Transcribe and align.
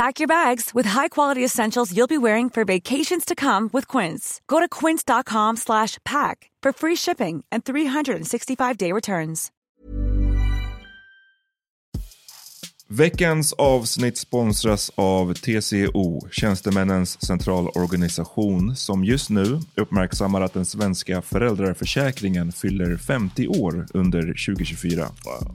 Pack 0.00 0.18
your 0.18 0.28
bags 0.28 0.70
with 0.74 0.88
high-quality 0.88 1.44
essentials 1.44 1.94
you'll 1.94 2.06
be 2.06 2.16
wearing 2.18 2.50
for 2.50 2.64
vacations 2.64 3.24
to 3.26 3.34
come 3.34 3.68
with 3.72 3.86
Quince. 3.86 4.40
Go 4.46 4.58
to 4.58 4.68
quince.com 4.80 5.56
slash 5.56 5.98
pack 6.04 6.50
for 6.62 6.72
free 6.72 6.96
shipping 6.96 7.44
and 7.52 7.64
365-day 7.64 8.92
returns. 8.92 9.50
Veckans 12.88 13.52
avsnitt 13.52 14.18
sponsras 14.18 14.90
av 14.94 15.34
TCO, 15.34 16.28
Tjänstemännens 16.30 17.26
centralorganisation, 17.26 18.76
som 18.76 19.04
just 19.04 19.30
nu 19.30 19.60
uppmärksammar 19.74 20.40
att 20.40 20.52
den 20.52 20.66
svenska 20.66 21.22
föräldraförsäkringen 21.22 22.52
fyller 22.52 22.96
50 22.96 23.48
år 23.48 23.86
under 23.94 24.20
2024. 24.20 25.08
Wow. 25.24 25.54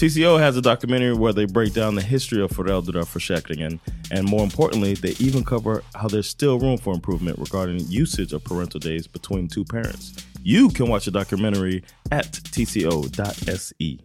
TCO 0.00 0.40
has 0.40 0.56
a 0.56 0.62
documentary 0.62 1.12
where 1.12 1.34
they 1.34 1.44
break 1.44 1.74
down 1.74 1.94
the 1.94 2.02
history 2.02 2.42
of 2.42 2.50
föräldraförsäkringen 2.50 3.80
and 4.10 4.28
more 4.28 4.44
importantly, 4.44 4.96
they 4.96 5.14
even 5.26 5.44
cover 5.44 5.82
how 5.94 6.08
there's 6.08 6.28
still 6.28 6.58
room 6.58 6.78
for 6.78 6.94
improvement 6.94 7.38
regarding 7.38 7.84
usage 8.02 8.32
of 8.32 8.42
parental 8.44 8.80
days 8.80 9.06
between 9.06 9.48
two 9.48 9.64
parents. 9.64 10.12
You 10.42 10.70
can 10.70 10.88
watch 10.88 11.04
the 11.04 11.10
documentary 11.10 11.82
at 12.10 12.32
tco.se. 12.32 13.98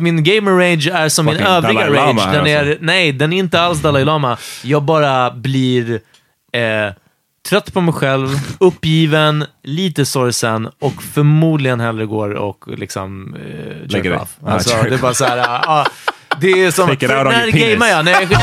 Min 0.00 0.22
gamer 0.22 0.52
rage 0.52 0.88
är 0.88 1.08
som 1.08 1.26
min 1.26 1.34
Fucking 1.34 1.46
övriga 1.52 1.80
Dalai 1.80 1.96
Lama 1.96 2.20
rage. 2.20 2.26
här 2.26 2.36
Den 2.36 2.46
är, 2.46 2.70
alltså. 2.70 2.84
Nej, 2.84 3.12
den 3.12 3.32
är 3.32 3.38
inte 3.38 3.60
alls 3.60 3.82
Dalai 3.82 4.04
Lama. 4.04 4.38
Jag 4.64 4.82
bara 4.82 5.30
blir 5.30 6.00
eh, 6.52 6.92
trött 7.48 7.72
på 7.72 7.80
mig 7.80 7.94
själv, 7.94 8.28
uppgiven, 8.60 9.44
lite 9.62 10.06
sorgsen 10.06 10.68
och 10.78 11.02
förmodligen 11.02 11.80
hellre 11.80 12.06
går 12.06 12.30
och 12.30 12.64
liksom 12.68 13.34
eh, 13.34 13.90
Lägger 13.90 14.10
dig. 14.10 14.20
Alltså, 14.46 14.82
det 14.82 14.94
är 14.94 14.98
bara 14.98 15.14
så 15.14 15.24
här, 15.24 15.38
ah, 15.68 15.86
det 16.40 16.50
är 16.50 16.70
som... 16.70 16.88
Take 16.88 17.06
it 17.06 17.12
out 17.12 17.26
on 17.26 17.32
your 17.32 17.52
penis. 17.52 17.88
jag? 17.90 18.04
När 18.04 18.12
jag, 18.12 18.22
jag, 18.22 18.40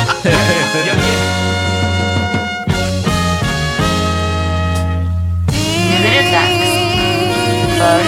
Nu 5.90 6.08
är 6.08 6.24
det 6.24 6.32
dags 6.32 6.66
för 7.78 8.04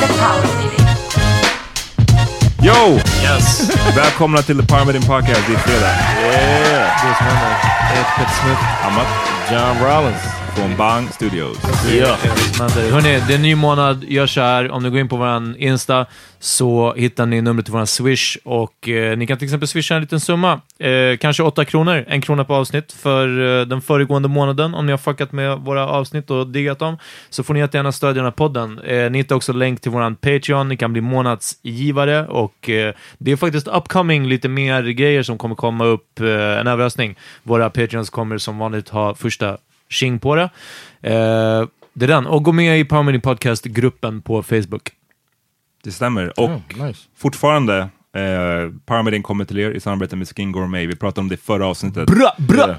The 0.00 0.12
Power 0.12 0.56
Meeting. 0.56 0.86
Yo! 2.66 3.00
yes. 3.22 3.70
Välkomna 3.96 4.42
till 4.42 4.58
The 4.60 4.66
Parmidin 4.66 5.02
Podcast. 5.02 5.40
Det 5.46 5.54
är 5.54 5.58
fredag. 5.58 6.21
Yeah. 6.32 7.02
Det 7.02 7.08
är 7.08 7.14
som 7.14 7.26
händer. 7.26 7.56
Jag 7.90 7.96
heter 7.96 8.12
Peter 8.18 8.34
Smith. 8.42 8.86
Amat 8.86 9.08
John 9.50 9.84
Rollins 9.84 10.41
från 10.56 10.76
Bang 10.76 11.08
Studios. 11.12 11.58
Ja, 12.00 12.16
Hörni, 12.90 13.20
det 13.28 13.32
är 13.32 13.36
en 13.36 13.42
ny 13.42 13.54
månad. 13.54 14.04
Gör 14.04 14.26
så 14.26 14.40
här. 14.40 14.70
Om 14.70 14.82
ni 14.82 14.90
går 14.90 15.00
in 15.00 15.08
på 15.08 15.16
vår 15.16 15.56
Insta 15.58 16.06
så 16.38 16.94
hittar 16.94 17.26
ni 17.26 17.40
numret 17.40 17.66
till 17.66 17.72
vår 17.72 17.84
Swish 17.84 18.36
och 18.44 18.88
eh, 18.88 19.16
ni 19.16 19.26
kan 19.26 19.38
till 19.38 19.46
exempel 19.46 19.68
swisha 19.68 19.94
en 19.94 20.00
liten 20.00 20.20
summa. 20.20 20.60
Eh, 20.78 21.16
kanske 21.20 21.42
8 21.42 21.64
kronor, 21.64 22.04
en 22.08 22.20
krona 22.20 22.44
på 22.44 22.54
avsnitt 22.54 22.92
för 22.92 23.60
eh, 23.60 23.66
den 23.66 23.80
föregående 23.80 24.28
månaden. 24.28 24.74
Om 24.74 24.86
ni 24.86 24.92
har 24.92 24.98
fuckat 24.98 25.32
med 25.32 25.58
våra 25.58 25.88
avsnitt 25.88 26.30
och 26.30 26.46
diggat 26.46 26.78
dem 26.78 26.98
så 27.30 27.42
får 27.42 27.54
ni 27.54 27.60
jättegärna 27.60 27.92
stödja 27.92 28.14
den 28.14 28.24
här 28.24 28.30
podden. 28.30 28.78
Eh, 28.78 29.10
ni 29.10 29.18
hittar 29.18 29.36
också 29.36 29.52
länk 29.52 29.80
till 29.80 29.90
vår 29.90 30.14
Patreon. 30.14 30.68
Ni 30.68 30.76
kan 30.76 30.92
bli 30.92 31.02
månadsgivare 31.02 32.26
och 32.26 32.70
eh, 32.70 32.94
det 33.18 33.32
är 33.32 33.36
faktiskt 33.36 33.68
upcoming 33.68 34.26
lite 34.26 34.48
mer 34.48 34.82
grejer 34.82 35.22
som 35.22 35.38
kommer 35.38 35.54
komma 35.54 35.84
upp. 35.84 36.20
Eh, 36.20 36.26
en 36.60 36.66
överraskning. 36.66 37.18
Våra 37.42 37.70
Patreons 37.70 38.10
kommer 38.10 38.38
som 38.38 38.58
vanligt 38.58 38.88
ha 38.88 39.14
första 39.14 39.56
tjing 39.92 40.18
på 40.18 40.34
det. 40.36 40.42
Eh, 41.02 41.66
det 41.94 42.04
är 42.04 42.08
den. 42.08 42.26
Och 42.26 42.42
gå 42.44 42.52
med 42.52 42.80
i 42.80 42.84
Power 42.84 43.02
Meeting 43.02 43.20
Podcast-gruppen 43.20 44.22
på 44.22 44.42
Facebook. 44.42 44.90
Det 45.84 45.92
stämmer. 45.92 46.40
Och 46.40 46.50
Oh, 46.50 46.86
nice. 46.86 47.00
fortfarande, 47.16 47.78
eh, 47.78 48.72
Parmidin 48.86 49.22
kommer 49.22 49.44
till 49.44 49.58
er 49.58 49.70
i 49.70 49.80
samarbete 49.80 50.16
med 50.16 50.28
Skin 50.28 50.52
Gourmet. 50.52 50.88
Vi 50.88 50.96
pratade 50.96 51.20
om 51.20 51.28
det 51.28 51.34
i 51.34 51.38
förra 51.38 51.66
avsnittet. 51.66 52.06
Bra, 52.06 52.34
bra! 52.38 52.66
Yeah. 52.66 52.76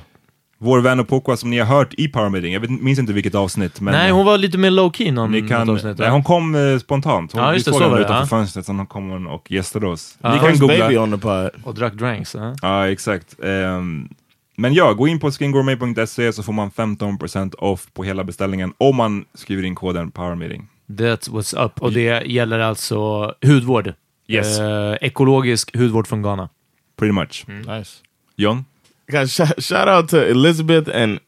Vår 0.58 0.80
vän 0.82 1.00
och 1.00 1.08
Pokwa 1.08 1.38
som 1.38 1.50
ni 1.50 1.60
har 1.60 1.66
hört 1.78 1.94
i 1.94 2.08
Parmidin, 2.08 2.52
jag 2.54 2.60
vet, 2.60 2.70
minns 2.70 3.00
inte 3.00 3.14
vilket 3.14 3.36
avsnitt. 3.36 3.82
Men 3.82 3.94
Nej, 3.94 4.12
hon 4.12 4.26
var 4.26 4.38
lite 4.38 4.58
mer 4.58 4.72
low-key 4.72 5.12
någon 5.12 5.32
ni 5.32 5.48
kan, 5.48 5.70
avsnitt. 5.70 5.98
nej, 5.98 6.10
hon 6.10 6.24
kom 6.24 6.56
eh, 6.56 6.78
spontant. 6.80 7.32
Hon, 7.32 7.42
Ja, 7.42 7.54
just 7.54 7.68
vi 7.68 7.72
såg 7.72 7.82
så 7.82 7.90
henne 7.90 8.02
utanför 8.02 8.20
ja. 8.22 8.26
fönstret, 8.26 8.66
sen 8.66 8.86
kom 8.86 9.10
hon 9.10 9.28
och 9.28 9.52
gästade 9.52 9.88
oss. 9.88 10.18
Ja. 10.22 10.34
Ni 10.34 10.40
kan 10.40 10.60
googla. 10.60 10.78
baby 10.80 10.98
on 10.98 11.20
the. 11.20 11.50
Och 11.64 11.76
drack 11.76 11.94
drinks. 11.94 12.36
Ja. 12.36 12.56
Ja, 12.62 12.88
exakt. 12.88 13.36
Ehm, 13.44 14.10
men 14.56 14.74
ja, 14.74 14.94
gå 14.94 15.08
in 15.08 15.20
på 15.20 15.32
skingourmet.se 15.32 16.34
så 16.34 16.44
får 16.44 16.54
man 16.54 16.72
15% 16.72 17.56
off 17.58 17.88
på 17.94 18.04
hela 18.04 18.24
beställningen 18.24 18.74
om 18.78 18.96
man 18.96 19.26
skriver 19.34 19.64
in 19.64 19.76
koden 19.76 20.12
PowerMeeting. 20.12 20.68
That's 20.88 21.30
what's 21.30 21.66
up. 21.66 21.82
Och 21.82 21.92
det 21.92 22.26
gäller 22.28 22.60
alltså 22.60 22.98
hudvård. 23.46 23.94
Yes. 24.28 24.60
Eh, 24.60 24.96
ekologisk 25.02 25.78
hudvård 25.78 26.08
från 26.08 26.22
Ghana. 26.22 26.50
Pretty 26.98 27.12
much. 27.12 27.46
Nice. 27.48 27.92
John? 28.36 28.66
Guys, 29.08 29.34
shout, 29.36 29.64
shout 29.64 29.88
out 29.88 30.10
to 30.10 30.18
Elizabeth 30.18 30.96
and 30.98 31.20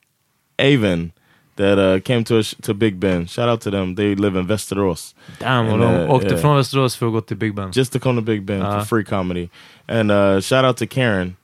Avon. 0.60 1.12
that 1.57 1.78
uh, 1.78 2.00
came 2.01 2.24
to 2.24 2.36
us 2.38 2.56
to 2.63 2.74
Big 2.74 2.95
Ben. 3.00 3.28
Shout 3.28 3.50
out 3.50 3.62
to 3.62 3.71
them. 3.71 3.95
They 3.95 4.16
live 4.16 4.39
in 4.39 4.48
Västerås. 4.48 5.16
Damn, 5.39 5.68
och 5.68 5.74
And, 5.74 5.81
de 5.81 6.04
uh, 6.04 6.12
åkte 6.12 6.28
yeah. 6.28 6.42
från 6.42 6.56
Västerås 6.56 6.95
för 6.95 7.06
att 7.06 7.12
gå 7.13 7.21
till 7.21 7.38
Big 7.38 7.56
Ben. 7.56 7.71
just 7.75 7.94
to 7.94 8.00
come 8.00 8.21
to 8.21 8.25
Big 8.25 8.44
Ben 8.44 8.62
Uh-huh. 8.62 8.80
for 8.80 8.86
free 8.86 9.04
comedy. 9.06 9.50
And 9.88 10.12
uh, 10.12 10.42
shout 10.42 10.66
out 10.66 10.78
to 10.78 10.86
Karen, 10.89 11.36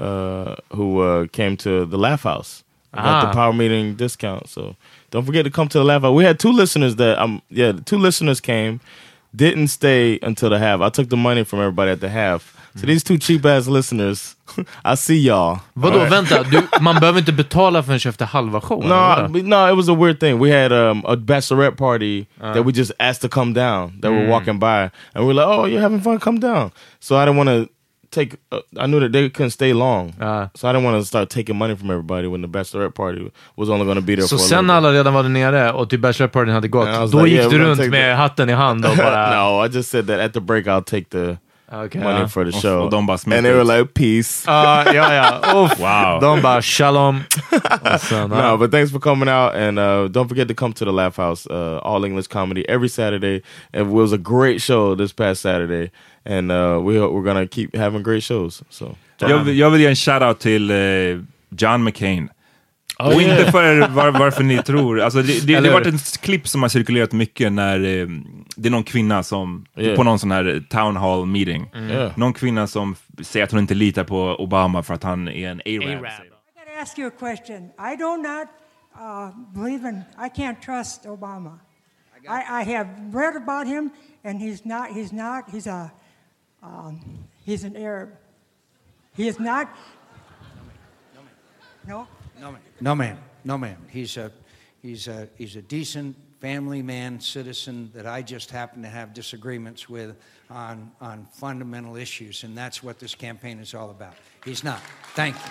uh, 0.00 0.54
who 0.76 1.00
uh, 1.00 1.26
came 1.32 1.56
to 1.56 1.84
the 1.86 1.98
Laugh 1.98 2.22
House. 2.24 2.64
I 2.92 3.02
got 3.02 3.24
Ah. 3.24 3.26
the 3.28 3.34
power 3.34 3.52
meeting 3.52 3.94
discount. 3.96 4.48
So 4.48 4.74
don't 5.10 5.24
forget 5.26 5.44
to 5.44 5.50
come 5.50 5.68
to 5.68 5.78
the 5.78 5.84
Laugh 5.84 6.02
House. 6.02 6.14
We 6.16 6.24
had 6.24 6.38
two 6.38 6.52
listeners 6.52 6.96
that 6.96 7.18
um 7.22 7.40
yeah, 7.50 7.72
two 7.84 7.98
listeners 7.98 8.40
came, 8.40 8.80
didn't 9.36 9.68
stay 9.68 10.18
until 10.22 10.50
the 10.50 10.58
half. 10.58 10.80
I 10.80 10.88
took 10.90 11.08
the 11.08 11.16
money 11.16 11.44
from 11.44 11.60
everybody 11.60 11.90
at 11.92 12.00
the 12.00 12.08
half. 12.08 12.56
So 12.76 12.86
these 12.86 13.02
two 13.04 13.18
cheap 13.18 13.44
ass 13.46 13.66
listeners, 13.68 14.36
I 14.84 14.94
see 14.96 15.18
y'all. 15.18 15.58
Vadå, 15.74 16.04
vänta, 16.10 16.42
du, 16.42 16.62
man 16.80 17.00
behöver 17.00 17.18
inte 17.18 17.32
betala 17.32 17.82
förrän 17.82 18.00
efter 18.08 18.26
halva 18.26 18.60
showen? 18.60 18.88
No? 18.88 19.26
No, 19.42 19.68
it 19.72 19.76
was 19.76 19.88
a 19.88 19.94
weird 19.94 20.20
thing. 20.20 20.38
We 20.38 20.50
had 20.50 20.72
um, 20.72 21.02
a 21.06 21.16
bachelorette 21.16 21.76
party 21.76 22.26
that 22.40 22.64
we 22.64 22.72
just 22.72 22.92
asked 22.98 23.22
to 23.22 23.28
come 23.28 23.52
down. 23.54 24.00
That 24.00 24.10
were 24.12 24.26
walking 24.28 24.58
by, 24.60 24.90
and 25.14 25.24
we 25.24 25.24
were 25.24 25.34
like, 25.34 25.46
"Oh, 25.46 25.64
you're 25.66 25.80
having 25.82 26.00
fun? 26.00 26.18
Come 26.20 26.38
down." 26.40 26.70
So 27.00 27.16
I 27.16 27.24
didn't 27.24 27.38
want 27.38 27.48
to 27.48 27.68
take. 28.10 28.36
Uh, 28.52 28.58
I 28.84 28.86
knew 28.86 29.00
that 29.00 29.12
they 29.12 29.28
couldn't 29.30 29.50
stay 29.50 29.72
long, 29.72 30.12
Ah. 30.20 30.48
so 30.54 30.68
I 30.68 30.72
didn't 30.72 30.84
want 30.84 31.02
to 31.02 31.06
start 31.06 31.30
taking 31.30 31.56
money 31.56 31.76
from 31.76 31.90
everybody 31.90 32.26
when 32.28 32.42
the 32.42 32.48
bachelorette 32.48 32.94
party 32.94 33.30
was 33.56 33.68
only 33.68 33.84
going 33.84 33.96
to 34.00 34.02
be 34.06 34.14
there 34.16 34.26
Så 34.26 34.36
for. 34.38 34.44
a 34.44 34.48
sen 34.48 34.58
little 34.66 34.74
alla 34.76 34.92
redan 34.92 35.14
var 35.14 35.22
nere 35.22 35.72
och 35.72 35.90
typ 35.90 36.00
bachelorpartyn 36.00 36.54
hade 36.54 36.68
gått, 36.68 36.86
And 36.88 36.96
I 36.96 37.00
was 37.00 37.10
då 37.10 37.18
like, 37.22 37.30
gick 37.30 37.40
yeah, 37.40 37.50
du 37.50 37.56
we're 37.56 37.58
gonna 37.58 37.70
runt 37.70 37.78
take 37.80 37.90
med 37.90 38.12
the- 38.16 38.22
hatten 38.22 38.50
i 38.50 38.52
hand 38.52 38.86
och 38.86 38.96
bara... 39.04 39.30
no, 39.44 39.66
I 39.66 39.68
just 39.76 39.90
said 39.90 40.06
that 40.06 40.20
at 40.20 40.32
the 40.32 40.40
break 40.40 40.66
I'll 40.66 40.82
take 40.84 41.04
the 41.10 41.36
Okej, 41.72 42.02
money 42.02 42.20
ja. 42.20 42.28
for 42.28 42.44
the 42.44 42.52
show, 42.60 42.80
och 42.84 42.90
de 42.90 43.06
bara 43.06 43.14
and 43.24 43.44
they 43.46 43.52
were 43.52 43.62
like, 43.78 43.94
"Peace." 43.94 44.44
Ja, 44.46 44.92
ja, 44.94 45.14
ja. 45.14 45.40
Uff. 45.64 45.78
Wow. 45.80 46.20
De 46.20 46.42
bara 46.42 46.62
shalom. 46.62 47.20
Och 47.94 48.00
sen, 48.00 48.30
ja. 48.30 48.50
No, 48.50 48.56
but 48.58 48.70
thanks 48.72 48.90
for 48.92 48.98
coming 48.98 49.28
out, 49.28 49.54
and 49.54 49.78
uh, 49.78 50.08
don't 50.08 50.28
forget 50.28 50.48
to 50.48 50.54
come 50.54 50.72
to 50.74 50.84
the 50.84 50.90
Laugh 50.90 51.16
House, 51.16 51.46
uh, 51.50 51.78
all 51.82 52.04
English 52.04 52.26
comedy 52.28 52.64
every 52.68 52.88
Saturday. 52.88 53.42
It 53.72 53.86
was 53.86 54.12
a 54.12 54.16
great 54.18 54.60
show 54.62 54.96
this 54.96 55.12
past 55.12 55.42
Saturday, 55.42 55.90
and 56.24 56.50
uh, 56.52 56.56
we 56.88 56.98
we're 57.00 57.22
gonna 57.24 57.46
keep 57.46 57.68
having 57.76 58.02
great 58.02 58.24
shows. 58.24 58.62
So 58.70 58.96
Jag, 59.18 59.44
vill- 59.44 59.58
jag 59.58 59.70
vill 59.70 59.80
ge 59.80 59.86
en 59.86 59.94
shout-out 59.96 60.38
till 60.38 60.70
eh, 60.70 60.76
John 61.58 61.84
McCain. 61.84 62.28
och 62.98 63.06
Oh, 63.06 63.22
yeah. 63.22 63.38
inte 63.40 63.52
för 63.52 63.88
var, 63.88 64.10
varför 64.10 64.42
ni 64.44 64.62
tror. 64.62 65.00
Alltså, 65.00 65.22
det, 65.22 65.46
det, 65.46 65.60
det 65.60 65.68
har 65.68 65.72
varit 65.80 65.86
ett 65.94 66.20
klipp 66.20 66.48
som 66.48 66.62
har 66.62 66.68
cirkulerat 66.68 67.12
mycket 67.12 67.52
när 67.52 67.74
eh, 67.76 68.06
det 68.56 68.68
är 68.68 68.70
någon 68.70 68.84
kvinna 68.84 69.22
som, 69.22 69.66
Yeah. 69.76 69.96
på 69.96 70.02
någon 70.02 70.18
sån 70.18 70.30
här 70.30 70.62
town 70.70 70.96
hall 70.96 71.26
meeting, 71.26 71.70
Yeah. 71.74 72.12
någon 72.18 72.32
kvinna 72.32 72.66
som 72.66 72.96
säger 73.22 73.44
att 73.44 73.50
hon 73.50 73.60
inte 73.60 73.74
litar 73.74 74.04
på 74.04 74.36
Obama 74.38 74.82
för 74.82 74.94
att 74.94 75.02
han 75.02 75.28
är 75.28 75.48
en 75.50 75.60
A-rab. 75.60 75.88
A-rab. 75.88 76.04
I 76.04 76.28
got 76.58 76.74
to 76.76 76.82
ask 76.82 76.98
you 76.98 77.08
a 77.08 77.12
question. 77.18 77.70
I 77.92 77.96
do 77.96 78.16
not 78.16 78.48
uh, 79.00 79.30
believe 79.62 79.88
in. 79.88 80.02
I 80.18 80.40
can't 80.40 80.60
trust 80.64 81.06
Obama. 81.06 81.58
I, 82.28 82.62
I 82.62 82.74
have 82.76 82.88
read 83.14 83.36
about 83.36 83.66
him, 83.66 83.90
and 84.24 84.40
he's 84.40 84.60
not. 84.64 84.88
He's 84.96 85.12
not. 85.12 85.44
He's 85.54 85.66
a. 85.66 85.90
Um, 86.62 87.00
he's 87.46 87.64
an 87.64 87.76
Arab. 87.76 88.10
He 89.16 89.28
is 89.28 89.38
not. 89.38 89.68
No. 91.86 92.06
No, 92.40 92.50
ma'am. 92.52 92.60
No, 92.80 92.94
ma'am. 92.94 93.16
No, 93.44 93.58
ma'am. 93.58 93.76
He's 93.88 94.16
a, 94.16 94.30
he's 94.82 95.08
a, 95.08 95.28
he's 95.38 95.56
a 95.56 95.62
decent 95.62 96.16
family 96.40 96.82
man, 96.82 97.20
citizen 97.20 97.90
that 97.94 98.06
I 98.06 98.22
just 98.22 98.50
happen 98.50 98.82
to 98.82 98.88
have 98.88 99.12
disagreements 99.14 99.88
with 99.90 100.14
on, 100.50 100.90
on 101.00 101.26
fundamental 101.40 101.96
issues, 101.96 102.44
and 102.44 102.56
that's 102.56 102.82
what 102.82 102.98
this 102.98 103.14
campaign 103.14 103.58
is 103.60 103.74
all 103.74 103.90
about. 103.90 104.14
He's 104.44 104.64
not. 104.64 104.80
Thank 105.14 105.34
you. 105.34 105.50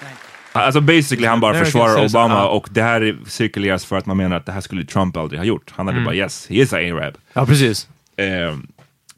Thank 0.00 0.18
you. 0.18 0.30
Alltså 0.52 0.80
basically 0.80 1.26
han 1.26 1.40
bara 1.40 1.50
American 1.50 1.64
försvarar 1.66 2.04
Obama 2.04 2.34
ja. 2.34 2.48
och 2.48 2.68
det 2.70 2.82
här 2.82 3.18
cirkuleras 3.26 3.84
för 3.84 3.96
att 3.96 4.06
man 4.06 4.16
menar 4.16 4.36
att 4.36 4.46
det 4.46 4.52
här 4.52 4.60
skulle 4.60 4.84
Trump 4.84 5.16
aldrig 5.16 5.40
ha 5.40 5.44
gjort. 5.44 5.70
Han 5.76 5.86
hade 5.86 5.96
Mm. 5.98 6.04
bara 6.04 6.14
yes, 6.14 6.46
he 6.48 6.54
is 6.54 6.72
a 6.72 6.76
A-rab. 6.76 7.18
ja, 7.32 7.46
precis. 7.46 7.88
Eh, 8.16 8.56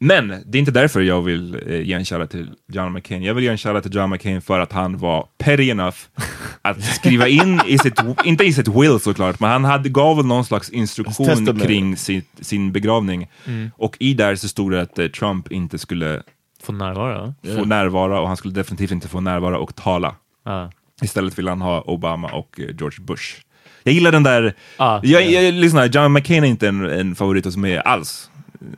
men 0.03 0.27
det 0.45 0.57
är 0.57 0.59
inte 0.59 0.71
därför 0.71 1.01
jag 1.01 1.21
vill 1.21 1.57
eh, 1.67 1.81
ge 1.81 1.93
en 1.93 2.05
shoutout 2.05 2.29
till 2.29 2.49
John 2.67 2.93
McCain. 2.93 3.23
Jag 3.23 3.33
vill 3.33 3.43
ge 3.43 3.49
en 3.49 3.57
shoutout 3.57 3.83
till 3.83 3.95
John 3.95 4.09
McCain 4.09 4.41
för 4.41 4.59
att 4.59 4.71
han 4.71 4.97
var 4.97 5.27
petty 5.37 5.69
enough 5.69 5.97
att 6.61 6.83
skriva 6.83 7.27
in 7.27 7.61
i 7.67 7.77
sitt, 7.77 7.99
inte 8.23 8.43
i 8.43 8.53
sitt 8.53 8.67
will 8.67 8.99
såklart, 8.99 9.39
men 9.39 9.49
han 9.49 9.65
hade, 9.65 9.89
gav 9.89 10.17
väl 10.17 10.25
någon 10.25 10.45
slags 10.45 10.69
instruktion 10.69 11.59
kring 11.59 11.97
sin, 11.97 12.21
sin 12.41 12.71
begravning. 12.71 13.27
Och 13.75 13.97
i 13.99 14.13
där 14.13 14.35
så 14.35 14.47
stod 14.47 14.71
det 14.71 14.81
att 14.81 14.99
eh, 14.99 15.07
Trump 15.07 15.51
inte 15.51 15.77
skulle 15.79 16.21
Få 16.63 16.71
närvara. 16.71 17.33
få 17.55 17.65
närvara 17.65 18.19
och 18.21 18.27
han 18.27 18.37
skulle 18.37 18.53
definitivt 18.53 18.91
inte 18.91 19.07
få 19.07 19.19
närvara 19.21 19.57
och 19.57 19.75
tala. 19.75 20.15
Ja. 20.45 20.71
Istället 21.01 21.39
vill 21.39 21.47
han 21.47 21.61
ha 21.61 21.81
Obama 21.81 22.27
och 22.27 22.59
eh, 22.59 22.65
George 22.79 22.99
Bush. 23.01 23.35
Jag 23.83 23.93
gillar 23.93 24.11
den 24.11 24.23
där... 24.23 24.53
Ah, 24.77 24.99
jag, 25.03 25.31
jag, 25.31 25.53
lyssna, 25.53 25.85
John 25.85 26.13
McCain 26.13 26.43
är 26.43 26.47
inte 26.47 26.67
en, 26.67 26.85
en 26.89 27.15
favorit 27.15 27.45
hos 27.45 27.57
mig 27.57 27.77
alls. 27.77 28.29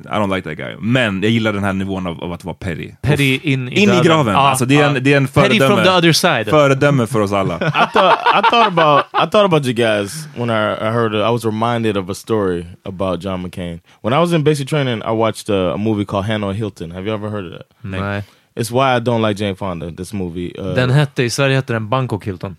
I 0.06 0.18
don't 0.18 0.36
like 0.36 0.50
that 0.50 0.58
guy. 0.58 0.76
Men 0.80 1.22
jag 1.24 1.32
gillar 1.32 1.54
den 1.54 1.64
här 1.64 1.74
nivån 1.74 2.08
av, 2.08 2.24
av 2.24 2.34
att 2.34 2.44
vara 2.44 2.56
petty. 2.56 2.92
Petty 3.02 3.40
in 3.44 3.70
i 3.70 3.82
In 3.82 3.90
i 3.90 4.02
graven. 4.04 4.34
Ja, 4.34 4.40
alltså, 4.40 4.66
det, 4.66 4.76
är 4.76 4.82
ja. 4.82 4.88
en, 4.98 5.04
det 5.04 5.14
är 5.14 5.18
en 5.18 5.28
Petty 5.28 5.60
föredöme. 5.60 5.76
from 5.76 5.84
the 5.84 5.90
other 5.92 6.12
side. 6.14 6.50
Föredöme 6.50 7.08
för 7.08 7.22
oss 7.22 7.32
alla. 7.32 7.56
I 7.56 7.60
thought 7.94 8.20
I 8.36 8.42
thought 8.52 8.68
about 8.68 9.06
I 9.14 9.30
thought 9.32 9.46
about 9.46 9.66
you 9.66 9.74
guys 9.74 10.28
when 10.36 10.50
I, 10.50 10.74
I 10.74 10.92
heard 10.92 11.14
it. 11.14 11.22
I 11.22 11.32
was 11.32 11.46
reminded 11.46 11.98
of 11.98 12.10
a 12.10 12.14
story 12.16 12.66
about 12.84 13.24
John 13.24 13.42
McCain. 13.42 13.80
When 14.02 14.14
I 14.14 14.18
was 14.20 14.34
in 14.34 14.44
basic 14.44 14.68
training, 14.68 15.02
I 15.06 15.12
watched 15.12 15.50
a, 15.50 15.74
a 15.74 15.78
movie 15.78 16.06
called 16.06 16.26
Hanoi 16.26 16.54
Hilton. 16.54 16.92
Have 16.92 17.06
you 17.08 17.14
ever 17.14 17.30
heard 17.30 17.46
of 17.46 17.52
that? 17.52 17.68
Nej. 17.82 18.24
It's 18.56 18.72
why 18.72 18.96
I 18.98 19.00
don't 19.00 19.22
like 19.22 19.36
Jane 19.44 19.56
Fonda. 19.56 19.92
This 19.92 20.14
movie. 20.14 20.54
Uh, 20.60 20.76
Den 20.76 20.90
hette, 20.90 21.24
i 21.24 21.30
Sverige 21.30 21.56
hette 21.56 21.74
den 21.74 21.90
Bangkok 21.90 22.26
Hilton. 22.26 22.56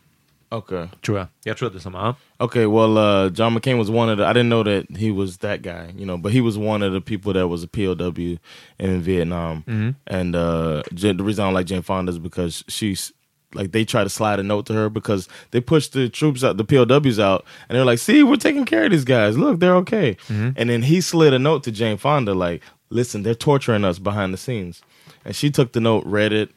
Okay. 0.52 0.88
True. 1.02 1.16
Yeah, 1.16 1.28
true 1.44 1.54
tror 1.54 1.66
att 1.66 1.72
det 1.72 1.78
är 1.78 1.80
samma. 1.80 1.98
Ja. 1.98 2.14
Okay, 2.44 2.66
well, 2.66 2.98
uh, 2.98 3.30
John 3.30 3.54
McCain 3.54 3.78
was 3.78 3.90
one 3.90 4.12
of 4.12 4.18
the. 4.18 4.24
I 4.24 4.32
didn't 4.32 4.48
know 4.48 4.62
that 4.62 4.96
he 4.96 5.10
was 5.10 5.38
that 5.38 5.62
guy, 5.62 5.92
you 5.96 6.04
know, 6.04 6.18
but 6.18 6.32
he 6.32 6.40
was 6.40 6.58
one 6.58 6.82
of 6.86 6.92
the 6.92 7.00
people 7.00 7.32
that 7.32 7.48
was 7.48 7.62
a 7.64 7.68
POW 7.68 8.38
in 8.78 9.00
Vietnam. 9.02 9.64
And 10.06 10.36
uh, 10.36 10.82
the 10.90 11.24
reason 11.24 11.42
I 11.44 11.46
don't 11.46 11.54
like 11.54 11.66
Jane 11.66 11.82
Fonda 11.82 12.10
is 12.10 12.18
because 12.18 12.64
she's 12.68 13.12
like 13.54 13.72
they 13.72 13.84
try 13.84 14.04
to 14.04 14.10
slide 14.10 14.38
a 14.38 14.42
note 14.42 14.66
to 14.66 14.74
her 14.74 14.90
because 14.90 15.28
they 15.50 15.60
push 15.60 15.88
the 15.88 16.08
troops 16.08 16.44
out, 16.44 16.56
the 16.56 16.64
POWs 16.64 17.18
out, 17.18 17.44
and 17.68 17.76
they're 17.76 17.84
like, 17.86 17.98
"See, 17.98 18.22
we're 18.22 18.36
taking 18.36 18.66
care 18.66 18.84
of 18.84 18.90
these 18.90 19.04
guys. 19.04 19.38
Look, 19.38 19.60
they're 19.60 19.76
okay." 19.76 20.16
And 20.56 20.68
then 20.70 20.82
he 20.82 21.00
slid 21.00 21.32
a 21.32 21.38
note 21.38 21.62
to 21.64 21.72
Jane 21.72 21.96
Fonda, 21.96 22.34
like, 22.34 22.62
"Listen, 22.90 23.22
they're 23.22 23.34
torturing 23.34 23.84
us 23.84 23.98
behind 23.98 24.32
the 24.34 24.38
scenes." 24.38 24.82
And 25.24 25.34
she 25.34 25.50
took 25.50 25.72
the 25.72 25.80
note, 25.80 26.04
read 26.06 26.32
it, 26.32 26.50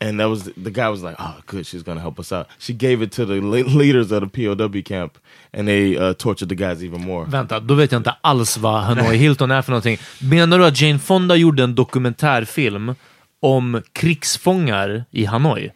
and 0.00 0.20
that 0.20 0.28
was 0.28 0.44
the 0.44 0.70
guy 0.70 0.88
was 0.88 1.02
like, 1.02 1.16
"Oh, 1.18 1.32
good, 1.46 1.66
she's 1.66 1.82
gonna 1.84 2.00
help 2.00 2.18
us 2.18 2.32
out." 2.32 2.46
She 2.58 2.72
gave 2.72 3.04
it 3.04 3.12
to 3.12 3.26
the 3.26 3.40
le- 3.40 3.78
leaders 3.78 4.12
of 4.12 4.20
the 4.32 4.46
POW 4.46 4.82
camp, 4.82 5.12
and 5.52 5.68
they 5.68 5.96
uh, 5.98 6.12
tortured 6.12 6.48
the 6.48 6.54
guys 6.54 6.82
even 6.84 7.00
more. 7.00 7.26
Vänta, 7.30 7.60
då 7.60 7.74
vet 7.74 7.92
jag 7.92 7.98
inte 7.98 8.14
alls 8.20 8.56
vad 8.58 8.82
Hanoi 8.82 9.16
Hilton 9.16 9.50
är 9.50 9.62
för 9.62 9.70
någonting. 9.72 9.98
Menar 10.20 10.58
du 10.58 10.66
att 10.66 10.80
Jane 10.80 10.98
Fonda 10.98 11.36
gjorde 11.36 11.62
en 11.64 11.74
dokumentärfilm 11.74 12.94
om 13.40 13.82
krigsfångar 13.92 15.04
i 15.10 15.24
Hanoi? 15.24 15.70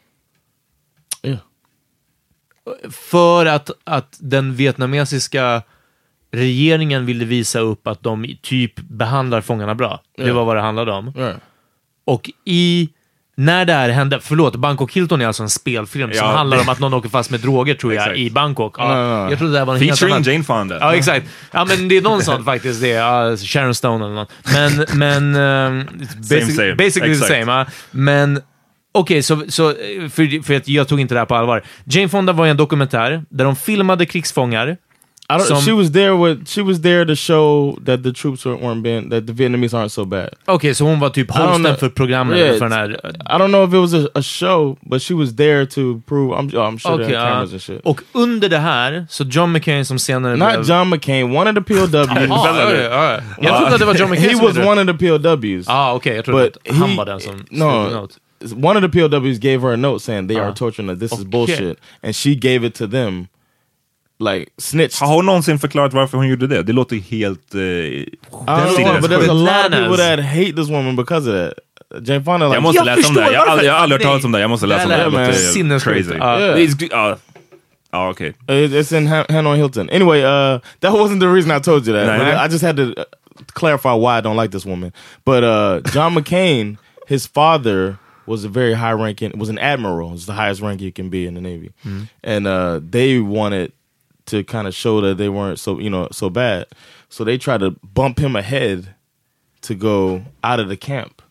Yeah. 1.23 1.39
För 2.91 3.47
att, 3.47 3.71
att 3.85 4.19
den 4.21 4.55
vietnamesiska 4.57 5.63
regeringen 6.33 7.07
ville 7.07 7.25
visa 7.25 7.59
upp 7.61 7.87
att 7.87 8.03
de 8.03 8.37
typ 8.43 8.73
behandlar 8.81 9.41
fångarna 9.41 9.75
bra. 9.75 10.01
Det 10.17 10.27
Ja. 10.27 10.35
var 10.35 10.45
vad 10.45 10.57
det 10.57 10.61
handlade 10.63 10.93
om. 10.93 11.13
Right. 11.17 11.37
Och 12.05 12.31
i... 12.45 12.89
När 13.37 13.65
det 13.65 13.73
här 13.73 13.89
hände, 13.89 14.19
förlåt, 14.23 14.57
Bangkok 14.57 14.93
Hilton 14.93 15.21
är 15.23 15.27
alltså 15.27 15.43
en 15.43 15.49
spelfilm 15.49 16.13
som 16.13 16.27
Ja. 16.27 16.33
handlar 16.37 16.61
om 16.61 16.69
att 16.69 16.79
någon 16.79 16.95
åker 16.95 17.09
fast 17.09 17.31
med 17.31 17.41
droger 17.41 17.75
tror 17.75 17.95
jag 17.95 18.19
i 18.19 18.31
Bangkok. 18.31 18.75
Ja, 18.79 18.89
nej. 18.95 19.31
Jag 19.31 19.39
trodde 19.39 19.53
det 19.53 19.59
här 19.59 19.67
var 19.67 19.75
en 19.75 19.81
helt 19.81 19.99
Featuring 19.99 20.15
annan... 20.15 20.33
Jane 20.33 20.45
Fonda. 20.45 20.79
Ja, 20.81 20.95
exakt. 20.95 21.27
Ja, 21.53 21.65
men 21.65 21.89
det 21.89 21.97
är 21.97 22.03
någon 22.03 22.23
sån 22.23 22.45
faktiskt. 22.45 22.81
Det 22.81 22.93
är, 22.93 23.31
ja, 23.31 23.37
Sharon 23.37 23.75
Stone 23.75 24.05
eller 24.05 24.15
något. 24.15 24.31
Men, 24.53 24.87
men... 24.99 25.35
ehm, 25.35 25.89
it's 25.89 26.17
basic, 26.17 26.57
same. 26.57 26.75
Basically 26.75 27.13
Exakt. 27.13 27.31
the 27.31 27.41
same. 27.41 27.53
Ja. 27.53 27.67
Men... 27.91 28.41
Okej, 28.93 29.23
så, 29.23 29.43
så 29.49 29.75
för, 30.11 30.43
för 30.43 30.55
att 30.55 30.69
jag 30.69 30.89
tog 30.89 31.01
inte 31.01 31.15
det 31.15 31.19
här 31.19 31.27
på 31.27 31.35
allvar. 31.35 31.63
Jane 31.85 32.09
Fonda 32.09 32.33
var 32.33 32.47
i 32.47 32.51
en 32.51 32.57
dokumentär 32.57 33.25
där 33.31 33.45
de 33.45 33.57
filmade 33.57 34.07
krigsfångar. 34.07 34.77
I 35.31 35.39
don't. 35.39 35.47
Some- 35.49 35.61
she 35.61 35.73
was 35.73 35.91
there 35.93 36.13
with. 36.17 36.49
She 36.49 36.63
was 36.63 36.81
there 36.81 37.05
to 37.07 37.15
show 37.15 37.77
that 37.85 38.03
the 38.03 38.13
troops 38.13 38.45
weren't, 38.47 38.63
weren't 38.63 38.83
being 38.83 39.11
that 39.11 39.27
the 39.27 39.33
Vietnamese 39.33 39.75
aren't 39.75 39.93
so 39.93 40.05
bad. 40.05 40.29
Okay, 40.47 40.75
så 40.75 40.85
hon 40.85 41.01
var 41.01 41.11
typ 41.11 41.31
hosten 41.31 41.77
för 41.77 41.89
programmet 41.89 42.39
Yeah, 42.39 42.59
för 42.59 42.69
den 42.69 42.73
här... 42.73 42.91
I 43.35 43.39
don't 43.39 43.49
know 43.49 43.65
if 43.69 43.75
it 43.75 43.81
was 43.81 43.95
a, 43.95 44.09
a 44.15 44.23
show, 44.23 44.77
but 44.91 45.03
she 45.03 45.15
was 45.15 45.37
there 45.37 45.67
to 45.67 46.01
prove. 46.07 46.33
I'm, 46.39 46.55
oh, 46.57 46.67
I'm 46.69 46.79
sure 46.79 46.95
Okej, 46.95 47.07
there 47.07 47.19
are 47.19 47.31
cameras 47.31 47.53
and 47.53 47.63
shit. 47.63 47.81
Och 47.85 48.01
under 48.13 48.49
det 48.49 48.59
här, 48.59 49.07
så 49.09 49.25
John 49.25 49.53
McCain 49.53 49.85
som 49.85 49.99
senare 49.99 50.37
Not 50.37 50.69
John 50.69 50.89
McCain, 50.91 51.37
one 51.37 51.51
of 51.51 51.55
the 51.55 51.75
POWs. 51.75 51.93
Jaha, 51.93 52.67
oj, 52.69 52.89
oj. 52.93 53.23
Jag 53.41 53.57
trodde 53.59 53.75
att 53.75 53.79
det 53.79 53.85
var 53.85 53.95
John 53.95 54.11
McCain 54.11 54.29
he 54.39 54.47
was 54.47 54.55
det. 54.55 54.67
one 54.67 54.81
of 54.81 54.87
the 54.99 55.07
POWs. 55.09 55.65
Ah, 55.69 55.93
okej. 55.95 56.17
jag 56.17 56.25
trodde 56.25 56.45
but 56.45 56.57
att 56.71 56.77
han 56.77 56.91
he- 56.91 56.97
var 56.97 57.07
den 57.07 57.21
som 57.21 57.45
no, 57.51 58.09
one 58.69 58.77
of 58.87 58.93
the 58.93 59.01
POWs 59.01 59.39
gave 59.39 59.59
her 59.63 59.73
a 59.73 59.77
note 59.77 60.01
saying 60.05 60.29
they 60.29 60.37
Ah. 60.39 60.45
are 60.47 60.55
torturing 60.55 60.89
us. 60.91 60.99
This 60.99 61.13
is 61.13 61.25
bullshit, 61.25 61.79
and 62.03 62.17
she 62.17 62.35
gave 62.35 62.67
it 62.67 62.75
to 62.75 62.87
them, 62.87 63.27
like 64.21 64.47
snitched. 64.59 65.09
Har 65.09 65.15
hon 65.17 65.27
någonsin 65.27 65.59
förklarat 65.59 65.93
varför 65.93 66.17
hon 66.19 66.29
gjorde 66.29 66.47
det? 66.47 66.63
Det 66.63 66.73
låter 66.73 66.97
helt... 66.97 67.55
Eh, 67.55 67.61
I 67.61 68.07
don't 68.31 68.47
know, 68.47 68.77
sinnes 68.77 69.01
but 69.01 69.11
there's 69.11 69.31
a 69.31 69.33
lot 69.33 69.67
of 69.67 69.71
people 69.73 69.97
that 69.97 70.21
hate 70.25 70.53
this 70.53 70.69
woman 70.69 70.97
because 70.97 71.31
of 71.31 71.35
that. 71.35 71.55
Jane 72.09 72.25
Fonda, 72.25 72.47
like, 72.47 72.57
jag 72.57 72.63
måste 72.63 72.79
Jag 72.79 72.85
läsa 72.87 73.09
om 73.09 73.15
det. 73.15 73.21
här. 73.21 73.27
förstår 73.29 73.35
Jag 73.35 73.41
har 73.41 73.47
aldrig, 73.53 73.69
jag 73.69 73.75
har 73.75 73.81
aldrig 73.81 74.01
hört 74.01 74.05
varför. 74.07 74.13
talas 74.13 74.25
om 74.25 74.33
det. 74.33 74.41
Jag 74.41 74.51
måste 74.51 74.67
Nej. 74.67 74.77
läsa 74.77 74.85
om 74.85 74.91
det. 74.91 74.97
Det 74.97 75.11
Det 75.11 75.19
här 75.19 75.27
låter 75.27 75.47
är 75.49 75.53
sinnessjukt. 75.53 76.07
crazy. 76.09 76.19
Ja. 76.19 76.37
Det 76.39 76.63
är- 76.63 76.89
ja. 76.91 77.17
Ja, 77.93 78.11
okej. 78.11 78.29
It- 78.49 78.73
It's 78.73 78.97
in 78.97 79.07
Hanoi 79.37 79.57
Hilton. 79.57 79.91
Anyway, 79.91 80.21
uh, 80.23 80.61
that 80.81 80.93
wasn't 80.93 81.21
the 81.21 81.27
reason 81.27 81.57
I 81.57 81.61
told 81.61 81.89
you 81.89 81.97
that. 81.99 82.07
Nah, 82.07 82.27
nah. 82.35 82.47
I 82.47 82.49
just 82.53 82.65
had 82.65 82.77
to 82.77 82.83
uh, 82.83 82.93
clarify 83.53 83.89
why 83.95 84.19
I 84.19 84.21
don't 84.23 84.43
like 84.43 84.53
this 84.53 84.67
woman. 84.67 84.93
But 85.25 85.43
uh, 85.43 85.81
John 85.95 86.15
McCain, 86.15 86.77
his 87.09 87.27
father 87.27 87.97
was 88.27 88.45
a 88.45 88.49
very 88.49 88.75
high 88.75 88.93
ranking, 89.05 89.33
was 89.39 89.49
an 89.49 89.59
admiral. 89.59 90.15
It's 90.15 90.27
the 90.27 90.33
highest 90.33 90.61
rank 90.63 90.81
you 90.81 90.93
can 90.93 91.11
be 91.11 91.27
in 91.27 91.35
the 91.35 91.41
Navy. 91.41 91.71
And 92.23 92.47
uh, 92.47 92.79
they 92.91 93.19
wanted 93.19 93.73
to 94.31 94.45
kind 94.45 94.67
of 94.67 94.75
show 94.75 95.01
that 95.01 95.19
they 95.19 95.29
weren't 95.29 95.59
so, 95.59 95.79
you 95.79 95.91
know, 95.91 96.09
so 96.13 96.31
bad. 96.31 96.67
So 97.09 97.25
they 97.25 97.39
tried 97.39 97.61
to 97.61 97.71
bump 97.83 98.19
him 98.19 98.37
ahead 98.37 98.95
to 99.63 99.75
go 99.75 100.25
out 100.43 100.61
of 100.61 100.69
the 100.69 100.77
camp. 100.77 101.23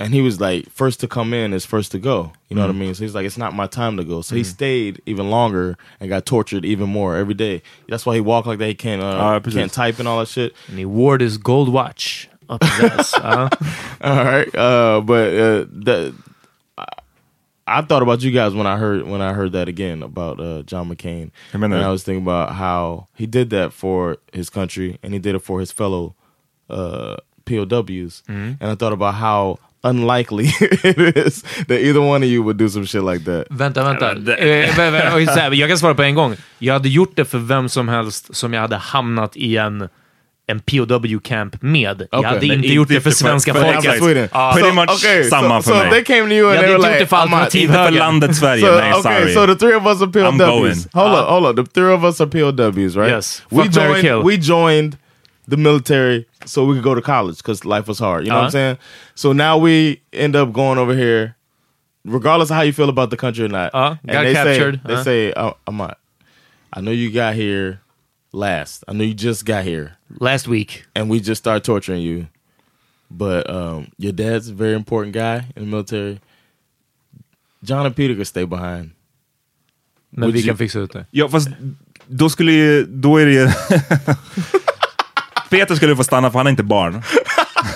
And 0.00 0.14
he 0.14 0.20
was 0.20 0.40
like, 0.40 0.70
first 0.70 1.00
to 1.00 1.08
come 1.08 1.34
in 1.34 1.52
is 1.52 1.66
first 1.66 1.90
to 1.90 1.98
go. 1.98 2.32
You 2.48 2.54
know 2.54 2.62
what 2.62 2.70
I 2.70 2.72
mean? 2.72 2.94
So 2.94 3.02
he's 3.02 3.16
like, 3.16 3.26
it's 3.26 3.36
not 3.36 3.52
my 3.52 3.66
time 3.66 3.96
to 3.96 4.04
go. 4.04 4.22
So 4.22 4.36
he 4.36 4.44
stayed 4.44 5.02
even 5.06 5.28
longer 5.28 5.76
and 5.98 6.08
got 6.08 6.24
tortured 6.24 6.64
even 6.64 6.88
more 6.88 7.16
every 7.16 7.34
day. 7.34 7.62
That's 7.88 8.06
why 8.06 8.14
he 8.14 8.20
walked 8.20 8.46
like 8.46 8.60
that. 8.60 8.66
He 8.68 8.74
can't, 8.76 9.02
uh, 9.02 9.40
precis. 9.40 9.58
can't 9.58 9.72
type 9.72 9.98
and 9.98 10.06
all 10.06 10.20
that 10.20 10.28
shit. 10.28 10.54
And 10.68 10.78
he 10.78 10.84
wore 10.84 11.18
his 11.18 11.36
gold 11.36 11.68
watch 11.72 12.28
up 12.48 12.62
his 12.62 12.80
ass. 12.80 13.12
Ja. 13.18 13.48
All 14.00 14.24
right, 14.24 14.54
uh, 14.54 15.00
but 15.04 15.28
uh, 15.34 15.66
the 15.70 16.14
I, 16.14 16.27
I 17.68 17.82
thought 17.82 18.02
about 18.02 18.22
you 18.22 18.30
guys 18.30 18.54
when 18.54 18.66
I 18.66 18.76
heard 18.76 19.02
when 19.06 19.20
I 19.20 19.32
heard 19.34 19.52
that 19.52 19.68
again 19.68 20.02
about 20.02 20.40
uh, 20.40 20.62
John 20.66 20.88
McCain, 20.88 21.30
Jag 21.52 21.60
menar- 21.60 21.76
and 21.76 21.84
I 21.86 21.90
was 21.90 22.02
thinking 22.04 22.22
about 22.28 22.50
how 22.54 23.06
he 23.18 23.26
did 23.26 23.50
that 23.50 23.72
for 23.72 24.16
his 24.32 24.50
country 24.50 24.98
and 25.02 25.12
he 25.14 25.18
did 25.20 25.34
it 25.34 25.42
for 25.44 25.60
his 25.60 25.72
fellow 25.72 26.14
uh, 26.70 27.16
POWs, 27.46 28.22
and 28.28 28.56
I 28.72 28.74
thought 28.74 28.92
about 28.92 29.14
how 29.14 29.58
unlikely 29.84 30.44
it 30.60 31.16
is 31.16 31.42
that 31.68 31.80
either 31.80 32.00
one 32.00 32.22
of 32.22 32.28
you 32.28 32.42
would 32.42 32.56
do 32.58 32.68
some 32.68 32.84
shit 32.84 33.02
like 33.02 33.24
that. 33.24 33.46
Vänta, 33.50 33.82
vänta. 33.84 34.14
det- 34.14 34.36
Eh, 34.36 34.70
vä- 34.76 34.90
vä- 34.90 35.14
oj, 35.14 35.26
så 35.26 35.32
här, 35.40 35.52
jag 35.52 35.68
kan 35.68 35.78
svara 35.78 35.94
på 35.94 36.02
en 36.02 36.14
gång. 36.14 36.34
Jag 36.58 36.72
hade 36.74 36.88
gjort 36.88 37.12
det 37.16 37.24
för 37.24 37.38
vem 37.38 37.68
som 37.68 37.88
helst 37.88 38.34
som 38.36 38.52
jag 38.52 38.60
hade 38.60 38.76
hamnat 38.76 39.36
i 39.36 39.56
en, 39.56 39.88
en 40.48 40.60
POW-camp 40.60 41.56
med. 41.62 42.06
Jag 42.10 42.18
Okej, 42.20 42.30
hade 42.30 42.46
inte 42.46 42.68
gjort 42.68 42.88
det 42.88 43.00
för 43.00 43.10
svenska 43.10 43.54
för- 43.54 43.60
folket. 43.72 44.30
Ja. 44.34 44.52
Pretty 44.54 44.68
So, 44.68 44.74
much 44.74 44.90
okay, 44.90 45.24
samma 45.24 45.62
so, 45.62 45.70
för 45.70 45.78
so 45.78 45.84
mig. 45.84 45.90
they 45.90 46.04
came 46.04 46.28
to 46.28 46.34
you 46.34 46.46
and 46.48 46.56
Jag 46.56 46.62
hade 46.62 46.74
inte 46.74 46.78
like, 46.88 46.90
gjort 46.90 46.98
det 47.00 47.06
för 47.06 47.16
I'm 47.16 47.20
not- 47.30 47.32
alternativ 47.34 47.62
Inte 47.62 47.74
för 47.74 47.90
landet 47.90 48.36
Sverige, 48.42 48.66
So, 48.66 48.72
nej 48.80 48.94
okay, 48.94 49.02
sorry. 49.20 49.34
so 49.34 49.46
the 49.46 49.54
three 49.54 49.74
of 49.76 49.86
us 49.86 50.02
are 50.02 50.06
going. 50.06 50.38
POWs. 50.38 50.88
Hold 50.92 51.12
Uh, 51.12 51.18
up, 51.20 51.28
hold 51.28 51.58
up. 51.58 51.66
The 51.66 51.72
three 51.80 51.92
of 51.94 52.04
us 52.04 52.20
are 52.20 52.30
POWs, 52.30 52.96
right? 52.96 53.10
Yes. 53.12 53.42
We 53.50 53.62
Fuck, 53.62 53.72
joined. 53.72 54.00
kill. 54.00 54.22
We 54.22 54.36
joined 54.36 54.96
the 55.50 55.56
military 55.56 56.24
so 56.44 56.64
we 56.64 56.74
could 56.74 56.84
go 56.84 56.94
to 56.94 57.02
college 57.02 57.36
because 57.38 57.64
life 57.64 57.86
was 57.88 57.98
hard. 57.98 58.24
You 58.24 58.30
know 58.30 58.42
what 58.42 58.54
I'm 58.54 58.60
Uh-huh. 58.60 58.76
saying? 58.76 58.76
So 59.14 59.32
now 59.32 59.58
we 59.64 60.00
end 60.12 60.36
up 60.36 60.52
going 60.52 60.78
over 60.78 60.94
here, 60.94 61.34
regardless 62.04 62.50
of 62.50 62.56
how 62.56 62.62
you 62.62 62.72
feel 62.72 62.88
about 62.88 63.10
the 63.10 63.16
country 63.16 63.44
or 63.44 63.48
not. 63.48 63.70
Uh, 63.74 63.96
and 64.02 64.12
got 64.12 64.22
they 64.24 64.34
captured, 64.34 64.74
Say, 64.74 64.88
they 64.88 64.94
uh. 64.94 65.04
say, 65.04 65.32
oh, 65.36 65.54
I'm 65.66 65.76
not. 65.76 65.96
I 66.72 66.80
know 66.80 66.90
you 66.92 67.10
got 67.10 67.34
here 67.34 67.80
last. 68.32 68.84
I 68.88 68.92
know 68.92 69.04
you 69.04 69.14
just 69.14 69.44
got 69.46 69.64
here, 69.64 69.90
Last 70.20 70.48
week. 70.48 70.84
and 70.94 71.10
we 71.10 71.18
just 71.18 71.38
started 71.40 71.64
torturing 71.64 72.02
you. 72.02 72.26
But 73.10 73.48
um, 73.50 73.86
your 73.96 74.12
dad's 74.12 74.50
a 74.50 74.54
very 74.54 74.74
important 74.74 75.14
guy 75.14 75.36
in 75.56 75.62
the 75.64 75.70
military. 75.70 76.18
John 77.64 77.86
and 77.86 77.96
Peter 77.96 78.14
could 78.14 78.26
stay 78.26 78.44
behind. 78.46 78.90
Men 80.10 80.22
Would 80.28 80.34
vi 80.34 80.40
you- 80.42 80.46
kan 80.46 80.56
fixa 80.56 80.78
ut 80.78 80.92
det. 80.92 81.06
Ja, 81.10 81.28
fast 81.28 81.48
då 82.06 82.28
skulle 82.30 82.52
ju, 82.52 82.84
då 82.86 83.16
är 83.16 83.26
det 83.26 83.32
ju... 83.32 83.48
Peter 85.50 85.74
skulle 85.74 85.96
få 85.96 86.04
stanna 86.04 86.30
för 86.30 86.38
han 86.38 86.46
är 86.46 86.50
inte 86.50 86.62
barn. 86.62 86.92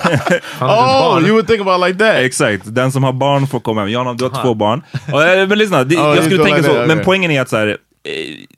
Han 0.03 0.13
är 0.13 0.75
Oh, 0.75 1.13
barn. 1.15 1.23
you 1.25 1.33
would 1.33 1.47
think 1.47 1.61
about 1.61 1.89
like 1.89 1.99
that. 1.99 2.15
Exakt, 2.17 2.75
den 2.75 2.93
som 2.93 3.05
har 3.05 3.13
barn 3.13 3.47
får 3.47 3.61
komma 3.61 3.81
hem. 3.81 3.91
Janon, 3.91 4.17
du 4.17 4.25
har 4.25 4.43
två 4.43 4.55
barn. 4.55 4.83
Och, 5.13 5.23
eh, 5.25 5.49
men 5.49 5.59
lyssna, 5.59 5.87
Ja, 5.89 6.15
jag 6.15 6.25
skulle 6.25 6.43
tänka 6.45 6.57
like 6.57 6.69
så, 6.69 6.75
that, 6.75 6.87
men 6.89 6.97
okej. 6.97 7.05
poängen 7.05 7.31
är 7.31 7.41
att 7.41 7.49
så 7.49 7.57
här, 7.57 7.67
eh, 7.69 7.77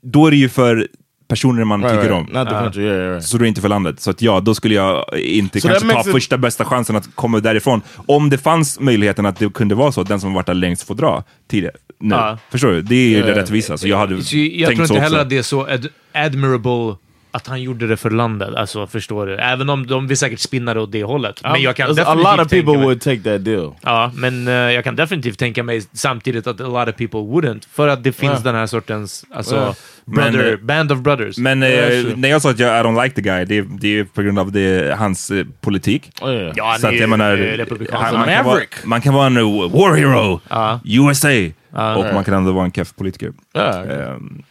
då 0.01 0.27
är 0.27 0.31
det 0.31 0.37
ju 0.37 0.49
för 0.49 0.87
personer 1.27 1.63
man 1.63 1.81
Right, 1.83 1.93
tycker 2.01 2.13
right. 2.15 2.29
om. 2.29 2.39
Not 2.39 2.47
the 2.49 2.53
country, 2.55 2.83
yeah, 2.83 2.97
yeah, 2.97 3.11
right. 3.11 3.25
Så 3.27 3.37
det 3.37 3.45
är 3.45 3.47
inte 3.47 3.61
för 3.61 3.69
landet. 3.69 3.99
Så 3.99 4.09
att 4.11 4.21
ja, 4.21 4.39
då 4.39 4.55
skulle 4.55 4.75
jag 4.75 5.05
inte 5.19 5.61
So 5.61 5.67
kanske 5.67 5.89
ta 5.89 5.99
it- 6.01 6.11
första 6.11 6.37
bästa 6.37 6.65
chansen 6.65 6.95
att 6.95 7.15
komma 7.15 7.39
därifrån. 7.39 7.81
Om 8.05 8.29
det 8.29 8.37
fanns 8.37 8.79
möjligheten 8.79 9.25
att 9.25 9.39
det 9.39 9.53
kunde 9.53 9.75
vara 9.75 9.91
så 9.91 10.01
att 10.01 10.07
den 10.07 10.19
som 10.19 10.33
varit 10.33 10.45
där 10.45 10.53
längst 10.53 10.83
får 10.87 10.95
dra 10.95 11.23
tidigare. 11.49 11.75
Nu. 11.99 12.15
Ja. 12.15 12.37
Förstår 12.51 12.67
du? 12.71 12.81
Det 12.81 12.95
är 12.95 13.09
ju 13.09 13.17
Ja, 13.17 13.25
det 13.25 13.35
rättvisa. 13.35 13.77
Så 13.77 13.87
jag 13.87 13.97
hade 13.97 14.23
Så 14.23 14.37
jag 14.37 14.67
tänkt 14.67 14.77
tror 14.77 14.85
så 14.87 14.93
inte 14.93 15.03
heller 15.03 15.17
också. 15.17 15.23
att 15.23 15.29
det 15.29 15.37
är 15.37 15.41
så 15.41 15.61
ad 15.67 15.87
admirable 16.13 16.95
att 17.35 17.47
han 17.47 17.61
gjorde 17.61 17.87
det 17.87 17.97
för 17.97 18.09
landet. 18.09 18.55
Alltså, 18.55 18.87
förstår 18.87 19.25
du? 19.27 19.35
Även 19.35 19.69
om 19.69 19.87
de 19.87 20.07
vill 20.07 20.17
säkert 20.17 20.39
spinna 20.39 20.73
det 20.73 20.79
åt 20.79 20.91
det 20.91 21.03
hållet. 21.03 21.39
Men 21.43 21.61
jag 21.61 21.75
kan 21.75 21.89
a 21.89 21.93
definitivt 21.93 22.23
lot 22.37 22.39
of 22.45 22.49
people 22.49 22.73
mig... 22.73 22.83
would 22.85 23.01
take 23.01 23.19
that 23.19 23.45
deal. 23.45 23.73
Ja, 23.81 24.11
men 24.15 24.47
eh, 24.47 24.53
jag 24.53 24.83
kan 24.83 24.95
definitivt 24.95 25.39
tänka 25.39 25.63
mig 25.63 25.81
samtidigt 25.93 26.47
att 26.47 26.61
a 26.61 26.67
lot 26.67 26.87
of 26.89 26.95
people 26.95 27.19
wouldn't. 27.19 27.67
För 27.73 27.87
att 27.87 28.03
det 28.03 28.11
finns 28.11 28.33
Ja. 28.33 28.39
den 28.43 28.55
här 28.55 28.65
sortens, 28.67 29.25
alltså, 29.33 29.55
Ja. 29.55 29.75
brother, 30.05 30.31
Men, 30.31 30.53
eh, 30.53 30.57
band 30.57 30.91
of 30.91 30.99
brothers. 30.99 31.37
Men 31.37 31.63
eh, 31.63 31.69
Ja, 31.69 31.89
sure. 31.89 32.13
när 32.15 32.29
jag 32.29 32.41
sa 32.41 32.49
att 32.49 32.59
jag 32.59 32.79
I 32.79 32.83
don't 32.87 33.03
like 33.03 33.15
the 33.15 33.21
guy, 33.21 33.45
det, 33.45 33.61
det 33.79 33.99
är 33.99 34.03
på 34.03 34.21
grund 34.21 34.39
av 34.39 34.51
det, 34.51 34.95
hans 34.99 35.31
eh, 35.31 35.45
politik. 35.61 36.11
Oh, 36.21 36.33
yeah. 36.33 36.53
ja, 36.55 36.65
han 36.65 36.79
Så 36.79 36.87
är 36.87 36.89
att 36.91 36.95
ju 36.95 36.99
jag 37.01 37.09
menar, 37.09 37.37
eh, 37.59 37.65
han, 37.91 38.13
man, 38.13 38.27
kan 38.27 38.45
vara, 38.45 38.59
man 38.85 39.01
kan 39.01 39.13
vara 39.13 39.25
en 39.27 39.37
uh, 39.37 39.71
war 39.71 39.95
hero. 39.95 40.41
USA, 40.83 41.51
och 41.95 42.13
man 42.13 42.23
kan 42.23 42.33
ändå 42.33 42.51
vara 42.51 42.65
en 42.65 42.71
keff 42.71 42.95
politiker. 42.95 43.33
Yeah, 43.57 44.09
Ehm, 44.09 44.43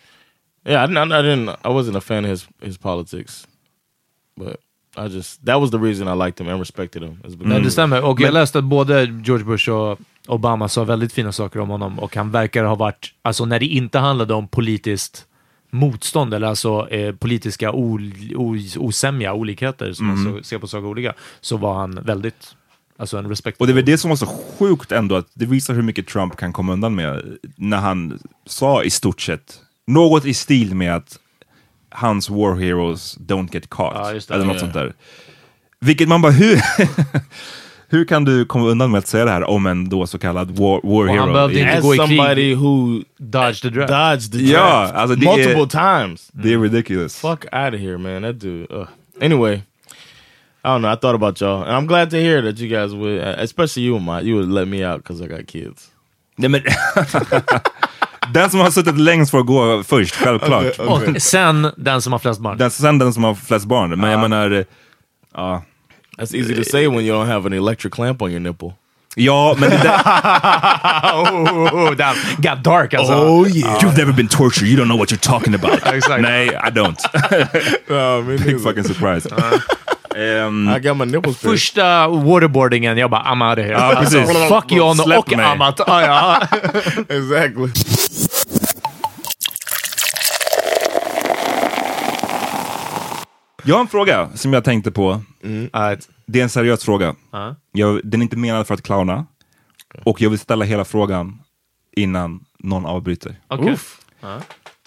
yeah. 0.67 0.85
I 0.85 0.87
didn't, 0.87 1.13
I 1.13 1.23
didn't. 1.23 1.49
I 1.65 1.69
wasn't 1.69 1.97
a 1.97 2.01
fan 2.01 2.25
of 2.25 2.31
his 2.31 2.49
his 2.63 2.79
politics, 2.79 3.47
but 4.37 4.61
I 4.97 5.09
just 5.09 5.47
that 5.47 5.61
was 5.61 5.71
the 5.71 5.79
reason 5.79 6.09
I 6.09 6.27
liked 6.27 6.41
him 6.41 6.49
and 6.49 6.61
respected 6.61 7.03
him. 7.03 7.19
Men 7.39 7.63
det 7.63 7.71
stämmer. 7.71 8.05
Och 8.05 8.21
jag 8.21 8.35
läste 8.35 8.59
att 8.59 8.65
både 8.65 9.05
George 9.25 9.45
Bush 9.45 9.71
och 9.71 9.99
Obama 10.27 10.69
sa 10.69 10.85
väldigt 10.85 11.13
fina 11.13 11.33
saker 11.33 11.61
om 11.61 11.69
honom 11.69 11.99
och 11.99 12.17
han 12.17 12.31
verkar 12.31 12.65
ha 12.65 12.75
varit, 12.75 13.15
alltså 13.23 13.45
när 13.45 13.61
det 13.61 13.67
inte 13.67 13.99
handlade 13.99 14.35
om 14.35 14.49
politiskt 14.49 15.27
motstånd 15.71 16.35
eller 16.35 16.47
alltså 16.47 16.89
eh, 16.89 17.15
politiska 17.15 17.73
ol, 17.73 18.13
osämja, 18.77 19.33
olikheter 19.33 19.93
som 19.93 20.07
man 20.07 20.25
så, 20.25 20.43
ser 20.43 20.59
på 20.59 20.67
saker 20.67 20.87
olika, 20.87 21.15
så 21.41 21.57
var 21.57 21.75
han 21.75 21.99
väldigt, 22.03 22.55
alltså 22.97 23.19
en 23.19 23.29
respekt. 23.29 23.61
Och 23.61 23.67
det 23.67 23.73
är 23.73 23.75
väl 23.75 23.85
det 23.85 23.99
som 23.99 24.09
var 24.09 24.17
så 24.17 24.27
sjukt 24.27 24.93
ändå, 24.93 25.17
att 25.17 25.29
det 25.35 25.47
visar 25.47 25.75
hur 25.75 25.83
mycket 25.83 26.07
Trump 26.07 26.37
kan 26.37 26.53
komma 26.53 26.73
undan 26.73 26.95
med 26.95 27.39
när 27.57 27.79
han 27.79 28.19
sa 28.47 28.83
i 28.83 28.91
stort 28.91 29.21
sett 29.21 29.61
något 29.87 30.25
i 30.25 30.35
stil 30.35 30.75
med 30.75 30.95
att 30.97 31.19
hans 31.91 32.31
war 32.31 32.55
heroes 32.55 33.19
don't 33.19 33.49
get 33.55 33.71
caught, 33.71 33.95
Ja, 33.95 34.13
det. 34.13 34.31
eller 34.35 34.45
något 34.45 34.55
Ja. 34.55 34.61
sånt 34.61 34.73
där. 34.75 34.93
Vilket 35.81 36.09
man 36.09 36.23
bara, 36.23 36.33
hur, 36.33 36.61
hur 37.89 38.05
kan 38.05 38.25
du 38.25 38.45
komma 38.45 38.67
undan 38.67 38.91
med 38.91 38.99
att 38.99 39.07
säga 39.07 39.25
det 39.25 39.31
här 39.31 39.45
om 39.51 39.67
en 39.67 39.89
då 39.89 40.07
så 40.07 40.19
kallad 40.19 40.51
war, 40.59 40.81
war 40.85 41.07
han 41.07 41.19
hero? 41.19 41.33
behövde 41.33 41.59
I- 41.59 41.61
inte 41.61 41.77
As 41.77 41.83
gå 41.83 41.95
i 41.95 41.99
krig. 41.99 42.09
somebody 42.09 42.55
who 42.55 43.03
Dodge 43.19 43.63
the 43.63 43.71
draft. 43.71 43.89
dodged 43.93 44.33
the 44.33 44.53
Ja, 44.53 44.59
draft 44.81 44.95
alltså 44.95 45.17
det 45.17 45.27
multiple 45.27 45.63
är- 45.63 46.03
times. 46.07 46.29
Det 46.33 46.53
är 46.53 46.59
ridiculous. 46.59 47.21
Fuck 47.21 47.45
out 47.45 47.75
of 47.75 47.81
here, 47.81 47.99
man. 47.99 48.23
That 48.23 48.41
dude. 48.41 48.67
Ugh. 48.75 48.87
Anyway, 49.23 49.55
I 49.57 50.67
don't 50.69 50.79
know. 50.81 50.93
I 50.93 50.97
thought 50.97 51.15
about 51.15 51.41
y'all, 51.41 51.63
and 51.63 51.71
I'm 51.77 51.87
glad 51.87 52.11
to 52.11 52.17
hear 52.17 52.43
that 52.43 52.59
you 52.61 52.69
guys 52.69 52.93
would, 52.93 53.19
especially 53.39 53.87
you, 53.87 53.99
Ma, 54.01 54.21
you 54.21 54.35
would 54.37 54.49
let 54.49 54.69
me 54.69 54.83
out 54.93 55.03
because 55.03 55.25
I 55.25 55.29
got 55.29 55.47
kids. 55.47 55.91
Nej, 56.37 56.49
men 56.51 56.63
den 58.33 58.51
som 58.51 58.61
har 58.61 58.71
suttit 58.71 58.99
längst 58.99 59.31
får 59.31 59.43
gå 59.43 59.83
först, 59.83 60.15
självklart. 60.15 60.79
Och 60.79 61.03
sen 61.23 61.71
den 61.77 62.03
som 62.03 62.13
har 62.13 62.19
flest 62.19 62.41
barn. 62.41 62.59
Den, 62.59 62.71
sen 62.71 62.99
den 62.99 63.13
som 63.13 63.25
har 63.25 63.35
flest 63.35 63.67
barn. 63.67 64.01
Men 64.01 64.11
jag 64.11 64.21
menar, 64.21 64.51
eh, 64.51 64.65
ja. 65.35 65.63
That's 66.19 66.37
easy 66.37 66.55
to 66.55 66.65
say 66.65 66.89
when 66.89 67.01
you 67.01 67.17
don't 67.17 67.27
have 67.27 67.47
an 67.47 67.53
electric 67.53 67.95
clamp 67.95 68.23
on 68.23 68.31
your 68.31 68.41
nipple. 68.41 68.73
Ja, 69.17 69.57
men 69.59 69.71
det 69.71 69.77
där, 69.77 69.91
oh, 71.75 71.95
that 71.97 72.17
got 72.39 72.65
dark 72.65 72.95
alltså. 72.95 73.15
yeah. 73.59 73.79
You've 73.79 73.99
never 73.99 74.13
been 74.13 74.29
tortured, 74.29 74.69
you 74.69 74.77
don't 74.77 74.89
know 74.89 74.99
what 74.99 75.13
you're 75.13 75.29
talking 75.29 75.55
about. 75.55 75.87
Exakt. 75.95 76.23
Nej, 76.23 76.49
I 76.49 76.71
don't. 76.71 76.99
Oh, 77.91 78.23
me 78.23 78.37
Big 78.39 78.61
fucking 78.63 78.85
surprise. 78.85 79.29
Ehm, 80.17 80.69
I 80.69 80.81
got 80.81 80.97
my 80.97 81.05
nipples. 81.05 81.39
Första 81.39 82.09
waterboardingen, 82.09 82.99
jag 82.99 83.11
bara 83.11 83.23
I'm 83.23 83.51
out 83.51 83.59
of 83.59 83.65
here. 83.65 83.97
Precis. 83.97 84.29
Alltså, 84.29 84.55
fuck 84.55 84.73
John 84.73 84.97
Släpp 84.97 85.19
och 85.19 85.37
mig. 85.37 85.47
Amat. 85.47 85.81
Ah, 85.81 86.03
ja. 86.03 86.41
exactly. 87.09 87.69
Jag 93.65 93.75
har 93.75 93.81
en 93.81 93.89
fråga 93.89 94.29
som 94.35 94.53
jag 94.53 94.65
tänkte 94.65 94.91
på. 94.91 95.23
Alright. 95.73 96.09
Det 96.27 96.39
är 96.39 96.43
en 96.43 96.49
seriös 96.49 96.85
fråga. 96.85 97.15
Ja. 97.31 97.57
Jag, 97.73 98.01
den 98.05 98.21
är 98.21 98.23
inte 98.23 98.37
menad 98.37 98.67
för 98.67 98.75
att 98.75 98.83
clowna. 98.83 99.27
Och 100.05 100.21
jag 100.23 100.31
vill 100.31 100.39
ställa 100.39 100.65
hela 100.65 100.85
frågan 100.85 101.43
innan 101.97 102.45
någon 102.59 102.87
avbryter. 102.87 103.41
Okej. 103.49 103.71
Oof. 103.73 104.01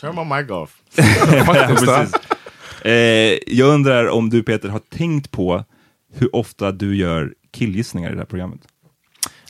Turn 0.01 0.15
my 0.15 0.36
mic 0.36 0.50
off. 0.51 0.77
Ja, 1.34 1.65
precis. 1.67 2.13
Eh, 2.86 3.38
jag 3.48 3.69
undrar 3.74 4.07
om 4.10 4.29
du 4.29 4.43
Peter 4.43 4.69
har 4.69 4.79
tänkt 4.79 5.31
på 5.31 5.63
hur 6.13 6.36
ofta 6.36 6.72
du 6.72 6.96
gör 6.96 7.34
killgissningar 7.53 8.10
i 8.12 8.13
det 8.13 8.19
här 8.19 8.25
programmet? 8.25 8.60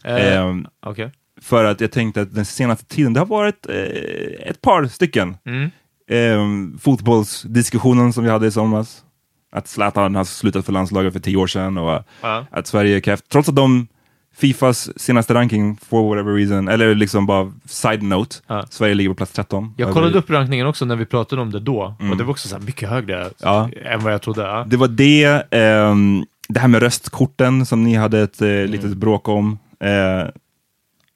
Eh, 0.04 0.38
Ehm, 0.38 0.68
Okej. 0.86 1.12
för 1.42 1.64
att 1.64 1.82
jag 1.82 1.92
tänkte 1.92 2.22
att 2.22 2.36
den 2.36 2.46
senaste 2.46 2.86
tiden, 2.86 3.14
det 3.14 3.20
har 3.20 3.26
varit 3.28 3.66
eh, 3.70 4.50
ett 4.50 4.62
par 4.62 4.88
stycken. 4.88 5.38
Mm. 5.46 5.70
Eh, 6.10 6.80
fotbollsdiskussionen 6.80 8.14
som 8.14 8.24
vi 8.24 8.30
hade 8.30 8.48
i 8.48 8.52
somras. 8.52 9.04
Att 9.52 9.68
Zlatan 9.68 10.16
har 10.16 10.24
slutat 10.24 10.66
för 10.66 10.74
landslaget 10.74 11.14
för 11.14 11.20
tio 11.20 11.38
år 11.38 11.48
sedan 11.48 11.78
och 11.78 12.04
Ja. 12.22 12.46
att 12.52 12.68
Sverige 12.68 12.96
är 12.96 13.00
kräft. 13.00 13.30
Trots 13.30 13.50
att 13.50 13.56
de 13.56 13.88
Fifas 14.36 15.00
senaste 15.02 15.34
ranking, 15.34 15.78
for 15.90 16.10
whatever 16.10 16.34
reason, 16.34 16.68
eller 16.68 16.96
liksom 16.96 17.26
bara 17.26 17.54
side 17.66 18.04
note, 18.04 18.36
Ja. 18.48 18.66
Sverige 18.70 18.94
ligger 18.94 19.10
på 19.10 19.16
plats 19.16 19.32
13. 19.32 19.74
Jag 19.78 19.86
Över- 19.86 19.94
kollade 19.94 20.18
upp 20.18 20.30
rankningen 20.30 20.68
också 20.68 20.86
när 20.86 20.96
vi 20.96 21.06
pratade 21.06 21.42
om 21.42 21.52
det 21.52 21.60
då. 21.60 21.96
Och 22.12 22.18
det 22.18 22.24
var 22.24 22.32
också 22.32 22.48
så 22.48 22.60
mycket 22.60 22.90
högre 22.90 23.30
Ja. 23.40 23.70
än 23.86 24.04
vad 24.04 24.14
jag 24.14 24.22
trodde. 24.22 24.64
Det 24.68 24.78
var 24.78 24.88
det, 24.88 25.44
ehm, 25.52 26.26
det 26.50 26.60
här 26.60 26.68
med 26.68 26.82
röstkorten 26.82 27.66
som 27.66 27.84
ni 27.84 27.96
hade 27.96 28.20
ett 28.22 28.42
eh, 28.42 28.48
Mm. 28.50 28.72
litet 28.72 28.94
bråk 28.98 29.28
om 29.28 29.60
eh, 29.80 30.28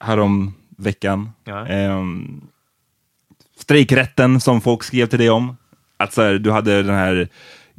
härom 0.00 0.54
veckan. 0.76 1.30
Ja. 1.44 1.66
Ehm, 1.66 2.40
strejkrätten 3.58 4.40
som 4.40 4.60
folk 4.60 4.82
skrev 4.82 5.06
till 5.06 5.18
dig 5.18 5.30
om. 5.30 5.56
Att 5.96 6.12
så 6.12 6.22
här, 6.22 6.32
du 6.34 6.50
hade 6.50 6.82
den 6.82 6.94
här 6.94 7.28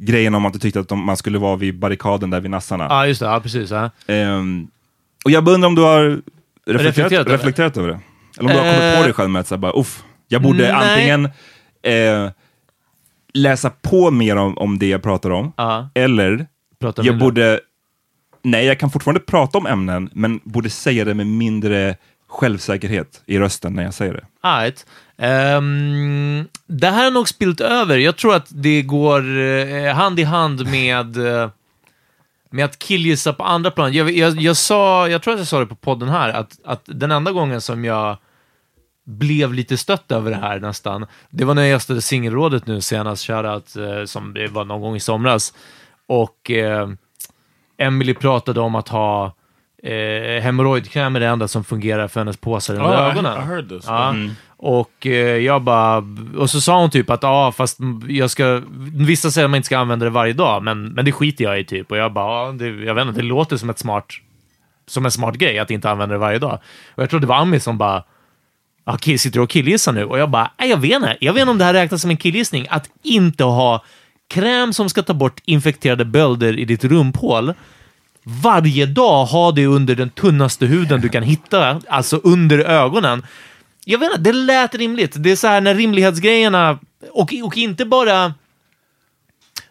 grejen 0.04 0.34
om 0.34 0.46
att 0.46 0.52
du 0.52 0.58
tyckte 0.58 0.80
att 0.80 0.88
de, 0.88 1.04
man 1.04 1.16
skulle 1.16 1.38
vara 1.38 1.56
vid 1.56 1.78
barrikaden 1.78 2.30
där 2.30 2.40
vid 2.40 2.50
nassarna. 2.50 2.86
Ja, 2.90 3.06
just 3.06 3.20
det. 3.20 3.26
Ja, 3.26 3.40
precis. 3.40 3.70
Ja. 3.70 3.90
Ehm, 4.06 4.66
och 5.24 5.30
jag 5.30 5.48
undrar 5.48 5.68
om 5.68 5.74
du 5.74 5.82
har 5.82 6.20
reflekterat, 6.66 7.12
Reflekterat 7.12 7.28
reflekterat, 7.28 7.76
över 7.76 7.88
det? 7.88 7.98
Eller 8.38 8.50
om 8.50 8.56
du 8.56 8.62
har 8.62 8.72
kommit 8.72 8.82
Eh, 8.94 8.96
på 9.00 9.04
dig 9.04 9.12
själv 9.12 9.30
med 9.30 9.40
att 9.40 9.46
så 9.46 9.56
bara, 9.58 9.72
uff, 9.80 10.02
jag 10.28 10.42
borde 10.42 10.58
nej. 10.62 10.70
antingen 10.72 11.24
eh, 11.82 12.30
läsa 13.34 13.70
på 13.70 14.10
mer 14.10 14.36
om, 14.36 14.58
om 14.58 14.78
det 14.78 14.86
jag 14.88 15.02
pratar 15.02 15.30
om, 15.30 15.52
Ja. 15.56 15.88
eller 15.94 16.46
Prata 16.80 17.02
jag 17.02 17.12
mindre. 17.12 17.26
borde, 17.26 17.60
nej 18.42 18.66
jag 18.66 18.78
kan 18.78 18.90
fortfarande 18.90 19.20
prata 19.20 19.58
om 19.58 19.66
ämnen, 19.66 20.10
men 20.12 20.40
borde 20.44 20.70
säga 20.70 21.04
det 21.04 21.14
med 21.14 21.26
mindre 21.26 21.96
självsäkerhet 22.28 23.22
i 23.26 23.38
rösten 23.38 23.72
när 23.72 23.82
jag 23.82 23.94
säger 23.94 24.12
det. 24.12 24.48
Right. 24.48 24.86
Ehm, 25.18 26.44
det 26.66 26.90
här 26.90 27.04
har 27.04 27.10
nog 27.10 27.28
spilt 27.28 27.60
över. 27.60 27.98
Jag 27.98 28.16
tror 28.16 28.34
att 28.34 28.46
det 28.48 28.82
går 28.82 29.38
eh, 29.38 29.94
hand 29.94 30.20
i 30.20 30.22
hand 30.22 30.66
med, 30.66 31.16
eh, 31.16 31.50
med 32.50 32.64
att 32.64 32.78
killgissa 32.78 33.32
på 33.32 33.44
andra 33.44 33.70
plan. 33.70 33.92
Jag, 33.92 34.10
jag, 34.10 34.40
jag, 34.40 34.56
sa, 34.56 35.08
jag 35.08 35.22
tror 35.22 35.34
att 35.34 35.40
jag 35.40 35.48
sa 35.48 35.60
det 35.60 35.66
på 35.66 35.74
podden 35.74 36.08
här, 36.08 36.28
att, 36.28 36.58
att 36.64 36.82
den 36.84 37.10
enda 37.10 37.32
gången 37.32 37.60
som 37.60 37.84
jag 37.84 38.16
blev 39.06 39.54
lite 39.54 39.76
stött 39.76 40.12
över 40.12 40.30
det 40.30 40.36
här 40.36 40.60
nästan, 40.60 41.06
det 41.30 41.44
var 41.44 41.54
när 41.54 41.62
jag 41.62 41.70
gästade 41.70 42.00
Singelrådet 42.00 42.66
nu 42.66 42.80
senast, 42.80 43.26
shoutout, 43.26 43.76
eh, 43.76 44.04
som 44.04 44.34
det 44.34 44.48
var 44.48 44.64
någon 44.64 44.80
gång 44.80 44.96
i 44.96 45.00
somras. 45.00 45.54
Och 46.06 46.50
eh, 46.50 46.88
Emily 47.78 48.14
pratade 48.14 48.60
om 48.60 48.74
att 48.74 48.88
ha 48.88 49.34
eh, 49.84 50.42
hemorrojdkräm 50.42 51.16
är 51.16 51.20
det 51.20 51.26
enda 51.26 51.48
som 51.48 51.64
fungerar 51.64 52.08
för 52.08 52.20
hennes 52.20 52.36
påsar 52.36 52.74
under 52.74 52.88
Oh, 52.88 53.08
I- 53.08 53.10
ögonen. 53.10 53.38
I 53.42 53.44
heard 53.46 53.68
this. 53.68 53.84
Ja. 53.86 54.08
Mm. 54.10 54.30
Och 54.56 55.06
eh, 55.06 55.12
jag 55.36 55.62
bara, 55.62 56.04
och 56.36 56.50
så 56.50 56.60
sa 56.60 56.80
hon 56.80 56.90
typ 56.90 57.10
att 57.10 57.22
ja, 57.22 57.52
fast 57.52 57.78
jag 58.08 58.30
ska, 58.30 58.62
vissa 58.96 59.30
säger 59.30 59.44
att 59.44 59.50
man 59.50 59.56
inte 59.56 59.66
ska 59.66 59.78
använda 59.78 60.04
det 60.04 60.10
varje 60.10 60.32
dag, 60.32 60.62
men, 60.62 60.84
men 60.86 61.04
det 61.04 61.12
skiter 61.12 61.44
jag 61.44 61.60
i 61.60 61.64
typ. 61.64 61.90
Och 61.90 61.96
jag 61.96 62.12
bara, 62.12 62.46
ja, 62.46 62.52
det, 62.52 62.66
jag 62.68 62.94
vet 62.94 63.06
inte, 63.08 63.20
det 63.20 63.26
låter 63.26 63.56
som 63.56 63.70
ett 63.70 63.78
smart, 63.78 64.06
som 64.86 65.04
en 65.04 65.10
smart 65.10 65.34
grej 65.34 65.58
att 65.58 65.70
inte 65.70 65.90
använda 65.90 66.12
det 66.14 66.18
varje 66.18 66.38
dag. 66.38 66.58
Och 66.94 67.02
jag 67.02 67.10
tror 67.10 67.20
det 67.20 67.26
var 67.26 67.36
Ami 67.36 67.60
som 67.60 67.78
bara, 67.78 68.02
kill, 69.00 69.18
sitter 69.18 69.38
du 69.38 69.42
och 69.42 69.50
killgissar 69.50 69.92
nu? 69.92 70.04
Och 70.04 70.18
jag 70.18 70.30
bara, 70.30 70.50
nej, 70.58 70.70
jag 70.70 70.76
vet 70.76 70.92
inte. 70.96 71.16
Jag 71.20 71.32
vet 71.32 71.40
inte 71.40 71.50
om 71.50 71.58
det 71.58 71.64
här 71.64 71.72
räknas 71.74 72.00
som 72.02 72.10
en 72.10 72.16
killgissning. 72.16 72.66
Att 72.70 72.90
inte 73.02 73.44
ha 73.44 73.84
kräm 74.30 74.72
som 74.72 74.88
ska 74.88 75.02
ta 75.02 75.14
bort 75.14 75.40
infekterade 75.44 76.04
bölder 76.04 76.58
i 76.58 76.64
ditt 76.64 76.84
rumphål. 76.84 77.54
Varje 78.24 78.86
dag 78.86 79.24
ha 79.24 79.52
det 79.52 79.66
under 79.66 79.94
den 79.94 80.10
tunnaste 80.10 80.66
huden 80.66 81.00
du 81.00 81.08
kan 81.08 81.22
hitta, 81.22 81.80
alltså 81.88 82.20
under 82.24 82.58
ögonen. 82.58 83.26
Jag 83.84 83.98
vet 83.98 84.10
inte, 84.10 84.22
det 84.22 84.32
lät 84.32 84.74
rimligt. 84.74 85.12
Det 85.16 85.30
är 85.30 85.36
så 85.36 85.46
här 85.46 85.60
när 85.60 85.74
rimlighetsgrejerna, 85.74 86.78
och, 87.12 87.34
och 87.44 87.56
inte 87.56 87.84
bara 87.84 88.34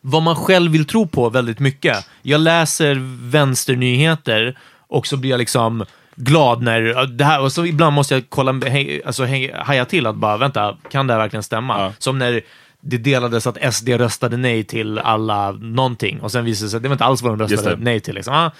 vad 0.01 0.23
man 0.23 0.35
själv 0.35 0.71
vill 0.71 0.85
tro 0.85 1.07
på 1.07 1.29
väldigt 1.29 1.59
mycket. 1.59 2.07
Jag 2.21 2.41
läser 2.41 2.97
vänsternyheter 3.29 4.57
och 4.87 5.07
så 5.07 5.17
blir 5.17 5.31
jag 5.31 5.37
liksom 5.37 5.85
glad 6.15 6.61
när 6.61 7.05
det 7.05 7.23
här, 7.23 7.41
och 7.41 7.51
så 7.51 7.65
ibland 7.65 7.95
måste 7.95 8.13
jag 8.13 8.23
kolla, 8.29 8.51
hej, 8.51 9.01
alltså 9.05 9.23
hej, 9.23 9.55
haja 9.55 9.85
till 9.85 10.07
att 10.07 10.15
bara, 10.15 10.37
vänta, 10.37 10.77
kan 10.91 11.07
det 11.07 11.13
här 11.13 11.19
verkligen 11.19 11.43
stämma? 11.43 11.93
Som 11.99 12.19
när 12.19 12.41
det 12.83 12.97
delades 12.97 13.47
att 13.47 13.73
SD 13.73 13.89
röstade 13.89 14.37
nej 14.37 14.63
till 14.63 14.99
alla 14.99 15.51
någonting 15.51 16.21
och 16.21 16.31
sen 16.31 16.45
visade 16.45 16.65
det 16.65 16.69
sig 16.69 16.77
att 16.77 16.83
det 16.83 16.89
var 16.89 16.95
inte 16.95 17.05
alls 17.05 17.21
vad 17.21 17.37
de 17.37 17.47
röstade 17.47 17.75
nej 17.75 17.99
till. 17.99 18.15
Liksom. 18.15 18.33
Ah. 18.33 18.51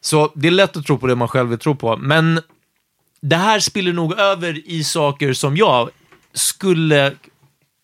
Så 0.00 0.32
det 0.34 0.48
är 0.48 0.52
lätt 0.52 0.76
att 0.76 0.86
tro 0.86 0.98
på 0.98 1.06
det 1.06 1.14
man 1.14 1.28
själv 1.28 1.48
vill 1.48 1.58
tro 1.58 1.74
på, 1.74 1.96
men 1.96 2.40
det 3.20 3.36
här 3.36 3.60
spiller 3.60 3.92
nog 3.92 4.18
över 4.18 4.68
i 4.68 4.84
saker 4.84 5.32
som 5.32 5.56
jag 5.56 5.90
skulle, 6.34 7.12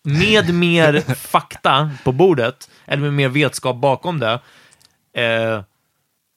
med 0.05 0.55
mer 0.55 1.15
fakta 1.15 1.91
på 2.05 2.13
bordet, 2.13 2.71
eller 2.87 3.03
med 3.03 3.13
mer 3.13 3.29
vetskap 3.29 3.77
bakom 3.77 4.19
det, 4.19 4.41
eh, 5.23 5.63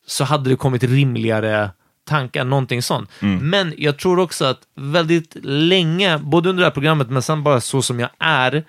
så 0.08 0.24
hade 0.24 0.50
det 0.50 0.56
kommit 0.56 0.84
rimligare 0.84 1.70
tankar, 2.04 2.44
någonting 2.44 2.82
sånt. 2.82 3.10
Men 3.42 3.74
jag 3.78 3.98
tror 3.98 4.20
också 4.20 4.46
att 4.46 4.60
väldigt 4.76 5.36
länge, 5.44 6.18
både 6.18 6.50
under 6.50 6.62
det 6.62 6.66
här 6.66 6.74
programmet, 6.74 7.10
men 7.10 7.22
sen 7.22 7.44
bara 7.44 7.62
så 7.62 7.82
som 7.82 8.00
jag 8.00 8.10
är, 8.20 8.66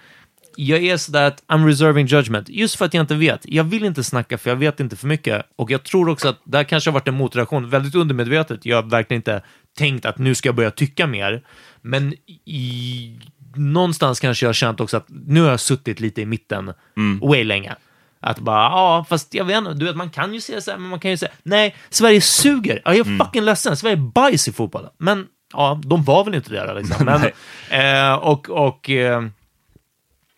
jag 0.56 0.84
är 0.84 0.96
sådär 0.96 1.26
att 1.26 1.42
I'm 1.46 1.66
reserving 1.66 2.06
judgment, 2.06 2.48
just 2.48 2.76
för 2.76 2.84
att 2.84 2.94
jag 2.94 3.02
inte 3.02 3.14
vet. 3.14 3.40
Jag 3.44 3.64
vill 3.64 3.84
inte 3.84 4.04
snacka 4.04 4.38
för 4.38 4.50
jag 4.50 4.56
vet 4.56 4.80
inte 4.80 4.96
för 4.96 5.06
mycket. 5.06 5.46
Och 5.56 5.70
jag 5.70 5.82
tror 5.82 6.08
också 6.08 6.28
att 6.28 6.40
det 6.44 6.56
här 6.56 6.64
kanske 6.64 6.90
har 6.90 6.92
varit 6.92 7.08
en 7.08 7.14
motreaktion, 7.14 7.70
väldigt 7.70 7.94
undermedvetet. 7.94 8.66
Jag 8.66 8.82
har 8.82 8.90
verkligen 8.90 9.18
inte 9.18 9.42
tänkt 9.78 10.06
att 10.06 10.18
nu 10.18 10.34
ska 10.34 10.48
jag 10.48 10.56
börja 10.56 10.70
tycka 10.70 11.06
mer. 11.06 11.42
Men 11.82 12.14
i, 12.44 13.20
någonstans 13.54 14.20
kanske 14.20 14.44
jag 14.44 14.48
har 14.48 14.54
känt 14.54 14.80
också 14.80 14.96
att 14.96 15.06
nu 15.08 15.42
har 15.42 15.50
jag 15.50 15.60
suttit 15.60 16.00
lite 16.00 16.20
i 16.20 16.26
mitten 16.26 16.72
way 17.20 17.44
länge. 17.44 17.74
Att 18.20 18.38
bara, 18.38 18.62
ja, 18.62 19.06
fast 19.08 19.34
jag 19.34 19.44
vet 19.44 19.56
inte, 19.56 19.74
du 19.74 19.84
vet, 19.84 19.96
man 19.96 20.10
kan 20.10 20.34
ju 20.34 20.40
säga 20.40 20.60
så 20.60 20.70
här, 20.70 20.78
men 20.78 20.90
man 20.90 21.00
kan 21.00 21.10
ju 21.10 21.16
säga, 21.16 21.32
nej, 21.42 21.76
Sverige 21.90 22.20
suger. 22.20 22.82
Ja, 22.84 22.94
jag 22.94 23.06
är 23.06 23.18
fucking 23.18 23.44
ledsen, 23.44 23.76
Sverige 23.76 23.96
är 23.96 24.00
bajs 24.00 24.48
i 24.48 24.52
fotboll. 24.52 24.88
Men, 24.98 25.26
ja, 25.52 25.80
de 25.84 26.04
var 26.04 26.24
väl 26.24 26.34
inte 26.34 26.50
det 26.50 26.74
liksom. 26.74 27.04
Men, 27.70 28.10
eh, 28.10 28.14
och, 28.14 28.50
och, 28.50 28.90
eh, 28.90 29.22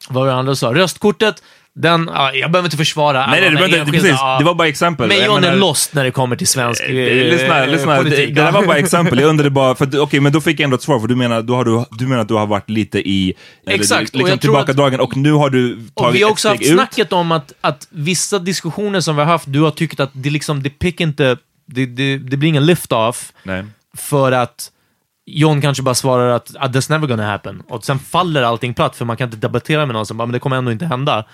vad 0.09 0.23
var 0.27 0.27
det 0.33 0.35
andra 0.39 0.55
sa? 0.55 0.75
Röstkortet, 0.75 1.43
den, 1.77 2.11
ja, 2.15 2.33
jag 2.35 2.51
behöver 2.51 2.67
inte 2.67 2.77
försvara 2.77 3.27
Nej, 3.27 3.41
nej, 3.41 3.51
du 3.51 3.57
behöver 3.57 3.79
inte- 3.79 3.91
precis. 3.93 4.11
ja. 4.11 4.39
Det 4.39 4.45
var 4.45 4.55
bara 4.55 4.69
exempel. 4.69 5.09
Men 5.09 5.25
John 5.25 5.45
är 5.45 5.57
lost 5.57 5.95
när 5.95 6.05
det 6.05 6.11
kommer 6.11 6.37
till 6.37 6.47
svensk 6.47 6.83
eh, 6.83 6.89
Eh, 6.89 7.31
lyssna, 7.31 7.67
lyssna. 7.67 7.97
politik. 7.97 8.19
Det, 8.19 8.27
det 8.27 8.43
där 8.43 8.53
var 8.53 8.67
bara 8.67 8.77
exempel. 8.87 9.19
Jag 9.21 9.29
undrade 9.29 9.51
bara, 9.51 9.75
för 9.75 10.01
okej, 10.01 10.21
men 10.21 10.33
då 10.33 10.41
fick 10.41 10.61
jag 10.61 10.65
ändå 10.65 10.75
ett 10.77 10.83
svar, 10.83 11.01
för 11.01 11.07
du 11.07 11.17
menar, 11.17 11.43
då 11.43 11.55
har 11.55 11.65
du, 11.65 11.85
du 11.91 12.07
menar 12.07 12.23
att 12.23 12.29
du 12.29 12.35
har 12.35 12.47
varit 12.47 12.71
lite 12.71 12.99
i, 13.09 13.35
Exakt, 13.67 14.15
liksom 14.15 14.39
tillbakadragen, 14.39 15.01
och 15.01 15.17
nu 15.17 15.33
har 15.33 15.51
du 15.51 15.75
tagit 15.75 15.91
Och 15.95 16.15
vi 16.15 16.23
har 16.23 16.31
också 16.31 16.49
ett 16.49 16.53
haft 16.53 16.63
steg 16.65 16.73
ut. 16.75 16.79
snacket 16.81 17.13
om 17.13 17.33
att, 17.33 17.53
att 17.61 17.87
vissa 17.91 18.39
diskussioner 18.39 19.01
som 19.01 19.17
vi 19.17 19.23
har 19.23 19.29
haft, 19.29 19.45
du 19.53 19.61
har 19.61 19.71
tyckt 19.71 20.01
att 20.01 20.11
det 20.13 20.31
liksom, 20.31 20.63
det 20.63 20.71
pick 20.71 21.01
inte, 21.01 21.37
det, 21.67 21.87
det, 21.87 22.19
det 22.19 22.37
blir 22.37 22.49
ingen 22.49 22.67
lift-off 22.67 23.33
för 23.97 24.33
att 24.33 24.71
John 25.27 25.61
kanske 25.61 25.83
bara 25.83 25.95
svarar 25.95 26.29
att 26.29 26.57
ah, 26.59 26.67
that's 26.67 26.91
never 26.91 27.07
gonna 27.07 27.27
happen. 27.31 27.63
Och 27.69 27.85
sen 27.85 27.99
faller 27.99 28.43
allting 28.43 28.75
platt 28.75 28.97
för 28.97 29.05
man 29.05 29.17
kan 29.17 29.29
inte 29.29 29.37
debattera 29.37 29.87
med 29.87 29.95
någon 29.95 30.07
som 30.07 30.17
bara, 30.17 30.27
men 30.27 30.33
det 30.33 30.39
kommer 30.39 30.57
ändå 30.57 30.73
inte 30.73 30.87
hända. 30.87 31.25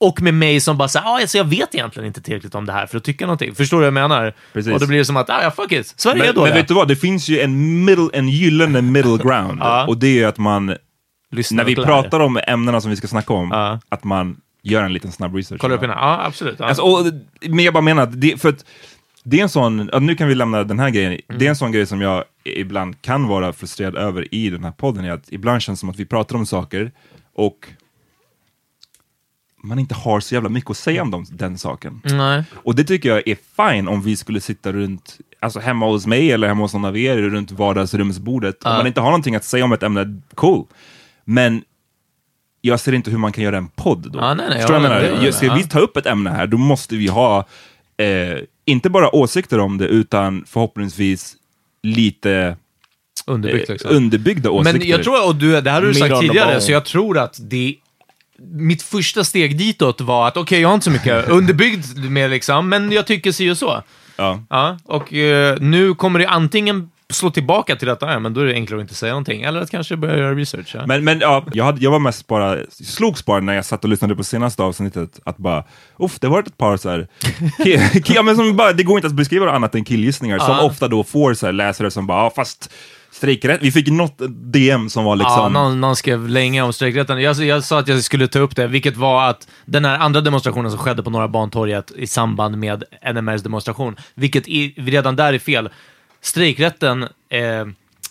Och 0.00 0.22
med 0.22 0.34
mig 0.34 0.60
som 0.60 0.76
bara 0.78 0.88
säger, 0.88 1.06
ah, 1.06 1.20
alltså 1.20 1.38
jag 1.38 1.44
vet 1.44 1.74
egentligen 1.74 2.06
inte 2.06 2.22
tillräckligt 2.22 2.54
om 2.54 2.66
det 2.66 2.72
här 2.72 2.86
för 2.86 2.96
att 2.96 3.04
tycka 3.04 3.26
någonting. 3.26 3.54
Förstår 3.54 3.76
du 3.76 3.80
vad 3.80 3.86
jag 3.86 4.08
menar? 4.08 4.34
Precis. 4.52 4.72
Och 4.72 4.80
då 4.80 4.86
blir 4.86 4.98
det 4.98 5.04
som 5.04 5.16
att, 5.16 5.30
ah, 5.30 5.42
ja, 5.42 5.50
fuck 5.50 5.72
it, 5.72 5.94
Sverige 5.96 6.22
är 6.22 6.26
Men, 6.26 6.34
då 6.34 6.42
men 6.44 6.54
vet 6.54 6.68
du 6.68 6.74
vad, 6.74 6.88
det 6.88 6.96
finns 6.96 7.28
ju 7.28 7.40
en, 7.40 7.84
middle, 7.84 8.08
en 8.12 8.28
gyllene 8.28 8.82
middle 8.82 9.16
ground. 9.22 9.58
Ja. 9.60 9.86
Och 9.86 9.98
det 9.98 10.22
är 10.22 10.26
att 10.26 10.38
man, 10.38 10.76
Lyssna 11.32 11.56
när 11.56 11.64
vi 11.64 11.74
pratar 11.76 12.20
om 12.20 12.40
ämnena 12.46 12.80
som 12.80 12.90
vi 12.90 12.96
ska 12.96 13.06
snacka 13.08 13.32
om, 13.32 13.50
Ja. 13.52 13.80
att 13.88 14.04
man 14.04 14.36
gör 14.62 14.82
en 14.82 14.92
liten 14.92 15.12
snabb 15.12 15.36
research. 15.36 15.60
Kolla 15.60 15.74
upp 15.74 15.82
innan. 15.82 15.96
Ja, 15.96 16.20
absolut. 16.26 16.56
Ja. 16.58 16.64
Alltså, 16.66 16.82
och, 16.82 17.06
men 17.48 17.64
jag 17.64 17.74
bara 17.74 17.80
menar, 17.84 18.02
att 18.02 18.20
det, 18.20 18.40
för 18.40 18.48
att 18.48 18.64
det 19.24 19.38
är 19.38 19.42
en 19.42 19.48
sån, 19.48 19.90
nu 20.00 20.14
kan 20.14 20.28
vi 20.28 20.34
lämna 20.34 20.64
den 20.64 20.78
här 20.78 20.90
grejen, 20.90 21.10
det 21.10 21.32
är 21.34 21.36
Mm. 21.36 21.48
en 21.48 21.56
sån 21.56 21.72
grej 21.72 21.86
som 21.86 22.00
jag 22.00 22.24
ibland 22.44 23.02
kan 23.02 23.26
vara 23.28 23.52
frustrerad 23.52 23.96
över 23.96 24.34
i 24.34 24.50
den 24.50 24.64
här 24.64 24.70
podden, 24.72 25.04
är 25.04 25.12
att 25.12 25.32
ibland 25.32 25.62
känns 25.62 25.78
det 25.78 25.80
som 25.80 25.90
att 25.90 25.96
vi 25.98 26.06
pratar 26.06 26.36
om 26.36 26.46
saker 26.46 26.92
och 27.34 27.68
man 29.62 29.78
inte 29.78 29.94
har 29.94 30.20
så 30.20 30.34
jävla 30.34 30.48
mycket 30.48 30.70
att 30.70 30.76
säga 30.76 31.02
om 31.02 31.10
dem, 31.10 31.26
den 31.30 31.58
saken. 31.58 32.00
Nej. 32.04 32.44
Och 32.54 32.74
det 32.74 32.84
tycker 32.84 33.08
jag 33.08 33.28
är 33.28 33.36
fine 33.56 33.88
om 33.88 34.02
vi 34.02 34.16
skulle 34.16 34.40
sitta 34.40 34.72
runt, 34.72 35.18
alltså 35.40 35.60
hemma 35.60 35.86
hos 35.86 36.06
mig 36.06 36.32
eller 36.32 36.48
hemma 36.48 36.62
hos 36.62 36.72
någon 36.74 36.84
av 36.84 36.98
er, 36.98 37.16
runt 37.16 37.50
vardagsrumsbordet. 37.50 38.64
Om 38.64 38.72
man 38.72 38.86
inte 38.86 39.00
har 39.00 39.08
någonting 39.10 39.34
att 39.34 39.44
säga 39.44 39.64
om 39.64 39.72
ett 39.72 39.82
ämne, 39.82 40.20
cool. 40.34 40.66
Men 41.24 41.62
jag 42.60 42.80
ser 42.80 42.92
inte 42.92 43.10
hur 43.10 43.18
man 43.18 43.32
kan 43.32 43.44
göra 43.44 43.56
en 43.58 43.68
podd 43.68 44.12
då. 44.12 44.18
Ja, 44.18 44.34
nej, 44.34 44.46
nej, 44.48 44.58
Förstår 44.58 44.76
jag 44.76 44.84
jag 44.84 45.02
menar? 45.02 45.22
med. 45.22 45.34
Ska 45.34 45.46
Ja. 45.46 45.54
vi 45.54 45.62
ta 45.64 45.78
upp 45.78 45.96
ett 45.96 46.06
ämne 46.06 46.30
här, 46.30 46.46
då 46.46 46.56
måste 46.56 46.96
vi 46.96 47.06
ha, 47.08 47.38
eh, 47.96 48.38
inte 48.70 48.90
bara 48.90 49.14
åsikter 49.14 49.58
om 49.58 49.78
det, 49.78 49.86
utan 49.86 50.44
förhoppningsvis 50.46 51.36
lite 51.82 52.56
Underbyggt 53.26 53.68
eh, 53.68 53.72
liksom. 53.72 53.90
underbyggda 53.90 54.50
åsikter. 54.50 54.78
Men 54.78 54.88
jag 54.88 55.02
tror, 55.02 55.26
och 55.26 55.36
du, 55.36 55.60
det 55.60 55.70
här 55.70 55.82
har 55.82 55.88
du 55.88 55.94
sagt 55.94 56.20
tidigare, 56.20 56.60
så 56.60 56.72
jag 56.72 56.84
tror 56.84 57.18
att 57.18 57.38
det... 57.40 57.74
Mitt 58.52 58.82
första 58.82 59.24
steg 59.24 59.58
ditåt 59.58 60.00
var 60.00 60.28
att 60.28 60.36
okej, 60.36 60.60
jag 60.60 60.68
har 60.68 60.74
inte 60.74 60.84
så 60.84 60.90
mycket 60.90 61.28
underbyggd 61.28 61.98
med 61.98 62.30
liksom, 62.30 62.68
men 62.68 62.92
jag 62.92 63.06
tycker 63.06 63.32
si 63.32 63.50
och 63.50 63.58
så. 63.58 63.82
Ja. 64.16 64.42
Ja, 64.50 64.78
och 64.84 65.14
eh, 65.14 65.60
nu 65.60 65.94
kommer 65.94 66.18
det 66.18 66.28
antingen 66.28 66.90
slå 67.10 67.30
tillbaka 67.30 67.76
till 67.76 67.88
detta, 67.88 68.12
ja, 68.12 68.18
men 68.18 68.34
då 68.34 68.40
är 68.40 68.44
det 68.44 68.52
enklare 68.54 68.80
att 68.80 68.84
inte 68.84 68.94
säga 68.94 69.12
någonting. 69.12 69.42
Eller 69.42 69.60
att 69.60 69.70
kanske 69.70 69.96
börja 69.96 70.18
göra 70.18 70.34
research. 70.34 70.74
Ja. 70.74 70.86
Men, 70.86 71.04
men 71.04 71.20
ja, 71.20 71.44
jag, 71.52 71.64
hade, 71.64 71.80
jag 71.80 71.90
var 71.90 71.98
mest 71.98 72.26
bara, 72.26 72.58
slogs 72.70 73.24
bara 73.24 73.40
när 73.40 73.54
jag 73.54 73.64
satt 73.64 73.84
och 73.84 73.90
lyssnade 73.90 74.16
på 74.16 74.24
senaste 74.24 74.62
avsnittet, 74.62 75.20
att 75.24 75.36
bara, 75.36 75.64
uff, 75.98 76.18
det 76.20 76.26
har 76.26 76.32
varit 76.34 76.46
ett 76.46 76.58
par 76.58 76.76
så 76.76 76.90
här, 76.90 77.08
ki, 77.64 78.02
ki, 78.02 78.14
ja, 78.14 78.22
men 78.22 78.36
som 78.36 78.56
bara, 78.56 78.72
det 78.72 78.82
går 78.82 78.98
inte 78.98 79.08
att 79.08 79.14
beskriva 79.14 79.46
det 79.46 79.52
annat 79.52 79.74
än 79.74 79.84
killgissningar, 79.84 80.38
som 80.38 80.54
Ja. 80.56 80.62
ofta 80.62 80.88
då 80.88 81.04
får 81.04 81.34
så 81.34 81.46
här, 81.46 81.52
läsare 81.52 81.90
som 81.90 82.06
bara, 82.06 82.22
ja 82.24 82.32
fast 82.36 82.70
strejkrätt, 83.12 83.62
vi 83.62 83.72
fick 83.72 83.88
något 83.88 84.18
DM 84.28 84.88
som 84.90 85.04
var 85.04 85.12
Ja, 85.12 85.14
liksom, 85.16 85.52
någon, 85.52 85.80
någon 85.80 85.96
skrev 85.96 86.28
länge 86.28 86.62
om 86.62 86.72
strejkrätten. 86.72 87.22
Jag, 87.22 87.36
jag 87.36 87.64
sa 87.64 87.78
att 87.78 87.88
jag 87.88 88.02
skulle 88.02 88.28
ta 88.28 88.38
upp 88.38 88.56
det, 88.56 88.66
vilket 88.66 88.96
var 88.96 89.28
att 89.28 89.48
den 89.64 89.84
här 89.84 89.98
andra 89.98 90.20
demonstrationen 90.20 90.70
som 90.70 90.78
skedde 90.78 91.02
på 91.02 91.10
Norra 91.10 91.28
Bantorget 91.28 91.90
i 91.96 92.06
samband 92.06 92.58
med 92.58 92.84
NMRs 93.14 93.42
demonstration, 93.42 93.96
vilket 94.14 94.48
i, 94.48 94.74
redan 94.76 95.16
där 95.16 95.32
är 95.32 95.38
fel. 95.38 95.68
Strejkrätten, 96.20 97.02
eh, 97.28 97.66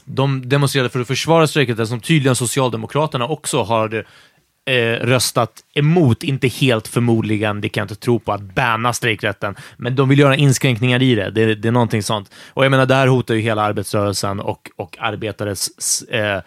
de 0.05 0.49
demonstrerade 0.49 0.89
för 0.89 0.99
att 0.99 1.07
försvara 1.07 1.47
strejkrätten 1.47 1.87
som 1.87 1.99
tydligen 1.99 2.35
Socialdemokraterna 2.35 3.27
också 3.27 3.63
har 3.63 4.05
eh, 4.65 5.05
röstat 5.05 5.63
emot, 5.73 6.23
inte 6.23 6.47
helt 6.47 6.87
förmodligen, 6.87 7.61
det 7.61 7.69
kan 7.69 7.81
jag 7.81 7.85
inte 7.85 7.95
tro 7.95 8.19
på, 8.19 8.33
att 8.33 8.41
banna 8.41 8.93
strejkrätten, 8.93 9.55
men 9.77 9.95
de 9.95 10.09
vill 10.09 10.19
göra 10.19 10.35
inskränkningar 10.35 11.01
i 11.01 11.15
det. 11.15 11.29
Det, 11.29 11.55
det 11.55 11.67
är 11.67 11.71
någonting 11.71 12.03
sånt. 12.03 12.31
Och 12.49 12.65
jag 12.65 12.71
menar, 12.71 12.85
där 12.85 13.07
hotar 13.07 13.35
ju 13.35 13.41
hela 13.41 13.61
arbetsrörelsen 13.61 14.39
och, 14.39 14.69
och 14.75 14.97
arbetares 14.99 16.01
eh, 16.01 16.41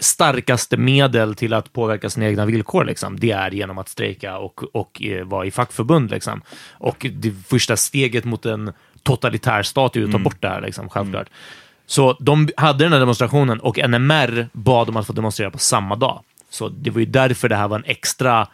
starkaste 0.00 0.76
medel 0.76 1.34
till 1.34 1.54
att 1.54 1.72
påverka 1.72 2.10
sina 2.10 2.26
egna 2.26 2.46
villkor, 2.46 2.84
liksom, 2.84 3.20
det 3.20 3.30
är 3.30 3.50
genom 3.50 3.78
att 3.78 3.88
strejka 3.88 4.38
och, 4.38 4.76
och 4.76 5.02
eh, 5.02 5.24
vara 5.24 5.46
i 5.46 5.50
fackförbund. 5.50 6.10
Liksom. 6.10 6.42
Och 6.72 7.06
det 7.12 7.32
första 7.46 7.76
steget 7.76 8.24
mot 8.24 8.46
en 8.46 8.72
totalitär 9.04 9.62
stat 9.62 9.96
ju 9.96 10.04
att 10.04 10.12
ta 10.12 10.18
bort 10.18 10.36
det 10.40 10.48
här, 10.48 10.60
liksom, 10.60 10.88
självklart. 10.88 11.28
Så 11.86 12.16
de 12.20 12.48
hade 12.56 12.84
den 12.84 12.92
här 12.92 13.00
demonstrationen 13.00 13.60
och 13.60 13.78
NMR 13.88 14.48
bad 14.52 14.88
om 14.88 14.96
att 14.96 15.06
få 15.06 15.12
demonstrera 15.12 15.50
på 15.50 15.58
samma 15.58 15.96
dag. 15.96 16.20
Så 16.50 16.68
det 16.68 16.90
var 16.90 17.00
ju 17.00 17.06
därför 17.06 17.48
det 17.48 17.56
här 17.56 17.68
var 17.68 17.76
en 17.76 17.84
extra 17.84 18.48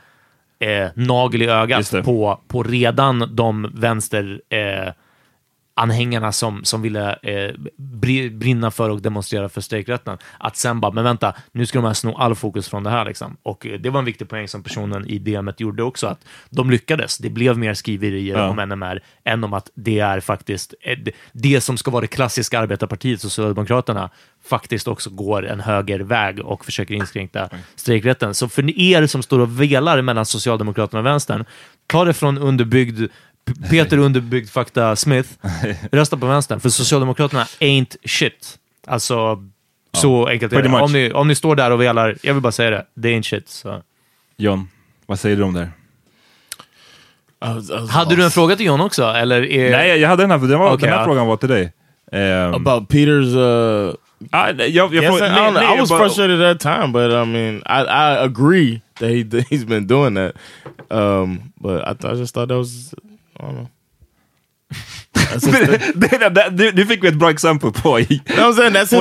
eh, 0.58 0.88
nagel 0.94 1.42
i 1.42 1.46
ögat 1.46 1.90
på, 2.04 2.40
på 2.48 2.62
redan 2.62 3.36
de 3.36 3.70
vänster 3.74 4.40
eh, 4.48 4.92
anhängarna 5.82 6.32
som, 6.32 6.64
som 6.64 6.82
ville 6.82 7.18
eh, 7.22 7.54
bri- 7.76 8.38
brinna 8.38 8.70
för 8.70 8.90
och 8.90 9.02
demonstrera 9.02 9.48
för 9.48 9.60
strejkrätten, 9.60 10.18
att 10.38 10.56
sen 10.56 10.80
bara, 10.80 10.92
men 10.92 11.04
vänta, 11.04 11.34
nu 11.52 11.66
ska 11.66 11.78
de 11.78 11.86
här 11.86 11.94
sno 11.94 12.14
all 12.16 12.34
fokus 12.34 12.68
från 12.68 12.82
det 12.82 12.90
här. 12.90 13.04
Liksom. 13.04 13.36
Och 13.42 13.66
eh, 13.66 13.80
det 13.80 13.90
var 13.90 13.98
en 13.98 14.04
viktig 14.04 14.28
poäng 14.28 14.48
som 14.48 14.62
personen 14.62 15.06
i 15.06 15.18
DMet 15.18 15.60
gjorde 15.60 15.82
också, 15.82 16.06
att 16.06 16.24
de 16.50 16.70
lyckades. 16.70 17.18
Det 17.18 17.30
blev 17.30 17.58
mer 17.58 17.74
skriverier 17.74 18.36
Ja. 18.38 18.48
om 18.48 18.56
NMR 18.68 19.00
än 19.24 19.44
om 19.44 19.52
att 19.54 19.70
det 19.74 19.98
är 19.98 20.20
faktiskt 20.20 20.74
eh, 20.80 20.98
det- 21.32 21.60
som 21.60 21.76
ska 21.76 21.90
vara 21.90 22.00
det 22.00 22.06
klassiska 22.06 22.58
arbetarpartiet, 22.58 23.20
Socialdemokraterna, 23.20 24.10
faktiskt 24.44 24.88
också 24.88 25.10
går 25.10 25.46
en 25.46 25.60
högerväg 25.60 26.38
och 26.40 26.64
försöker 26.64 26.94
inskränka 26.94 27.48
strejkrätten. 27.76 28.34
Så 28.34 28.48
för 28.48 28.80
er 28.80 29.06
som 29.06 29.22
står 29.22 29.38
och 29.38 29.60
velar 29.60 30.02
mellan 30.02 30.26
Socialdemokraterna 30.26 31.00
och 31.00 31.06
vänstern, 31.06 31.44
ta 31.86 32.04
det 32.04 32.12
från 32.12 32.38
underbyggd 32.38 33.10
Peter 33.70 33.98
underbyggd 33.98 34.48
fakta 34.50 34.96
Smith, 34.96 35.28
rösta 35.92 36.16
på 36.16 36.26
vänstern, 36.26 36.60
för 36.60 36.68
Socialdemokraterna 36.68 37.44
ain't 37.60 37.96
shit. 38.04 38.58
Alltså, 38.86 39.44
så 39.92 40.26
enkelt 40.26 40.52
är 40.52 40.62
det. 40.62 40.68
much. 40.68 40.82
Om 40.82 40.92
ni, 40.92 41.12
om 41.12 41.28
ni 41.28 41.34
står 41.34 41.56
där 41.56 41.70
och 41.70 41.80
velar, 41.80 42.16
jag 42.22 42.34
vill 42.34 42.42
bara 42.42 42.52
säga 42.52 42.70
det, 42.70 42.86
det 42.94 43.08
ain't 43.08 43.22
shit. 43.22 43.48
Så. 43.48 43.82
John, 44.36 44.68
vad 45.06 45.20
säger 45.20 45.36
du 45.36 45.42
om 45.42 45.54
det? 45.54 45.60
här? 45.60 45.68
I 45.68 45.70
I 47.42 47.54
was 47.54 47.90
Hade 47.90 48.16
du 48.16 48.24
en 48.24 48.30
fråga 48.30 48.56
till 48.56 48.66
John 48.66 48.80
också? 48.80 49.04
Eller 49.04 49.42
är... 49.42 49.70
Nej, 49.70 50.00
jag 50.00 50.08
hade 50.08 50.22
den 50.22 50.30
här, 50.30 50.38
för 50.38 50.46
den, 50.46 50.58
var, 50.58 50.66
Okej, 50.66 50.78
den 50.80 50.90
här 50.90 50.98
ja. 50.98 51.04
frågan 51.04 51.26
var 51.26 51.36
till 51.36 51.48
dig. 51.48 51.72
Ehm, 52.12 52.54
about 52.54 52.88
Peter's. 52.90 53.36
Uh, 53.36 53.94
ah, 54.30 54.52
nej, 54.52 54.70
jag, 54.70 54.94
jag, 54.94 55.04
yes, 55.04 55.10
frågar- 55.10 55.26
I, 55.26 55.30
nej, 55.30 55.52
nej, 55.52 55.76
I 55.76 55.80
was 55.80 55.90
jag 55.90 55.98
bara- 55.98 56.08
frustrated 56.08 56.42
at 56.42 56.60
that 56.60 56.74
time, 56.76 56.92
but 56.92 57.12
I 57.12 57.24
mean, 57.30 57.56
I, 57.56 57.82
I 57.88 58.24
agree 58.24 58.80
that 58.98 59.08
he 59.10 59.24
that 59.24 59.46
he's 59.50 59.64
been 59.64 59.86
doing 59.86 60.14
that. 60.14 60.32
Um, 60.90 61.52
but 61.56 61.82
I, 61.82 61.94
th- 61.94 62.14
I 62.14 62.18
just 62.18 62.34
thought 62.34 62.48
that 62.48 62.58
was 62.58 62.94
Du, 66.50 66.70
du 66.70 66.86
fick 66.86 67.04
vi 67.04 67.08
ett 67.08 67.14
bra 67.14 67.30
exempel 67.30 67.72
på. 67.72 67.80
På 67.80 67.98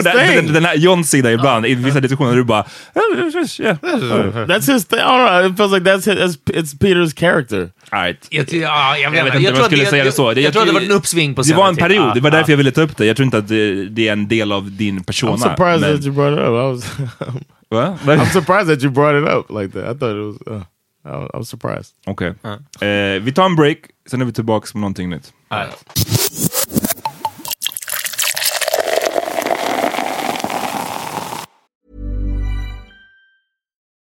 den, 0.02 0.54
den, 0.54 0.66
här 0.66 0.76
Johns 0.76 1.10
sida 1.10 1.32
ibland, 1.32 1.66
i 1.66 1.76
vissa 1.76 2.00
diskussioner, 2.00 2.36
du 2.36 2.44
bara... 2.44 2.66
That's 2.94 4.74
his 4.74 4.86
thing. 4.86 5.00
I 5.00 5.02
don't 5.02 5.28
know. 5.28 5.46
It 5.52 5.58
feels 5.58 5.72
like 5.72 5.84
that's 5.84 6.06
his, 6.06 6.38
it's, 6.38 6.74
Peter's 6.80 7.14
character. 7.20 7.70
Right. 7.92 8.28
Jag, 8.30 8.48
ty- 8.48 8.60
ja, 8.60 8.98
jag, 8.98 9.16
Jag 9.16 9.24
vet 9.24 9.36
inte 9.36 9.38
om 9.38 9.44
jag 9.44 9.60
att 9.60 9.66
skulle 9.66 9.84
det- 9.84 9.90
säga 9.90 10.04
det 10.04 10.12
så. 10.12 10.34
Jag, 10.36 10.54
tror 10.54 10.62
att 10.62 10.68
det 10.68 10.74
var 10.74 10.82
en 10.82 10.92
uppsving 10.92 11.36
på 11.36 11.42
Det 11.42 11.54
var 11.54 11.68
en 11.68 11.76
period, 11.76 12.14
det 12.14 12.22
var 12.22 12.32
därför 12.32 12.52
jag 12.52 12.58
ville 12.58 12.72
ta 12.72 12.82
upp 12.82 12.98
det. 12.98 13.06
Jag 13.06 13.16
tror 13.16 13.26
inte 13.26 13.38
att 13.38 13.48
det, 13.48 14.08
är 14.08 14.12
en 14.12 14.28
del 14.28 14.52
av 14.52 14.72
din 14.72 15.04
persona. 15.04 15.36
I'm 15.36 15.50
surprised 15.50 15.96
that 15.96 16.06
you 16.06 16.16
brought 16.16 16.34
it 16.34 16.40
up. 16.40 16.48
I 16.48 16.52
was 16.52 16.84
Va? 17.72 17.98
I'm 18.06 18.26
surprised 18.26 18.68
that 18.68 18.84
you 18.84 18.92
brought 18.92 19.24
it 19.24 19.30
up 19.30 19.50
like 19.62 19.74
that. 19.74 19.96
I 19.96 20.00
thought 20.00 20.16
it 20.16 20.48
was. 20.48 20.64
Uh, 21.06 21.10
I, 21.10 21.28
I 21.34 21.38
was 21.38 21.50
surprised. 21.50 21.94
Okej. 22.08 22.34
Eh, 22.82 23.20
vi 23.22 23.32
tar 23.32 23.46
en 23.46 23.56
break, 23.56 23.78
sen 24.06 24.22
är 24.22 24.26
vi 24.26 24.32
tillbaka 24.34 24.68
med 24.74 24.82
någonting 24.82 25.10
nytt. 25.10 25.34
Nej. 25.50 25.68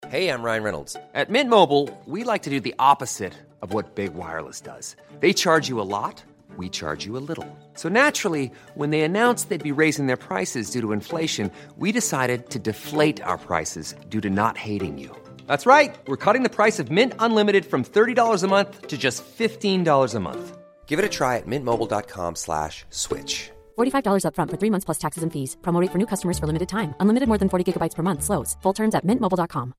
Hey, 0.08 0.28
I'm 0.28 0.42
Ryan 0.42 0.62
Reynolds. 0.62 0.96
At 1.14 1.30
Mint 1.30 1.48
Mobile, 1.48 1.88
we 2.06 2.22
like 2.22 2.42
to 2.42 2.50
do 2.50 2.60
the 2.60 2.74
opposite 2.78 3.32
of 3.62 3.72
what 3.72 3.94
Big 3.94 4.12
Wireless 4.14 4.60
does. 4.60 4.94
They 5.20 5.32
charge 5.32 5.68
you 5.70 5.80
a 5.80 5.88
lot, 5.88 6.22
we 6.58 6.68
charge 6.68 7.06
you 7.06 7.16
a 7.16 7.24
little. 7.26 7.46
So 7.74 7.88
naturally, 7.88 8.50
when 8.74 8.90
they 8.90 9.00
announced 9.02 9.48
they'd 9.48 9.62
be 9.62 9.72
raising 9.72 10.08
their 10.08 10.18
prices 10.18 10.70
due 10.70 10.82
to 10.82 10.92
inflation, 10.92 11.50
we 11.78 11.92
decided 11.92 12.50
to 12.50 12.58
deflate 12.58 13.22
our 13.22 13.38
prices 13.38 13.94
due 14.10 14.20
to 14.20 14.28
not 14.28 14.58
hating 14.58 14.98
you. 14.98 15.16
That's 15.52 15.66
right. 15.66 15.94
We're 16.06 16.24
cutting 16.24 16.44
the 16.44 16.56
price 16.56 16.78
of 16.78 16.90
Mint 16.90 17.12
Unlimited 17.18 17.66
from 17.66 17.84
$30 17.84 18.42
a 18.42 18.48
month 18.48 18.86
to 18.86 18.96
just 18.96 19.22
$15 19.22 20.14
a 20.14 20.18
month. 20.18 20.56
Give 20.86 20.98
it 20.98 21.04
a 21.04 21.10
try 21.10 21.36
at 21.36 21.46
mintmobile.com 21.46 22.36
slash 22.36 22.86
switch. 22.88 23.50
$45 23.76 24.24
upfront 24.24 24.50
for 24.50 24.56
three 24.56 24.70
months 24.70 24.86
plus 24.86 25.00
taxes 25.04 25.22
and 25.24 25.30
fees. 25.30 25.50
Promo 25.60 25.78
rate 25.82 25.92
for 25.92 25.98
new 25.98 26.06
customers 26.12 26.38
for 26.38 26.46
limited 26.46 26.70
time. 26.70 26.94
Unlimited 27.00 27.28
more 27.28 27.40
than 27.42 27.50
40 27.50 27.64
gigabytes 27.70 27.94
per 27.94 28.02
month. 28.02 28.22
Slows. 28.22 28.56
Full 28.62 28.72
terms 28.72 28.94
at 28.94 29.04
mintmobile.com. 29.04 29.74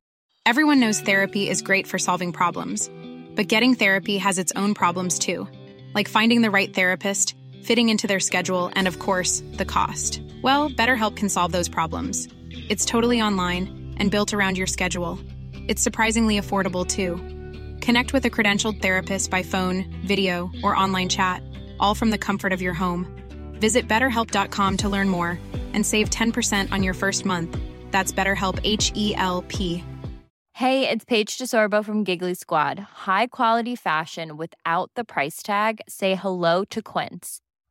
Everyone 0.46 0.80
knows 0.80 1.02
therapy 1.02 1.50
is 1.50 1.66
great 1.70 1.88
for 1.88 1.98
solving 1.98 2.34
problems, 2.34 2.92
but 3.36 3.54
getting 3.54 3.74
therapy 3.74 4.20
has 4.20 4.38
its 4.38 4.54
own 4.56 4.76
problems 4.76 5.18
too, 5.18 5.48
like 5.98 6.18
finding 6.18 6.42
the 6.44 6.56
right 6.58 6.72
therapist, 6.76 7.36
fitting 7.64 7.90
into 7.90 8.06
their 8.06 8.22
schedule, 8.30 8.70
and 8.76 8.88
of 8.88 9.00
course, 9.00 9.42
the 9.58 9.70
cost. 9.76 10.22
Well, 10.44 10.70
BetterHelp 10.70 11.16
can 11.16 11.30
solve 11.30 11.52
those 11.52 11.70
problems. 11.78 12.28
It's 12.70 12.86
totally 12.86 13.22
online 13.24 13.96
and 13.98 14.12
built 14.12 14.34
around 14.34 14.58
your 14.58 14.68
schedule. 14.68 15.18
It's 15.68 15.82
surprisingly 15.82 16.40
affordable 16.40 16.88
too. 16.88 17.18
Connect 17.80 18.14
with 18.14 18.26
a 18.26 18.30
credentialed 18.30 18.82
therapist 18.82 19.30
by 19.30 19.44
phone, 19.44 19.86
video, 20.06 20.52
or 20.64 20.76
online 20.76 21.10
chat, 21.10 21.42
all 21.80 21.96
from 21.96 22.12
the 22.12 22.18
comfort 22.18 22.54
of 22.54 22.62
your 22.62 22.74
home. 22.74 23.08
Visit 23.60 23.88
betterhelp.com 23.88 24.78
to 24.78 24.90
learn 24.90 25.10
more 25.10 25.40
and 25.74 25.86
save 25.86 26.10
10% 26.10 26.72
on 26.72 26.84
your 26.84 26.94
first 26.94 27.26
month. 27.26 27.58
That's 27.92 28.12
BetterHelp 28.12 28.60
H 28.64 28.92
E 28.96 29.16
L 29.16 29.44
P. 29.48 29.84
Hey, 30.58 30.88
it's 30.88 31.04
Paige 31.04 31.38
DeSorbo 31.38 31.84
from 31.84 32.04
Giggly 32.04 32.36
Squad. 32.36 32.78
High 33.08 33.28
quality 33.28 33.76
fashion 33.76 34.38
without 34.38 34.92
the 34.96 35.04
price 35.04 35.42
tag. 35.42 35.82
Say 35.90 36.14
hello 36.14 36.64
to 36.66 36.82
Quince. 36.82 37.42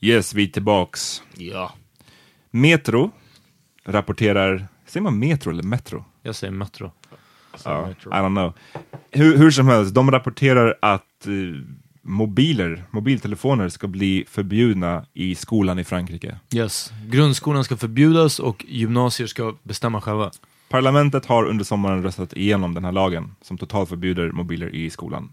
Yes, 0.00 0.34
vi 0.34 0.42
är 0.42 0.46
tillbaks. 0.46 1.22
Yeah. 1.38 1.70
Metro 2.50 3.10
rapporterar, 3.84 4.68
säger 4.86 5.02
man 5.02 5.18
Metro 5.18 5.50
eller 5.50 5.62
Metro? 5.62 6.04
Jag 6.22 6.34
säger 6.34 6.52
Metro. 6.52 6.92
Ja, 7.64 7.90
I 7.90 7.94
don't 8.08 8.34
know. 8.34 8.52
Hur, 9.10 9.36
hur 9.36 9.50
som 9.50 9.68
helst, 9.68 9.94
de 9.94 10.10
rapporterar 10.10 10.78
att 10.82 11.26
eh, 11.26 11.32
mobiler, 12.02 12.84
mobiltelefoner 12.90 13.68
ska 13.68 13.86
bli 13.86 14.24
förbjudna 14.28 15.06
i 15.14 15.34
skolan 15.34 15.78
i 15.78 15.84
Frankrike. 15.84 16.38
Yes. 16.54 16.92
Grundskolan 17.06 17.64
ska 17.64 17.76
förbjudas 17.76 18.38
och 18.38 18.64
gymnasier 18.68 19.26
ska 19.26 19.54
bestämma 19.62 20.00
själva. 20.00 20.30
Parlamentet 20.68 21.26
har 21.26 21.44
under 21.44 21.64
sommaren 21.64 22.02
röstat 22.02 22.32
igenom 22.32 22.74
den 22.74 22.84
här 22.84 22.92
lagen 22.92 23.34
som 23.42 23.58
totalt 23.58 23.88
förbjuder 23.88 24.32
mobiler 24.32 24.74
i 24.74 24.90
skolan. 24.90 25.32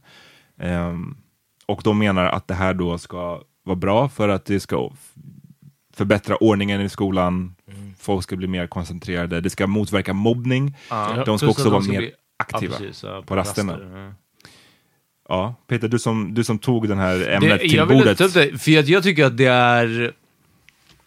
Ehm, 0.57 1.17
och 1.65 1.81
de 1.83 1.99
menar 1.99 2.25
att 2.25 2.47
det 2.47 2.53
här 2.53 2.73
då 2.73 2.97
ska 2.97 3.41
vara 3.63 3.75
bra 3.75 4.09
för 4.09 4.29
att 4.29 4.45
det 4.45 4.59
ska 4.59 4.91
förbättra 5.93 6.35
ordningen 6.35 6.81
i 6.81 6.89
skolan, 6.89 7.55
folk 7.99 8.23
ska 8.23 8.35
bli 8.35 8.47
mer 8.47 8.67
koncentrerade, 8.67 9.41
det 9.41 9.49
ska 9.49 9.67
motverka 9.67 10.13
mobbning, 10.13 10.77
Ja. 10.89 11.23
de 11.25 11.37
ska 11.37 11.47
också 11.47 11.69
vara 11.69 11.81
mer 11.81 11.97
bli- 11.97 12.11
aktiva 12.37 12.73
Ja, 12.73 12.79
precis, 12.79 13.03
ja, 13.03 13.23
på 13.25 13.35
rasterna. 13.35 13.73
raster, 13.73 13.97
ja. 14.07 14.13
Ja, 15.29 15.55
Peter, 15.67 15.87
du 15.87 15.99
som, 15.99 16.33
du 16.33 16.43
som 16.43 16.59
tog 16.59 16.87
den 16.87 16.97
här 16.97 17.29
ämnet 17.29 17.49
det, 17.49 17.57
till 17.59 17.73
jag 17.75 17.85
vill 17.85 17.97
bordet. 17.97 18.21
upp 18.21 18.33
det, 18.33 18.57
för 18.57 18.79
att 18.79 18.87
jag 18.87 19.03
tycker 19.03 19.25
att 19.25 19.37
det 19.37 19.45
är, 19.45 20.13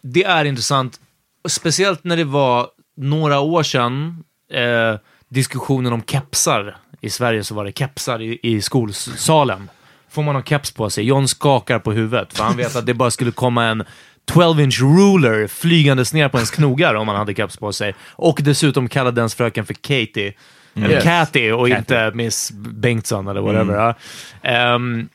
det 0.01 0.23
är 0.23 0.45
intressant, 0.45 0.99
speciellt 1.47 2.03
när 2.03 2.17
det 2.17 2.23
var 2.23 2.67
några 2.97 3.39
år 3.39 3.63
sedan, 3.63 4.23
eh, 4.51 4.95
diskussionen 5.29 5.93
om 5.93 6.01
kepsar. 6.03 6.77
I 7.01 7.09
Sverige 7.09 7.43
så 7.43 7.55
var 7.55 7.65
det 7.65 7.71
kepsar 7.77 8.21
i, 8.21 8.39
i 8.43 8.61
skolsalen. 8.61 9.69
Får 10.09 10.23
man 10.23 10.35
ha 10.35 10.43
keps 10.43 10.71
på 10.71 10.89
sig? 10.89 11.03
John 11.03 11.27
skakar 11.27 11.79
på 11.79 11.91
huvudet, 11.91 12.37
för 12.37 12.43
han 12.43 12.57
vet 12.57 12.75
att 12.75 12.85
det 12.85 12.93
bara 12.93 13.11
skulle 13.11 13.31
komma 13.31 13.65
en 13.65 13.83
12-inch 14.31 14.81
ruler 14.81 15.47
flygandes 15.47 16.13
ner 16.13 16.29
på 16.29 16.37
ens 16.37 16.51
knogar 16.51 16.93
om 16.95 17.05
man 17.05 17.15
hade 17.15 17.33
keps 17.33 17.57
på 17.57 17.73
sig. 17.73 17.95
Och 18.01 18.39
dessutom 18.43 18.89
kallade 18.89 19.21
ens 19.21 19.35
fröken 19.35 19.65
för 19.65 19.73
Katie. 19.73 20.33
Eller 20.75 20.89
Yes. 20.89 21.03
Cathy 21.03 21.51
och 21.51 21.67
Cathy. 21.67 21.79
inte 21.79 22.11
Miss 22.15 22.51
Bengtsson 22.51 23.27
eller 23.27 23.41
whatever. 23.41 23.95
Mm. 24.41 24.75
Ehm, 24.75 25.09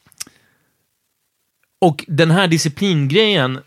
och 1.80 2.04
den 2.08 2.30
här 2.30 2.48
disciplingrejen, 2.48 3.58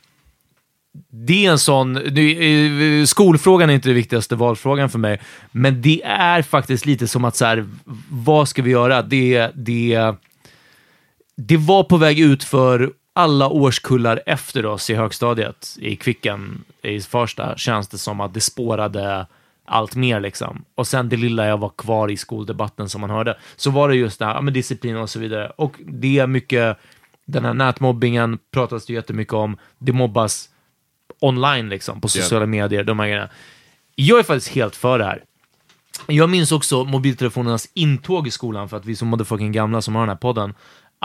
det 1.09 1.45
är 1.45 1.51
en 1.51 1.59
sån... 1.59 1.97
eh, 1.97 3.05
Skolfrågan 3.05 3.69
är 3.69 3.73
inte 3.73 3.89
den 3.89 3.95
viktigaste 3.95 4.35
valfrågan 4.35 4.89
för 4.89 4.99
mig, 4.99 5.21
men 5.51 5.81
det 5.81 6.01
är 6.05 6.41
faktiskt 6.41 6.85
lite 6.85 7.07
som 7.07 7.25
att 7.25 7.35
så 7.35 7.45
här, 7.45 7.65
vad 8.09 8.49
ska 8.49 8.61
vi 8.61 8.71
göra? 8.71 9.01
Det, 9.01 9.51
det, 9.55 10.13
det 11.37 11.57
var 11.57 11.83
på 11.83 11.97
väg 11.97 12.19
ut 12.19 12.43
för 12.43 12.93
alla 13.13 13.49
årskullar 13.49 14.21
efter 14.25 14.65
oss 14.65 14.89
i 14.89 14.95
högstadiet 14.95 15.77
i 15.79 15.95
Kvicken 15.95 16.63
i 16.81 17.01
Farsta, 17.01 17.57
känns 17.57 17.87
det 17.87 17.97
som 17.97 18.21
att 18.21 18.33
det 18.33 18.41
spårade 18.41 19.27
allt 19.65 19.95
mer 19.95 20.19
liksom. 20.19 20.65
Och 20.75 20.87
sen 20.87 21.09
det 21.09 21.17
lilla 21.17 21.45
jag 21.47 21.57
var 21.57 21.69
kvar 21.69 22.11
i 22.11 22.17
skoldebatten 22.17 22.89
som 22.89 23.01
man 23.01 23.09
hörde, 23.09 23.37
så 23.55 23.71
var 23.71 23.89
det 23.89 23.95
just 23.95 24.19
det 24.19 24.25
här, 24.25 24.33
ja, 24.33 24.41
men 24.41 24.53
disciplin 24.53 24.97
och 24.97 25.09
så 25.09 25.19
vidare. 25.19 25.51
Och 25.55 25.75
det 25.87 26.19
är 26.19 26.27
mycket, 26.27 26.77
den 27.25 27.45
här 27.45 27.53
nätmobbingen 27.53 28.39
pratas 28.51 28.85
det 28.85 28.93
jättemycket 28.93 29.33
om. 29.33 29.57
Det 29.77 29.91
mobbas 29.91 30.49
online 31.19 31.69
liksom, 31.69 32.01
på 32.01 32.07
sociala 32.07 32.45
medier, 32.45 32.83
de 32.83 32.99
här 32.99 33.07
grejerna. 33.07 33.29
Jag 33.95 34.19
är 34.19 34.23
faktiskt 34.23 34.55
helt 34.55 34.75
för 34.75 34.99
det 34.99 35.05
här. 35.05 35.23
Jag 36.07 36.29
minns 36.29 36.51
också 36.51 36.83
mobiltelefonernas 36.83 37.69
intåg 37.73 38.27
i 38.27 38.31
skolan, 38.31 38.69
för 38.69 38.77
att 38.77 38.85
vi 38.85 38.95
som 38.95 39.07
motherfucking 39.07 39.51
gamla 39.51 39.81
som 39.81 39.95
har 39.95 40.01
den 40.01 40.09
här 40.09 40.15
podden, 40.15 40.53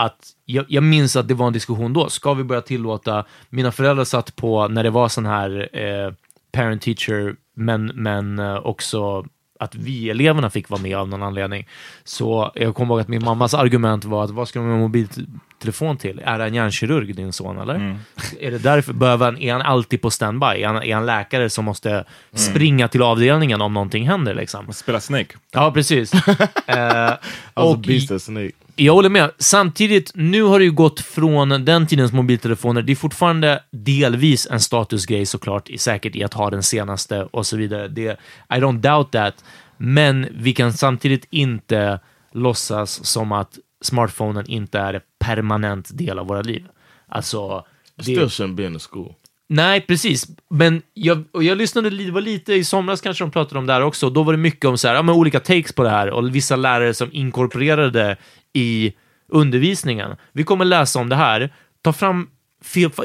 att 0.05 0.29
jag, 0.45 0.65
jag 0.67 0.83
minns 0.83 1.15
att 1.15 1.27
det 1.27 1.33
var 1.33 1.47
en 1.47 1.53
diskussion 1.53 1.93
då. 1.93 2.09
Ska 2.09 2.33
vi 2.33 2.43
börja 2.43 2.61
tillåta, 2.61 3.25
mina 3.49 3.71
föräldrar 3.71 4.03
satt 4.03 4.35
på, 4.35 4.67
när 4.67 4.83
det 4.83 4.89
var 4.89 5.09
sån 5.09 5.25
här 5.25 5.69
eh, 5.73 6.13
parent-teacher, 6.51 7.35
men, 7.55 7.85
men 7.85 8.39
eh, 8.39 8.55
också 8.55 9.25
att 9.59 9.75
vi 9.75 10.09
eleverna 10.09 10.49
fick 10.49 10.69
vara 10.69 10.81
med 10.81 10.97
av 10.97 11.07
någon 11.09 11.23
anledning. 11.23 11.67
Så 12.03 12.51
jag 12.55 12.75
kommer 12.75 12.93
ihåg 12.93 13.01
att 13.01 13.07
min 13.07 13.23
mammas 13.23 13.53
argument 13.53 14.05
var 14.05 14.23
att 14.23 14.29
vad 14.29 14.47
ska 14.47 14.59
de 14.59 14.67
med 14.69 14.79
mobiltelefon 14.79 15.97
till? 15.97 16.21
Är 16.25 16.39
han 16.39 16.53
hjärnkirurg 16.53 17.13
din 17.13 17.33
son 17.33 17.57
eller? 17.57 17.75
Är 18.39 18.51
det 18.51 18.57
därför, 18.57 18.93
behöver 18.93 19.25
han, 19.25 19.37
är 19.37 19.53
han 19.53 19.61
alltid 19.61 20.01
på 20.01 20.09
standby? 20.09 20.45
Är 20.45 20.67
han, 20.67 20.83
är 20.83 20.95
han 20.95 21.05
läkare 21.05 21.49
som 21.49 21.65
måste 21.65 22.05
springa 22.33 22.87
till 22.87 23.01
avdelningen 23.01 23.61
om 23.61 23.73
någonting 23.73 24.07
händer 24.07 24.33
liksom? 24.33 24.73
Spela 24.73 24.99
Snake. 24.99 25.37
Ja, 25.51 25.71
precis. 25.71 26.11
Eh, 26.67 26.77
was 26.77 27.19
a 27.53 27.63
och 27.63 27.79
beast 27.79 28.21
Snake. 28.21 28.51
Jag 28.85 28.93
håller 28.93 29.09
med. 29.09 29.31
Samtidigt, 29.37 30.11
nu 30.15 30.43
har 30.43 30.59
det 30.59 30.65
ju 30.65 30.71
gått 30.71 30.99
från 30.99 31.49
den 31.49 31.87
tidens 31.87 32.13
mobiltelefoner, 32.13 32.81
det 32.81 32.91
är 32.91 32.95
fortfarande 32.95 33.63
delvis 33.71 34.47
en 34.51 34.59
statusgrej 34.59 35.25
såklart, 35.25 35.69
säkert 35.77 36.15
i 36.15 36.23
att 36.23 36.33
ha 36.33 36.49
den 36.49 36.63
senaste 36.63 37.23
och 37.23 37.45
så 37.45 37.57
vidare. 37.57 37.87
Det, 37.87 38.19
I 38.49 38.53
don't 38.53 38.79
doubt 38.79 39.11
that. 39.11 39.43
Men 39.77 40.27
vi 40.31 40.53
kan 40.53 40.73
samtidigt 40.73 41.27
inte 41.29 41.99
låtsas 42.31 43.05
som 43.05 43.31
att 43.31 43.59
smartphonen 43.81 44.45
inte 44.47 44.79
är 44.79 44.93
en 44.93 45.01
permanent 45.19 45.97
del 45.97 46.19
av 46.19 46.27
våra 46.27 46.41
liv. 46.41 46.65
Alltså... 47.07 47.65
It 47.97 48.03
still 48.03 48.19
shouldn't 48.19 48.55
be 48.55 48.65
in 48.65 48.79
school. 48.79 49.13
Nej, 49.53 49.81
precis. 49.81 50.27
Men 50.49 50.81
jag, 50.93 51.23
och 51.31 51.43
jag 51.43 51.57
lyssnade 51.57 51.89
det 51.89 52.11
var 52.11 52.21
lite 52.21 52.53
i 52.53 52.63
somras 52.63 53.01
kanske 53.01 53.23
de 53.23 53.31
pratade 53.31 53.59
om 53.59 53.65
det 53.65 53.73
här 53.73 53.81
också. 53.81 54.09
Då 54.09 54.23
var 54.23 54.33
det 54.33 54.39
mycket 54.39 54.65
om 54.65 54.77
så 54.77 54.87
här, 54.87 54.95
ja, 54.95 55.01
men 55.01 55.15
olika 55.15 55.39
takes 55.39 55.73
på 55.73 55.83
det 55.83 55.89
här 55.89 56.09
och 56.09 56.35
vissa 56.35 56.55
lärare 56.55 56.93
som 56.93 57.09
inkorporerade 57.11 57.89
det 57.89 58.17
i 58.53 58.93
undervisningen. 59.27 60.15
Vi 60.33 60.43
kommer 60.43 60.65
läsa 60.65 60.99
om 60.99 61.09
det 61.09 61.15
här. 61.15 61.53
Ta 61.81 61.93
fram 61.93 62.27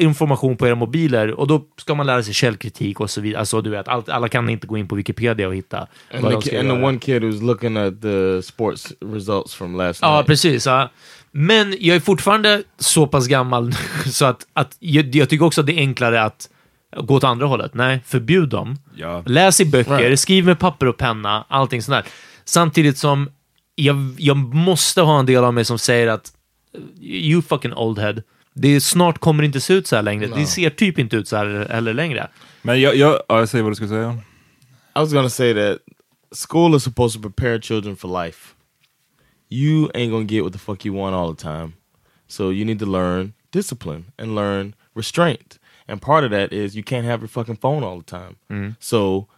information 0.01 0.57
på 0.57 0.67
era 0.67 0.75
mobiler 0.75 1.31
och 1.31 1.47
då 1.47 1.65
ska 1.77 1.95
man 1.95 2.07
lära 2.07 2.23
sig 2.23 2.35
källkritik 2.35 3.01
och 3.01 3.11
så 3.11 3.21
vidare. 3.21 3.41
Alltså, 3.41 3.61
du 3.61 3.71
vet, 3.71 3.89
allt, 3.89 4.09
alla 4.09 4.29
kan 4.29 4.49
inte 4.51 4.67
gå 4.67 4.79
in 4.79 4.89
på 4.89 4.95
Wikipedia 4.95 5.49
och 5.49 5.55
hitta 5.55 5.79
And, 5.79 5.89
vad 6.23 6.31
the, 6.31 6.35
de 6.37 6.43
ska 6.43 6.51
ki- 6.57 6.61
and 6.61 6.69
the 6.69 6.87
one 6.87 6.99
kid 6.99 7.23
who's 7.25 7.43
looking 7.47 7.77
at 7.77 8.03
the 8.03 8.43
sports 8.43 8.93
results 9.15 9.55
from 9.55 9.77
last 9.77 9.99
Ja, 10.03 10.15
night. 10.17 10.27
precis. 10.27 10.67
Ja. 10.67 10.91
Men 11.31 11.77
jag 11.81 11.97
är 11.97 12.01
fortfarande 12.01 12.63
så 12.79 13.07
pass 13.07 13.27
gammal 13.27 13.73
så 14.13 14.25
att, 14.25 14.47
att 14.53 14.77
jag, 14.79 15.15
jag 15.15 15.29
tycker 15.29 15.45
också 15.45 15.61
att 15.61 15.67
det 15.67 15.73
är 15.73 15.79
enklare 15.79 16.23
att 16.23 16.49
gå 17.01 17.15
åt 17.15 17.25
andra 17.25 17.47
hållet. 17.47 17.75
Nej, 17.75 18.01
förbjud 18.07 18.49
dem. 18.49 18.77
Ja. 18.97 19.23
Läs 19.27 19.61
i 19.61 19.65
böcker, 19.65 19.99
Right. 19.99 20.21
skriv 20.21 20.45
med 20.45 20.59
papper 20.59 20.87
och 20.87 20.97
penna, 20.97 21.45
allting 21.49 21.83
sånt 21.83 22.05
där. 22.05 22.13
Samtidigt 22.45 22.99
som 22.99 23.29
jag, 23.77 24.15
jag 24.19 24.37
måste 24.37 25.01
ha 25.03 25.19
en 25.19 25.27
del 25.27 25.45
av 25.45 25.55
mig 25.55 25.65
som 25.65 25.79
säger 25.79 26.07
att 26.07 26.33
you 27.01 27.43
fucking 27.43 27.73
old 27.75 27.99
head. 27.99 28.15
Det 28.55 28.81
snart 28.81 29.19
kommer 29.19 29.43
inte 29.43 29.61
se 29.61 29.75
ut 29.75 29.87
så 29.87 29.97
här 29.97 30.03
längre. 30.03 30.27
Det 30.27 30.47
ser 30.47 30.71
typ 30.71 30.99
inte 30.99 31.17
ut 31.17 31.29
så 31.29 31.37
här 31.37 31.69
heller 31.71 31.95
längre. 31.95 32.29
Men 32.63 32.81
jag, 32.81 32.97
jag, 32.97 33.21
ja, 33.29 33.39
jag 33.39 33.49
säger 33.49 33.63
vad 33.63 33.71
du 33.73 33.77
skulle 33.77 33.89
säga. 33.89 34.13
I 34.97 34.99
was 34.99 35.13
gonna 35.13 35.29
say 35.31 35.55
that 35.55 35.79
school 36.49 36.75
is 36.77 36.83
supposed 36.83 37.23
to 37.23 37.29
prepare 37.31 37.61
children 37.61 37.97
for 37.97 38.25
life. 38.25 38.55
You 39.49 39.91
ain't 39.95 40.11
gonna 40.11 40.25
get 40.25 40.43
what 40.43 40.53
the 40.53 40.59
fuck 40.59 40.85
you 40.87 40.95
want 40.97 41.15
all 41.15 41.35
the 41.37 41.43
time. 41.43 41.73
So 42.29 42.53
you 42.53 42.65
need 42.65 42.79
to 42.81 42.87
learn 42.87 43.33
discipline 43.53 44.05
and 44.19 44.35
learn 44.35 44.75
restraint. 44.95 45.59
And 45.89 46.01
part 46.01 46.25
of 46.25 46.31
that 46.31 46.53
is 46.53 46.75
you 46.75 46.83
can't 46.83 47.05
have 47.07 47.21
your 47.21 47.29
fucking 47.29 47.57
phone 47.57 47.85
all 47.85 48.03
the 48.03 48.11
time. 48.11 48.37
So 48.81 49.29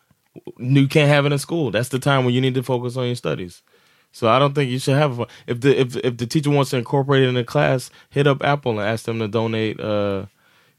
w- 0.58 0.80
you 0.82 0.88
can't 0.88 1.08
have 1.08 1.26
it 1.26 1.32
in 1.32 1.38
school. 1.38 1.70
That's 1.72 1.90
the 1.90 1.98
time 1.98 2.24
when 2.24 2.34
you 2.34 2.40
need 2.40 2.54
to 2.54 2.62
focus 2.62 2.96
on 2.96 3.04
your 3.06 3.16
studies. 3.16 3.62
So 4.12 4.28
I 4.28 4.38
don't 4.38 4.54
think 4.54 4.70
you 4.70 4.78
should 4.78 4.96
have 4.96 5.12
a 5.12 5.16
phone. 5.16 5.26
If 5.46 5.60
the 5.60 5.80
if 5.80 5.96
if 5.96 6.16
the 6.16 6.26
teacher 6.26 6.50
wants 6.50 6.70
to 6.70 6.76
incorporate 6.76 7.22
it 7.22 7.28
in 7.28 7.34
the 7.34 7.44
class, 7.44 7.90
hit 8.10 8.26
up 8.26 8.42
Apple 8.42 8.80
and 8.80 8.88
ask 8.88 9.04
them 9.04 9.18
to 9.18 9.28
donate 9.28 9.80
uh 9.80 10.26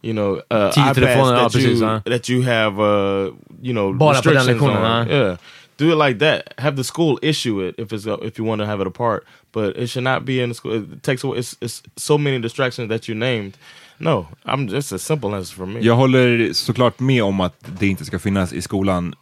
you 0.01 0.13
know, 0.13 0.41
uh, 0.49 0.71
Tio 0.71 0.83
iPads 0.83 0.93
telefoner, 0.93 1.35
ja, 1.35 1.43
that, 1.43 1.51
precis, 1.51 1.79
you, 1.79 1.85
ja. 1.85 2.01
that 2.05 2.29
you 2.29 2.41
have, 2.41 2.79
uh, 2.79 3.31
you 3.61 3.73
know, 3.73 3.93
Bara 3.93 4.21
på 4.21 4.29
den 4.29 4.35
restrictions 4.35 4.47
lektionen, 4.47 4.77
on. 4.77 5.07
ja. 5.07 5.15
Yeah, 5.15 5.37
do 5.77 5.91
it 5.91 5.95
like 6.07 6.19
that. 6.19 6.53
Have 6.57 6.75
the 6.75 6.83
school 6.83 7.19
issue 7.21 7.59
it 7.67 7.75
if 7.77 7.91
it's 7.91 8.07
uh, 8.07 8.17
if 8.21 8.39
you 8.39 8.45
want 8.45 8.59
to 8.59 8.65
have 8.65 8.81
it 8.81 8.87
apart, 8.87 9.25
but 9.51 9.75
it 9.77 9.87
should 9.89 10.03
not 10.03 10.25
be 10.25 10.39
in 10.39 10.49
the 10.49 10.55
school. 10.55 10.73
It 10.73 11.03
takes 11.03 11.23
away. 11.23 11.39
It's, 11.39 11.55
it's 11.61 11.83
so 11.97 12.17
many 12.17 12.39
distractions 12.39 12.89
that 12.89 13.07
you 13.07 13.15
named. 13.15 13.57
No, 13.99 14.27
I'm 14.45 14.69
just 14.69 14.91
a 14.93 14.99
simple 14.99 15.35
answer 15.35 15.55
for 15.55 15.65
me. 15.65 15.81
Jag 15.81 15.95
håller 15.95 16.53
såklart 16.53 16.99
med 16.99 17.23
om 17.23 17.39
att 17.39 17.55
det 17.79 17.87
inte 17.87 18.05
ska 18.05 18.19
finnas 18.19 18.53
i 18.53 18.61
skolan. 18.61 19.13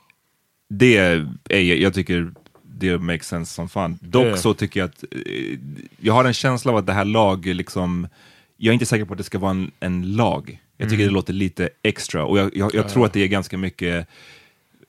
Det 0.69 0.97
är, 0.97 1.27
jag 1.81 1.93
tycker 1.93 2.31
det 2.79 2.97
makes 3.01 3.27
sense 3.27 3.53
som 3.53 3.69
fan. 3.69 3.99
Dock 4.01 4.25
Yeah. 4.25 4.37
så 4.37 4.53
tycker 4.53 4.79
jag 4.79 4.87
att, 4.89 5.03
eh, 5.11 5.57
jag 5.99 6.13
har 6.13 6.25
en 6.25 6.33
känsla 6.33 6.71
av 6.71 6.77
att 6.77 6.85
det 6.85 6.93
här 6.93 7.05
lag, 7.05 7.45
liksom, 7.45 8.07
jag 8.57 8.71
är 8.71 8.73
inte 8.73 8.85
säker 8.85 9.05
på 9.05 9.13
att 9.13 9.17
det 9.17 9.23
ska 9.23 9.39
vara 9.39 9.51
en, 9.51 9.71
en 9.79 10.15
lag. 10.15 10.59
Jag 10.77 10.89
tycker 10.89 11.03
Mm. 11.03 11.07
det 11.07 11.13
låter 11.13 11.33
lite 11.33 11.69
extra 11.83 12.25
och 12.25 12.37
jag, 12.39 12.55
jag, 12.57 12.75
jag 12.75 12.89
tror 12.89 13.05
att 13.05 13.13
det 13.13 13.23
är 13.23 13.27
ganska 13.27 13.57
mycket 13.57 14.07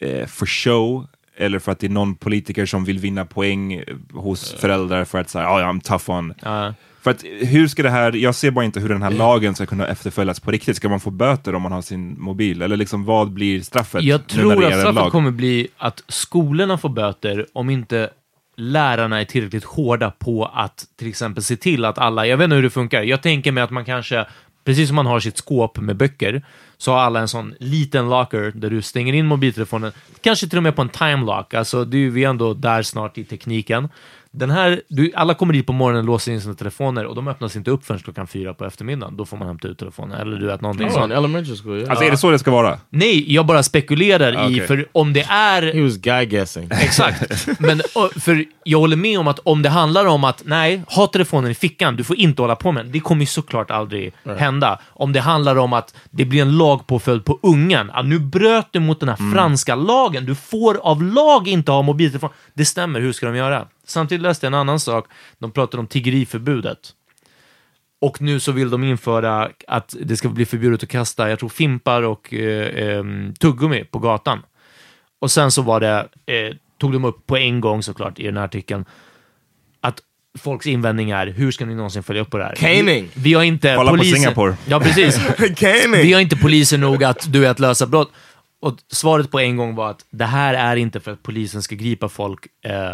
eh, 0.01 0.27
för 0.27 0.46
show, 0.46 1.07
eller 1.37 1.59
för 1.59 1.72
att 1.72 1.79
det 1.79 1.87
är 1.87 1.90
någon 1.90 2.14
politiker 2.14 2.66
som 2.66 2.85
vill 2.85 2.98
vinna 2.98 3.24
poäng 3.24 3.72
eh, 3.72 3.83
hos 4.12 4.53
föräldrar 4.53 5.05
för 5.05 5.18
att 5.20 5.31
säga, 5.31 5.44
oh, 5.46 5.59
I'm 5.72 5.81
tough 5.81 6.11
on. 6.11 6.35
Ja. 6.42 6.74
För 7.03 7.11
att 7.11 7.25
hur 7.41 7.69
ska 7.69 7.83
det 7.83 7.91
här, 7.91 8.13
jag 8.13 8.35
ser 8.35 8.51
bara 8.51 8.65
inte 8.65 8.81
hur 8.81 8.89
den 8.89 9.03
här 9.03 9.11
lagen 9.11 9.55
ska 9.55 9.67
kunna 9.67 9.87
efterföljas 9.87 10.41
på 10.41 10.51
riktigt. 10.51 10.77
Ska 10.77 10.89
man 10.89 11.01
få 11.01 11.11
böter 11.11 11.55
om 11.55 11.63
man 11.63 11.73
har 11.73 11.83
sin 11.83 12.21
mobil? 12.21 12.63
Eller 12.63 12.77
liksom 12.77 13.05
vad 13.05 13.31
blir 13.31 13.61
straffet? 13.61 14.03
Jag 14.03 14.27
tror 14.27 14.65
att 14.65 14.73
straffet 14.73 14.95
lag? 14.95 15.13
kommer 15.13 15.31
bli 15.31 15.69
att 15.79 16.03
skolorna 16.09 16.79
får 16.79 16.89
böter 16.89 17.47
om 17.53 17.71
inte 17.71 18.11
lärarna 18.57 19.21
är 19.21 19.25
tillräckligt 19.25 19.65
hårda 19.65 20.11
på 20.11 20.45
att 20.45 20.87
till 20.97 21.09
exempel 21.09 21.43
se 21.43 21.57
till 21.57 21.85
att 21.85 21.99
alla, 21.99 22.27
jag 22.27 22.37
vet 22.37 22.45
inte 22.45 22.57
hur 22.57 22.63
det 22.63 22.71
funkar, 22.71 23.03
jag 23.03 23.23
tänker 23.23 23.53
mig 23.53 23.63
att 23.63 23.71
man 23.71 23.85
kanske, 23.85 24.27
precis 24.65 24.89
som 24.89 24.97
man 24.97 25.07
har 25.07 25.21
sitt 25.21 25.37
skåp 25.37 25.79
med 25.79 25.97
böcker, 25.97 26.43
så 26.79 26.93
har 26.93 26.99
alla 26.99 27.21
en 27.21 27.29
sån 27.29 27.55
liten 27.61 28.09
locker 28.09 28.53
där 28.55 28.71
du 28.71 28.83
stänger 28.83 29.13
in 29.13 29.27
mobiltelefonen, 29.27 29.93
kanske 30.21 30.49
till 30.49 30.57
och 30.57 30.63
med 30.63 30.77
på 30.77 30.83
en 30.83 30.89
time 30.89 31.25
lock, 31.25 31.55
alltså 31.55 31.85
det 31.85 31.97
är 31.99 32.11
vi 32.11 32.25
är 32.25 32.29
ändå 32.29 32.55
där 32.55 32.83
snart 32.83 33.19
i 33.19 33.25
tekniken, 33.25 33.89
Den 34.31 34.51
här, 34.51 34.83
du, 34.88 35.12
alla 35.14 35.35
kommer 35.35 35.53
dit 35.53 35.67
på 35.67 35.73
morgonen 35.73 36.07
låser 36.07 36.33
in 36.33 36.41
sina 36.41 36.55
telefoner 36.55 37.05
och 37.05 37.14
de 37.14 37.29
öppnas 37.29 37.57
inte 37.57 37.71
upp 37.71 37.85
förrän 37.85 38.01
klockan 38.01 38.27
fyra 38.27 38.55
på 38.55 38.64
eftermiddagen. 38.64 39.17
Då 39.17 39.25
får 39.25 39.37
man 39.37 39.47
hämta 39.49 39.69
ut 39.69 39.79
telefonen. 39.79 40.21
Eller 40.21 40.37
du 40.37 40.47
vet, 40.47 40.61
någonting 40.61 40.87
Oh, 40.87 40.93
sånt. 40.93 41.05
in 41.05 41.12
elementary 41.12 41.57
school, 41.57 41.77
yeah. 41.79 41.91
Alltså 41.91 42.05
är 42.05 42.11
det 42.11 42.17
så 42.17 42.31
det 42.31 42.38
ska 42.38 42.51
vara? 42.51 42.79
Nej, 42.91 43.35
jag 43.35 43.47
bara 43.47 43.62
spekulerar 43.62 44.33
i, 44.33 44.55
Okej. 44.55 44.67
för 44.67 44.87
om 44.93 45.12
det 45.12 45.23
är... 45.29 45.62
He 45.75 45.83
was 45.83 45.97
guy 45.97 46.27
guessing. 46.27 46.69
Exakt. 46.71 47.47
Men 47.61 47.83
för 48.21 48.45
jag 48.64 48.79
håller 48.79 48.97
med 48.97 49.19
om 49.19 49.29
att 49.29 49.38
om 49.38 49.62
det 49.62 49.69
handlar 49.69 50.07
om 50.07 50.25
att 50.25 50.43
nej, 50.45 50.83
ha 50.87 51.07
telefonen 51.07 51.51
i 51.51 51.55
fickan, 51.55 51.97
du 51.97 52.05
får 52.05 52.17
inte 52.17 52.43
hålla 52.43 52.57
på 52.57 52.73
med 52.73 52.85
den. 52.85 52.93
Det 52.93 53.01
kommer 53.01 53.21
ju 53.23 53.27
såklart 53.27 53.71
aldrig 53.71 54.12
hända. 54.38 54.79
Om 54.88 55.12
det 55.12 55.21
handlar 55.21 55.57
om 55.57 55.73
att 55.73 55.95
det 56.11 56.25
blir 56.25 56.43
en 56.43 56.57
lagpåföljd 56.59 57.25
på 57.25 57.38
ungen. 57.43 57.91
Att 57.91 58.07
nu 58.07 58.19
bröt 58.19 58.67
du 58.71 58.81
mot 58.81 59.01
den 59.01 59.09
här 59.09 59.17
Mm. 59.19 59.33
franska 59.33 59.75
lagen. 59.75 60.25
Du 60.27 60.35
får 60.35 60.75
av 60.83 61.03
lag 61.03 61.49
inte 61.49 61.73
ha 61.73 61.83
mobiltelefon. 61.83 62.31
Det 62.55 62.64
stämmer, 62.64 63.01
hur 63.01 63.12
ska 63.12 63.27
de 63.27 63.37
göra? 63.37 63.67
Samtidigt 63.88 64.22
läste 64.22 64.46
jag 64.46 64.51
en 64.51 64.55
annan 64.61 64.81
sak. 64.81 65.07
De 65.38 65.51
pratade 65.51 65.81
om 65.81 65.87
tiggeriförbudet. 65.87 66.79
Och 68.01 68.22
nu 68.22 68.40
så 68.40 68.53
vill 68.53 68.70
de 68.70 68.85
införa 68.85 69.51
att 69.66 69.96
det 70.01 70.16
ska 70.16 70.29
bli 70.29 70.46
förbjudet 70.46 70.83
att 70.83 70.88
kasta, 70.88 71.31
jag 71.31 71.38
tror, 71.38 71.48
fimpar 71.48 72.03
och 72.03 72.35
eh, 72.35 72.98
em, 72.98 73.35
tuggummi 73.35 73.85
på 73.85 73.98
gatan. 73.98 74.42
Och 75.18 75.31
sen 75.31 75.51
så 75.51 75.62
var 75.62 75.81
det, 75.81 76.09
eh, 76.27 76.57
tog 76.79 76.92
de 76.92 77.05
upp 77.05 77.27
på 77.27 77.37
en 77.37 77.61
gång 77.61 77.83
såklart 77.83 78.18
i 78.18 78.22
den 78.22 78.37
här 78.37 78.44
artikeln, 78.44 78.85
att 79.81 80.01
folks 80.38 80.66
invändning 80.66 81.11
är, 81.11 81.27
hur 81.27 81.51
ska 81.51 81.66
ni 81.66 81.74
någonsin 81.74 82.03
följa 82.03 82.22
upp 82.22 82.31
på 82.31 82.38
det 82.38 82.44
här? 82.44 82.55
Caning. 82.55 83.09
Vi, 83.14 83.22
vi 83.22 83.35
har 83.35 83.42
inte 83.42 83.74
Kolla 83.77 83.90
på 83.90 83.96
poliser... 83.96 84.16
Singapore. 84.16 84.57
Ja, 84.66 84.81
precis. 84.81 85.16
Caning. 85.57 86.03
vi 86.03 86.12
har 86.12 86.20
inte 86.20 86.37
poliser 86.37 86.79
nog 86.79 87.05
att, 87.05 87.33
du 87.33 87.40
vet, 87.40 87.59
lösa 87.59 87.87
brott. 87.87 88.12
Och 88.61 88.77
svaret 88.92 89.31
på 89.31 89.40
en 89.40 89.57
gång 89.57 89.74
var 89.74 89.90
att 89.90 90.05
det 90.11 90.24
här 90.24 90.55
är 90.55 90.77
inte 90.77 91.01
för 91.01 91.12
att 91.12 91.22
polisen 91.22 91.62
ska 91.62 91.74
gripa 91.74 92.09
folk 92.09 92.46
eh, 92.64 92.92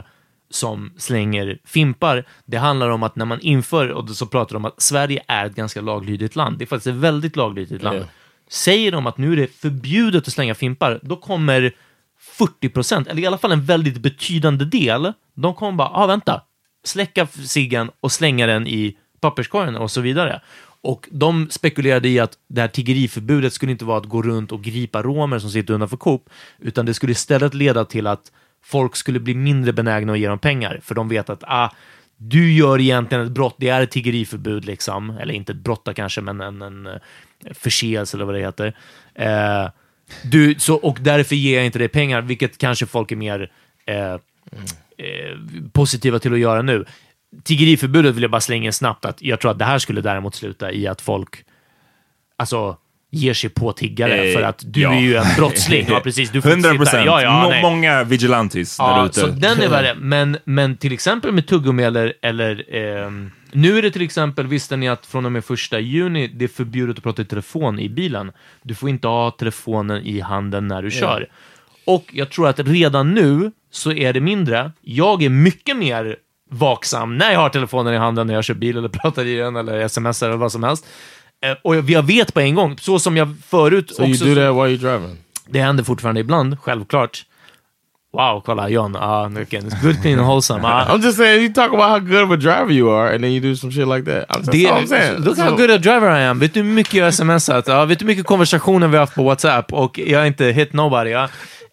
som 0.54 0.92
slänger 0.96 1.58
fimpar. 1.64 2.24
Det 2.44 2.56
handlar 2.56 2.88
om 2.90 3.02
att 3.02 3.16
när 3.16 3.24
man 3.24 3.40
inför, 3.40 3.88
och 3.88 4.10
så 4.10 4.26
pratar 4.26 4.52
de 4.52 4.56
om 4.56 4.64
att 4.64 4.82
Sverige 4.82 5.22
är 5.28 5.46
ett 5.46 5.54
ganska 5.54 5.80
laglydigt 5.80 6.36
land. 6.36 6.58
Det 6.58 6.64
är 6.64 6.66
faktiskt 6.66 6.86
ett 6.86 6.94
väldigt 6.94 7.36
laglydigt 7.36 7.82
land. 7.82 7.98
Ja. 7.98 8.04
Säger 8.48 8.92
de 8.92 9.06
att 9.06 9.18
nu 9.18 9.32
är 9.32 9.36
det 9.36 9.46
förbjudet 9.46 10.28
att 10.28 10.34
slänga 10.34 10.54
fimpar, 10.54 11.00
då 11.02 11.16
kommer 11.16 11.72
40 12.18 12.68
procent, 12.68 13.08
eller 13.08 13.22
i 13.22 13.26
alla 13.26 13.38
fall 13.38 13.52
en 13.52 13.64
väldigt 13.64 13.98
betydande 13.98 14.64
del, 14.64 15.12
de 15.34 15.54
kommer 15.54 15.72
bara, 15.72 15.88
ah, 15.88 16.06
vänta, 16.06 16.42
släcka 16.84 17.26
ciggen 17.26 17.90
och 18.00 18.12
slänga 18.12 18.46
den 18.46 18.66
i 18.66 18.96
papperskorgen 19.20 19.76
och 19.76 19.90
så 19.90 20.00
vidare. 20.00 20.40
Och 20.80 21.08
de 21.10 21.50
spekulerade 21.50 22.08
i 22.08 22.20
att 22.20 22.32
det 22.48 22.60
här 22.60 22.68
tiggeriförbudet 22.68 23.52
skulle 23.52 23.72
inte 23.72 23.84
vara 23.84 23.98
att 23.98 24.08
gå 24.08 24.22
runt 24.22 24.52
och 24.52 24.62
gripa 24.62 25.02
romer 25.02 25.38
som 25.38 25.50
sitter 25.50 25.74
utanför 25.74 25.96
Coop, 25.96 26.30
utan 26.58 26.86
det 26.86 26.94
skulle 26.94 27.12
istället 27.12 27.54
leda 27.54 27.84
till 27.84 28.06
att 28.06 28.32
folk 28.64 28.96
skulle 28.96 29.20
bli 29.20 29.34
mindre 29.34 29.72
benägna 29.72 30.12
att 30.12 30.18
ge 30.18 30.28
dem 30.28 30.38
pengar, 30.38 30.80
för 30.82 30.94
de 30.94 31.08
vet 31.08 31.30
att 31.30 31.44
ah, 31.46 31.70
du 32.16 32.52
gör 32.52 32.80
egentligen 32.80 33.26
ett 33.26 33.32
brott, 33.32 33.56
det 33.58 33.68
är 33.68 33.80
ett 33.80 33.90
tiggeriförbud 33.90 34.64
liksom, 34.64 35.10
eller 35.10 35.34
inte 35.34 35.52
ett 35.52 35.58
brott 35.58 35.88
kanske, 35.96 36.20
men 36.20 36.40
en, 36.40 36.62
en 36.62 36.86
eh, 36.86 36.92
förseelse 37.52 38.16
eller 38.16 38.24
vad 38.24 38.34
det 38.34 38.40
heter. 38.40 38.76
Eh, 39.14 39.68
du, 40.22 40.54
så, 40.58 40.74
och 40.74 40.98
därför 41.00 41.36
ger 41.36 41.56
jag 41.56 41.66
inte 41.66 41.78
dig 41.78 41.88
pengar, 41.88 42.20
vilket 42.20 42.58
kanske 42.58 42.86
folk 42.86 43.12
är 43.12 43.16
mer 43.16 43.50
eh, 43.86 44.12
eh, 44.12 44.18
positiva 45.72 46.18
till 46.18 46.32
att 46.32 46.38
göra 46.38 46.62
nu. 46.62 46.84
Tiggeriförbudet 47.42 48.14
vill 48.14 48.22
jag 48.22 48.30
bara 48.30 48.40
slänga 48.40 48.66
in 48.66 48.72
snabbt, 48.72 49.04
att 49.04 49.22
jag 49.22 49.40
tror 49.40 49.50
att 49.50 49.58
det 49.58 49.64
här 49.64 49.78
skulle 49.78 50.00
däremot 50.00 50.34
sluta 50.34 50.72
i 50.72 50.86
att 50.86 51.00
folk 51.00 51.44
alltså, 52.36 52.76
ger 53.14 53.34
sig 53.34 53.50
på 53.50 53.72
tiggare 53.72 54.14
Eh, 54.24 54.34
för 54.36 54.42
att 54.42 54.62
du 54.66 54.80
ja. 54.80 54.94
är 54.94 55.00
ju 55.00 55.16
en 55.16 55.26
brottsling. 55.36 55.86
Ja, 55.88 56.00
precis. 56.00 56.30
Du 56.30 56.42
får 56.42 56.52
inte 56.52 56.68
100 56.68 56.84
sitta 56.84 56.96
här. 56.96 57.04
procent. 57.04 57.22
Ja, 57.24 57.42
ja, 57.42 57.48
nej. 57.50 57.62
många 57.62 58.04
vigilantes 58.04 58.76
där 58.76 58.84
Ja, 58.84 59.06
ute. 59.06 59.20
så 59.20 59.26
den 59.26 59.60
är 59.62 59.68
värre. 59.68 59.94
Men, 59.98 60.36
men 60.44 60.76
till 60.76 60.92
exempel 60.92 61.32
med 61.32 61.46
tuggummi 61.46 61.82
eller, 61.82 62.12
eller 62.22 62.74
ehm, 62.74 63.30
nu 63.52 63.78
är 63.78 63.82
det 63.82 63.90
till 63.90 64.02
exempel, 64.02 64.46
visste 64.46 64.76
ni 64.76 64.88
att 64.88 65.06
från 65.06 65.26
och 65.26 65.32
med 65.32 65.44
första 65.44 65.78
juni, 65.80 66.26
det 66.26 66.44
är 66.44 66.48
förbjudet 66.48 66.96
att 66.96 67.02
prata 67.02 67.22
i 67.22 67.24
telefon 67.24 67.78
i 67.78 67.88
bilen. 67.88 68.32
Du 68.62 68.74
får 68.74 68.88
inte 68.88 69.08
ha 69.08 69.30
telefonen 69.30 70.02
i 70.02 70.20
handen 70.20 70.68
när 70.68 70.82
du 70.82 70.90
kör. 70.90 71.28
Och 71.86 72.04
jag 72.12 72.30
tror 72.30 72.48
att 72.48 72.58
redan 72.60 73.14
nu 73.14 73.50
så 73.70 73.92
är 73.92 74.12
det 74.12 74.20
mindre. 74.20 74.72
Jag 74.80 75.22
är 75.22 75.28
mycket 75.28 75.76
mer 75.76 76.16
vaksam 76.50 77.18
när 77.18 77.32
jag 77.32 77.40
har 77.40 77.48
telefonen 77.48 77.94
i 77.94 77.96
handen 77.96 78.26
när 78.26 78.34
jag 78.34 78.44
kör 78.44 78.54
bil 78.54 78.76
eller 78.78 78.88
pratar 78.88 79.24
i 79.24 79.34
den 79.36 79.56
eller 79.56 79.88
smsar 79.88 80.26
eller 80.28 80.36
vad 80.36 80.52
som 80.52 80.62
helst. 80.62 80.86
Eh, 81.50 81.56
Och 81.62 81.76
jag, 81.90 82.02
vet 82.02 82.34
på 82.34 82.40
en 82.40 82.54
gång, 82.54 82.76
så 82.80 82.98
som 82.98 83.16
jag 83.16 83.36
förut 83.48 83.90
So 83.94 84.02
you 84.02 84.12
också... 84.12 84.24
do 84.24 84.34
that 84.34 84.42
while 84.54 84.76
you're 84.76 84.80
driving? 84.98 85.16
Det 85.48 85.60
händer 85.60 85.84
fortfarande 85.84 86.20
ibland, 86.20 86.58
självklart. 86.60 87.24
Wow, 88.12 88.42
kolla 88.46 88.68
John. 88.68 88.96
Ah, 88.96 89.26
okay. 89.26 89.60
It's 89.60 89.82
good, 89.82 90.02
clean 90.02 90.18
and 90.18 90.26
wholesome. 90.28 90.60
Ah. 90.64 90.86
I'm 90.94 91.02
just 91.02 91.18
saying, 91.18 91.42
you 91.42 91.52
talk 91.52 91.72
about 91.72 91.88
how 91.90 91.98
good 91.98 92.22
of 92.22 92.30
a 92.30 92.36
driver 92.36 92.70
you 92.72 92.90
are, 92.90 93.14
and 93.14 93.22
then 93.24 93.32
you 93.32 93.40
do 93.40 93.56
some 93.56 93.72
shit 93.72 93.88
like 93.88 94.04
that. 94.04 94.24
I'm 94.30 94.38
just, 94.40 94.52
Det, 94.52 94.66
I'm 94.70 94.86
saying. 94.86 95.18
look 95.24 95.38
how 95.38 95.48
So- 95.50 95.56
good 95.56 95.70
a 95.70 95.78
driver 95.78 96.10
I 96.20 96.22
am. 96.24 96.38
Vet 96.38 96.54
du 96.54 96.62
hur 96.62 96.72
mycket 96.72 96.94
jag 96.94 97.14
smsat? 97.14 97.68
Ja, 97.68 97.84
vet 97.84 97.98
du 97.98 98.02
hur 98.04 98.06
mycket 98.12 98.26
konversationer 98.26 98.88
vi 98.88 98.96
har 98.96 99.00
haft 99.02 99.14
på 99.14 99.22
WhatsApp? 99.24 99.72
Och 99.72 99.98
jag 99.98 100.18
har 100.18 100.26
inte 100.26 100.44
hit 100.46 100.72
nobody. 100.72 101.14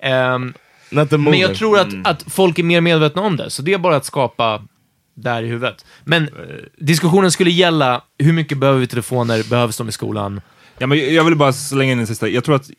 Ehm, 0.04 0.54
Nothing 0.90 1.24
men 1.24 1.40
jag 1.40 1.56
tror 1.56 1.80
att, 1.80 1.88
att 2.04 2.24
folk 2.34 2.60
är 2.60 2.64
mer 2.64 2.82
medvetna 2.82 3.22
om 3.22 3.38
det, 3.38 3.50
så 3.50 3.62
det 3.62 3.74
är 3.74 3.78
bara 3.78 3.96
att 3.96 4.06
skapa 4.06 4.62
där 5.16 5.44
i 5.44 5.48
huvudet. 5.48 5.86
Men 6.04 6.24
eh, 6.24 6.30
diskussionen 6.78 7.32
skulle 7.32 7.50
gälla, 7.52 8.02
hur 8.18 8.34
mycket 8.34 8.58
behöver 8.58 8.80
vi 8.80 8.88
telefoner? 8.88 9.50
Behövs 9.50 9.78
de 9.78 9.90
i 9.90 9.92
skolan? 9.92 10.42
Ja, 10.78 10.88
men 10.88 11.14
jag 11.14 11.24
vill 11.24 11.36
bara 11.36 11.54
slänga 11.54 11.92
in 11.92 12.00
en 12.00 12.08
sista. 12.08 12.28
Jag 12.30 12.44
tror 12.44 12.56
att 12.56 12.70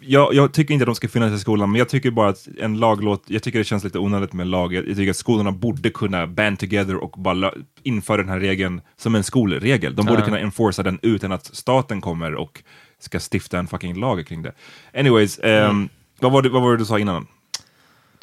jag, 0.00 0.34
jag 0.34 0.52
tycker 0.52 0.74
inte 0.74 0.82
att 0.82 0.86
de 0.86 0.94
ska 0.94 1.08
finnas 1.08 1.32
i 1.32 1.38
skolan, 1.38 1.70
men 1.70 1.78
jag 1.78 1.88
tycker 1.88 2.10
bara 2.10 2.28
att 2.28 2.48
en 2.60 2.78
laglåt, 2.78 3.24
jag 3.26 3.42
tycker 3.42 3.58
det 3.58 3.64
känns 3.64 3.84
lite 3.84 3.98
onödigt 3.98 4.32
med 4.32 4.46
lag. 4.46 4.72
Jag, 4.74 4.88
jag 4.88 4.96
tycker 4.96 5.10
att 5.10 5.16
skolorna 5.16 5.52
borde 5.52 5.90
kunna 5.90 6.26
band 6.26 6.58
together 6.58 6.96
och 6.96 7.10
bara 7.10 7.52
införa 7.82 8.16
den 8.16 8.28
här 8.28 8.40
regeln 8.40 8.80
som 8.96 9.14
en 9.14 9.24
skolregel. 9.24 9.96
De 9.96 10.06
borde 10.06 10.18
Ja. 10.20 10.24
kunna 10.24 10.38
enforca 10.38 10.82
den 10.82 10.98
utan 11.02 11.32
att 11.32 11.44
staten 11.46 12.00
kommer 12.00 12.34
och 12.34 12.62
ska 13.00 13.18
stifta 13.32 13.58
en 13.58 13.66
fucking 13.66 13.94
lag 14.00 14.26
kring 14.26 14.42
det. 14.42 14.52
Anyways, 14.94 15.38
ehm, 15.38 15.64
Mm. 15.70 15.88
vad, 16.20 16.32
var 16.32 16.42
det, 16.42 16.48
vad 16.48 16.62
var 16.62 16.70
det 16.72 16.78
du 16.78 16.84
sa 16.84 16.98
innan? 16.98 17.26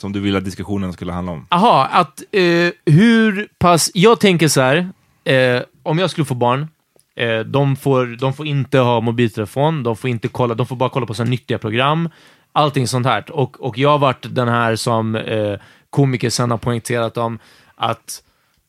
Som 0.02 0.12
du 0.14 0.20
ville 0.20 0.38
att 0.38 0.46
diskussionen 0.46 0.94
skulle 0.94 1.12
handla 1.14 1.32
om? 1.32 1.46
Aha, 1.50 1.88
att 1.92 2.24
eh, 2.32 2.70
hur 2.86 3.48
pass... 3.60 3.92
Jag 3.94 4.20
tänker 4.20 4.48
så 4.48 4.62
här, 4.62 4.90
eh, 5.24 5.62
om 5.84 6.00
jag 6.00 6.10
skulle 6.10 6.26
få 6.26 6.34
barn, 6.36 6.68
eh, 7.16 7.40
de, 7.40 7.76
får, 7.76 8.06
de 8.20 8.34
får 8.34 8.48
inte 8.48 8.80
ha 8.80 9.02
mobiltelefon, 9.02 9.84
de 9.84 9.96
får, 9.96 10.10
inte 10.10 10.28
kolla, 10.28 10.56
de 10.56 10.66
får 10.66 10.76
bara 10.76 10.90
kolla 10.90 11.06
på 11.06 11.14
så 11.14 11.24
nyttiga 11.24 11.58
program, 11.58 12.10
allting 12.52 12.88
sånt 12.88 13.06
här. 13.06 13.32
Och, 13.32 13.62
och 13.62 13.78
jag 13.78 13.90
har 13.90 14.00
varit 14.00 14.26
den 14.36 14.48
här 14.48 14.76
som 14.76 15.16
eh, 15.16 15.60
komiker 15.90 16.30
sen 16.30 16.52
har 16.52 16.58
poängterat 16.58 17.18
om 17.18 17.40
att 17.76 18.24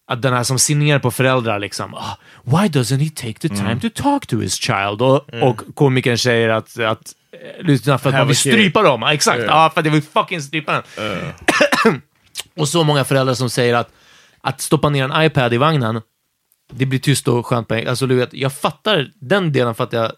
att 0.06 0.22
den 0.22 0.32
här 0.32 0.42
som 0.42 0.58
ser 0.58 0.74
ner 0.74 0.98
på 0.98 1.10
föräldrar 1.10 1.58
liksom, 1.58 1.94
ah, 1.94 2.16
why 2.44 2.68
doesn't 2.68 2.98
he 2.98 3.10
take 3.10 3.38
the 3.40 3.48
time 3.48 3.60
Mm. 3.70 3.80
to 3.80 3.88
talk 3.94 4.26
to 4.26 4.36
his 4.40 4.54
child? 4.54 5.02
Och, 5.02 5.34
och 5.42 5.62
komikern 5.74 6.18
säger 6.18 6.48
att, 6.48 6.78
att 6.78 7.12
lyssna 7.60 7.98
för 7.98 8.08
att 8.08 8.14
man 8.14 8.26
vill 8.26 8.36
strypa 8.36 8.82
dem. 8.82 9.02
Exakt, 9.02 9.38
Yeah. 9.38 9.50
ja, 9.50 9.70
för 9.70 9.80
att 9.80 9.86
jag 9.86 9.92
vill 9.92 10.02
fucking 10.02 10.42
strypa 10.42 10.72
den. 10.72 12.02
Och 12.56 12.68
så 12.68 12.84
många 12.84 13.04
föräldrar 13.04 13.34
som 13.34 13.50
säger 13.50 13.74
att 13.74 13.90
att 14.40 14.60
stoppa 14.60 14.88
ner 14.88 15.04
en 15.04 15.22
iPad 15.24 15.54
i 15.54 15.56
vagnen, 15.56 16.00
det 16.72 16.86
blir 16.86 16.98
tyst 16.98 17.28
och 17.28 17.46
skönt 17.46 17.68
på 17.68 17.74
Alltså 17.74 18.06
du 18.06 18.14
vet, 18.14 18.34
jag 18.34 18.52
fattar 18.52 19.10
den 19.20 19.52
delen 19.52 19.74
för 19.74 19.84
att 19.84 19.92
jag 19.92 20.12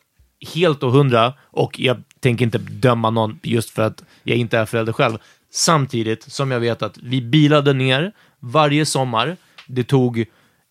helt 0.55 0.83
och 0.83 0.93
hundra 0.93 1.35
och 1.41 1.81
jag 1.81 2.03
tänker 2.21 2.45
inte 2.45 2.59
döma 2.59 3.11
någon 3.11 3.39
just 3.43 3.71
för 3.71 3.83
att 3.83 4.05
jag 4.23 4.37
inte 4.37 4.59
är 4.59 4.65
förälder 4.65 4.93
själv. 4.93 5.19
Samtidigt 5.53 6.33
som 6.33 6.51
jag 6.51 6.61
vet 6.61 6.83
att 6.83 6.99
vi 6.99 7.23
bilade 7.23 7.73
ner 7.73 8.13
varje 8.41 8.87
sommar. 8.87 9.37
Det 9.67 9.85
tog 9.85 10.25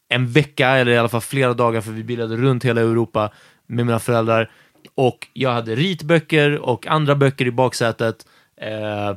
en 0.09 0.31
vecka 0.31 0.69
eller 0.69 0.91
i 0.91 0.97
alla 0.97 1.09
fall 1.09 1.21
flera 1.21 1.53
dagar 1.53 1.81
för 1.81 1.91
vi 1.91 2.03
bilade 2.03 2.37
runt 2.37 2.65
hela 2.65 2.81
Europa 2.81 3.31
med 3.67 3.85
mina 3.85 3.99
föräldrar 3.99 4.51
och 4.95 5.27
jag 5.33 5.53
hade 5.53 5.75
ritböcker 5.75 6.57
och 6.57 6.87
andra 6.87 7.15
böcker 7.15 7.45
i 7.45 7.51
baksätet. 7.51 8.25
Eh, 8.61 9.09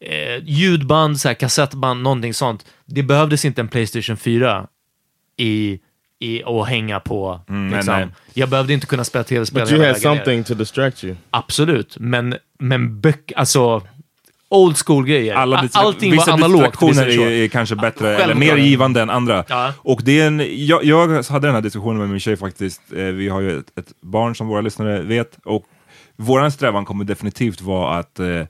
eh, 0.00 0.42
ljudband, 0.44 1.20
så 1.20 1.28
här, 1.28 1.34
kassettband, 1.34 2.02
någonting 2.02 2.34
sånt. 2.34 2.66
Det 2.84 3.02
behövdes 3.02 3.44
inte 3.44 3.60
en 3.60 3.68
Playstation 3.68 4.16
4 4.16 4.66
i, 5.36 5.80
i 6.18 6.42
att 6.44 6.68
hänga 6.68 7.00
på. 7.00 7.40
Mm, 7.48 7.66
nej, 7.66 7.76
liksom. 7.76 7.94
nej. 7.94 8.08
Jag 8.34 8.48
behövde 8.48 8.72
inte 8.72 8.86
kunna 8.86 9.04
spela 9.04 9.24
tv-spel 9.24 9.62
But 9.62 9.72
you 9.72 9.80
had 9.80 9.94
vägen 9.94 10.10
ner. 10.10 10.16
something 10.16 10.44
to 10.44 10.54
distract 10.54 11.04
you. 11.04 11.16
Absolut, 11.30 11.96
men, 11.98 12.34
men 12.58 13.00
böcker, 13.00 13.38
alltså 13.38 13.82
old 14.48 14.76
school-grejer. 14.86 15.34
Alla 15.34 15.68
Allting 15.72 16.10
vissa 16.12 16.26
var 16.30 16.32
analogt. 16.32 16.62
distraktioner 16.62 17.06
visst 17.06 17.18
är 17.18 17.30
är, 17.30 17.48
kanske 17.48 17.76
bättre, 17.76 18.08
eller 18.08 18.16
självklart. 18.34 18.38
mer 18.38 18.56
givande 18.64 19.00
än 19.02 19.10
andra. 19.10 19.44
Ja. 19.48 19.72
Och 19.78 20.00
det 20.04 20.20
är 20.20 20.26
en, 20.26 20.66
jag, 20.66 20.84
jag 20.84 21.22
hade 21.22 21.46
den 21.48 21.54
här 21.54 21.62
diskussionen 21.62 21.98
med 21.98 22.08
min 22.08 22.20
tjej 22.20 22.36
faktiskt. 22.36 22.80
Eh, 22.96 23.04
vi 23.04 23.28
har 23.28 23.40
ju 23.40 23.58
ett, 23.58 23.78
ett 23.78 23.92
barn 24.02 24.34
som 24.36 24.46
våra 24.46 24.60
lyssnare 24.60 25.02
vet. 25.02 25.38
Och 25.44 25.64
våran 26.16 26.52
strävan 26.52 26.84
kommer 26.84 27.04
definitivt 27.04 27.60
vara 27.60 27.98
att 27.98 28.18
eh, 28.20 28.28
eh, 28.28 28.46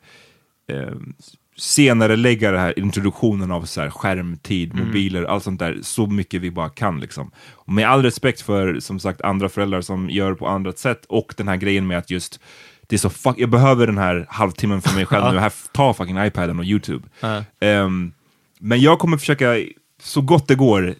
senare 1.58 2.16
lägga 2.16 2.50
det 2.50 2.58
här 2.58 2.78
introduktionen 2.78 3.52
av 3.52 3.62
så 3.64 3.80
här, 3.80 3.90
skärmtid, 3.90 4.72
Mm. 4.72 4.86
mobiler, 4.86 5.24
allt 5.24 5.44
sånt 5.44 5.58
där, 5.60 5.78
så 5.82 6.06
mycket 6.06 6.40
vi 6.40 6.50
bara 6.50 6.68
kan. 6.68 7.00
Liksom. 7.00 7.30
Och 7.52 7.72
med 7.72 7.88
all 7.88 8.02
respekt 8.02 8.40
för 8.40 8.80
som 8.80 9.00
sagt 9.00 9.20
andra 9.20 9.48
föräldrar 9.48 9.80
som 9.80 10.10
gör 10.10 10.34
på 10.34 10.48
andra 10.48 10.72
sätt 10.72 11.04
och 11.08 11.34
den 11.36 11.48
här 11.48 11.56
grejen 11.56 11.86
med 11.86 11.98
att 11.98 12.10
just 12.10 12.40
det 12.86 12.96
är 12.96 12.98
så 12.98 13.10
fuck, 13.10 13.34
jag 13.38 13.50
behöver 13.50 13.86
den 13.86 13.98
här 13.98 14.26
halvtimmen 14.28 14.80
för 14.82 14.94
mig 14.94 15.06
själv 15.06 15.24
Ja. 15.24 15.32
nu, 15.32 15.38
här, 15.38 15.52
ta 15.72 15.94
fucking 15.94 16.18
iPaden 16.24 16.58
och 16.58 16.64
YouTube. 16.64 17.08
Ja. 17.20 17.44
Ehm, 17.60 18.12
men 18.60 18.80
jag 18.80 18.98
kommer 18.98 19.16
försöka 19.16 19.54
så 20.02 20.20
gott 20.20 20.48
det 20.48 20.54
går 20.54 20.94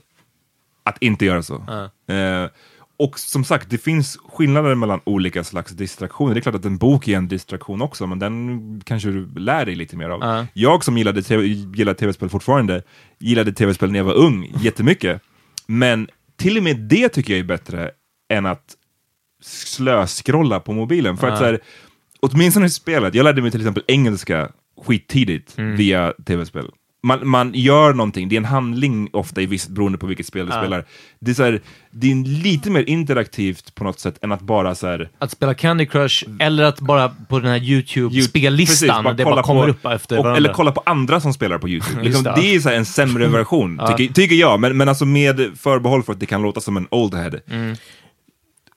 att 0.84 1.02
inte 1.02 1.24
göra 1.24 1.42
så. 1.42 1.54
Eh, 2.08 2.48
och 2.98 3.18
som 3.18 3.44
sagt, 3.44 3.70
det 3.70 3.78
finns 3.78 4.18
skillnader 4.32 4.74
mellan 4.74 5.00
olika 5.04 5.44
slags 5.44 5.72
distraktioner. 5.72 6.34
Det 6.34 6.40
är 6.40 6.42
klart 6.42 6.54
att 6.54 6.64
en 6.64 6.78
bok 6.78 7.08
är 7.08 7.16
en 7.16 7.28
distraktion 7.28 7.82
också, 7.82 8.06
men 8.06 8.18
den 8.18 8.80
kanske 8.84 9.08
du 9.08 9.28
lär 9.36 9.66
dig 9.66 9.74
lite 9.74 9.96
mer 9.96 10.08
av. 10.08 10.20
Ja. 10.20 10.46
Jag 10.52 10.84
som 10.84 10.98
gillade, 10.98 11.22
TV, 11.22 11.46
gillar 11.46 11.94
tv-spel 11.94 12.28
fortfarande, 12.28 12.82
gillade 13.18 13.52
tv-spel 13.52 13.90
när 13.92 13.98
jag 13.98 14.04
var 14.04 14.14
ung 14.14 14.52
jättemycket. 14.60 15.22
Men 15.66 16.08
till 16.36 16.56
och 16.56 16.62
med 16.62 16.76
det 16.80 17.08
tycker 17.08 17.32
jag 17.32 17.40
är 17.40 17.44
bättre 17.44 17.90
än 18.32 18.46
att 18.46 18.74
slöskrolla 19.46 20.60
på 20.60 20.72
mobilen. 20.72 21.16
För 21.16 21.28
att 21.28 21.38
så 21.38 21.44
här, 21.44 21.58
åtminstone 22.20 22.66
i 22.66 22.70
spelet, 22.70 23.14
jag 23.14 23.24
lärde 23.24 23.42
mig 23.42 23.50
till 23.50 23.60
exempel 23.60 23.82
engelska 23.86 24.48
skittidigt 24.86 25.58
Mm. 25.58 25.76
via 25.76 26.12
tv-spel. 26.26 26.70
Man, 27.02 27.28
man 27.28 27.52
gör 27.54 27.92
någonting, 27.94 28.28
det 28.28 28.34
är 28.34 28.38
en 28.38 28.44
handling 28.44 29.08
ofta 29.12 29.40
i 29.42 29.46
visst, 29.46 29.68
beroende 29.68 29.98
på 29.98 30.06
vilket 30.06 30.26
spel 30.26 30.46
du 30.46 30.52
Ja. 30.52 30.60
spelar. 30.60 30.84
Det 31.20 31.30
är, 31.30 31.34
så 31.34 31.42
här, 31.44 31.60
det 31.90 32.10
är 32.10 32.14
lite 32.42 32.70
mer 32.70 32.82
interaktivt 32.88 33.74
på 33.74 33.84
något 33.84 34.00
sätt 34.00 34.18
än 34.22 34.32
att 34.32 34.40
bara 34.40 34.74
så 34.74 34.86
här, 34.86 35.10
Att 35.18 35.30
spela 35.30 35.54
Candy 35.54 35.86
Crush 35.86 36.24
eller 36.38 36.64
att 36.64 36.80
bara 36.80 37.08
på 37.28 37.38
den 37.40 37.50
här 37.50 37.58
YouTube-spellistan, 37.58 39.16
det 39.16 39.24
bara 39.24 39.42
kommer 39.42 39.62
på- 39.62 39.68
upp 39.68 39.86
efter 39.86 40.18
och, 40.18 40.24
varandra. 40.24 40.36
Eller 40.36 40.52
kolla 40.52 40.72
på 40.72 40.82
andra 40.86 41.20
som 41.20 41.32
spelar 41.34 41.58
på 41.58 41.68
YouTube. 41.68 42.02
Liksom, 42.04 42.22
det. 42.22 42.32
det 42.36 42.54
är 42.54 42.60
så 42.60 42.68
här 42.68 42.76
en 42.76 42.84
sämre 42.86 43.26
version, 43.38 43.76
Ja. 43.80 43.96
tycker, 43.96 44.14
tycker 44.14 44.34
jag. 44.36 44.60
Men, 44.60 44.76
men 44.76 44.88
alltså 44.88 45.04
med 45.04 45.50
förbehåll 45.56 46.02
för 46.02 46.12
att 46.12 46.20
det 46.20 46.26
kan 46.26 46.42
låta 46.42 46.60
som 46.60 46.76
en 46.76 46.86
old 46.90 47.14
head. 47.14 47.32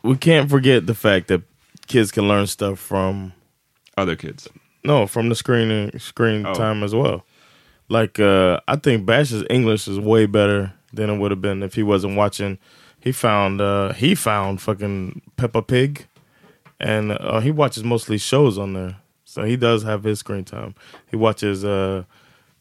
We 0.03 0.15
can't 0.15 0.49
forget 0.49 0.85
the 0.87 0.93
fact 0.95 1.27
that 1.27 1.41
kids 1.87 2.11
can 2.11 2.27
learn 2.27 2.47
stuff 2.47 2.79
from 2.79 3.33
other 3.97 4.15
kids. 4.15 4.47
No, 4.83 5.07
from 5.07 5.29
the 5.29 5.35
screen 5.35 5.91
screen 5.99 6.45
Oh. 6.45 6.53
time 6.53 6.83
as 6.83 6.93
well. 6.95 7.25
Like 7.89 8.19
uh, 8.19 8.59
I 8.67 8.75
think 8.77 9.05
Bash's 9.05 9.43
English 9.49 9.87
is 9.87 9.99
way 9.99 10.25
better 10.25 10.73
than 10.93 11.09
it 11.09 11.17
would 11.17 11.31
have 11.31 11.41
been 11.41 11.63
if 11.63 11.73
he 11.75 11.83
wasn't 11.83 12.15
watching. 12.15 12.57
He 13.01 13.11
found 13.11 13.59
uh, 13.61 13.93
he 13.93 14.15
found 14.15 14.61
fucking 14.61 15.21
Peppa 15.37 15.61
Pig, 15.61 16.05
and 16.79 17.11
uh, 17.11 17.39
he 17.39 17.51
watches 17.51 17.83
mostly 17.83 18.17
shows 18.17 18.57
on 18.57 18.73
there. 18.73 18.97
So 19.25 19.43
he 19.43 19.57
does 19.57 19.83
have 19.83 20.03
his 20.03 20.19
screen 20.19 20.43
time. 20.45 20.75
He 21.09 21.15
watches 21.17 21.63
uh, 21.65 22.03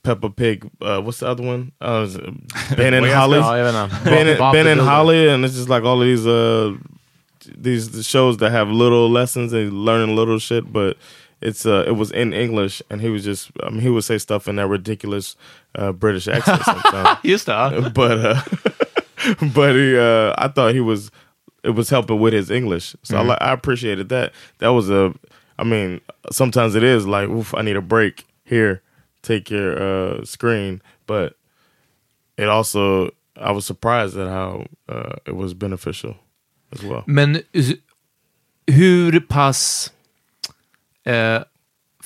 Peppa 0.02 0.30
Pig. 0.30 0.68
Uh, 0.80 1.00
what's 1.00 1.18
the 1.20 1.28
other 1.28 1.42
one? 1.44 1.72
Uh, 1.80 2.04
is 2.06 2.16
it 2.16 2.24
ben 2.76 2.94
and 2.94 3.06
Vad 3.06 3.14
Holly. 3.14 3.38
ja, 3.38 3.54
jag 3.56 3.64
vet 3.72 3.74
inte. 3.74 4.04
Ben, 4.04 4.26
Bob- 4.26 4.38
Bob 4.38 4.52
ben 4.54 4.66
and 4.66 4.80
Holly, 4.80 5.28
and 5.28 5.44
it's 5.44 5.54
just 5.54 5.68
like 5.68 5.84
all 5.84 6.00
of 6.00 6.06
these 6.06 6.26
uh, 6.26 6.74
these 7.62 8.06
shows 8.06 8.36
that 8.38 8.50
have 8.50 8.68
little 8.70 9.10
lessons 9.10 9.52
and 9.52 9.72
learning 9.84 10.14
little 10.16 10.38
shit, 10.38 10.72
but 10.72 10.96
it's 11.40 11.64
uh 11.66 11.84
it 11.86 11.92
was 11.96 12.10
in 12.10 12.32
English 12.32 12.82
and 12.90 13.00
he 13.00 13.08
was 13.10 13.24
just 13.24 13.50
I 13.62 13.70
mean 13.70 13.80
he 13.80 13.90
would 13.90 14.04
say 14.04 14.18
stuff 14.18 14.48
in 14.48 14.56
that 14.56 14.66
ridiculous 14.68 15.36
uh 15.74 15.92
British 15.92 16.26
accent 16.28 16.62
sometimes. 16.64 17.18
Det. 17.22 17.46
ja. 17.46 17.88
but 17.90 18.18
uh 18.18 18.40
but 19.54 19.74
he 19.74 19.96
uh 19.96 20.34
I 20.38 20.48
thought 20.48 20.74
he 20.74 20.80
was 20.80 21.10
it 21.64 21.70
was 21.70 21.90
helping 21.90 22.20
with 22.20 22.32
his 22.32 22.50
English. 22.50 22.94
So 23.02 23.16
I 23.16 23.22
Mhm. 23.22 23.28
li- 23.30 23.38
I 23.40 23.52
appreciated 23.52 24.08
that. 24.10 24.32
That 24.58 24.68
was 24.68 24.90
a 24.90 25.12
I 25.58 25.64
mean 25.64 26.00
sometimes 26.30 26.74
it 26.74 26.82
is 26.82 27.06
like 27.06 27.28
oof 27.28 27.54
I 27.54 27.62
need 27.62 27.76
a 27.76 27.82
break 27.82 28.24
here 28.44 28.82
take 29.22 29.50
your 29.50 29.70
uh 29.80 30.24
screen 30.24 30.80
but 31.06 31.34
it 32.36 32.48
also 32.48 33.10
I 33.36 33.50
was 33.52 33.64
surprised 33.66 34.16
at 34.16 34.28
how 34.28 34.66
uh 34.88 35.16
it 35.26 35.36
was 35.36 35.54
beneficial. 35.54 36.16
Men 37.06 37.42
hur 38.66 39.20
pass... 39.20 39.92
Eh, 41.04 41.42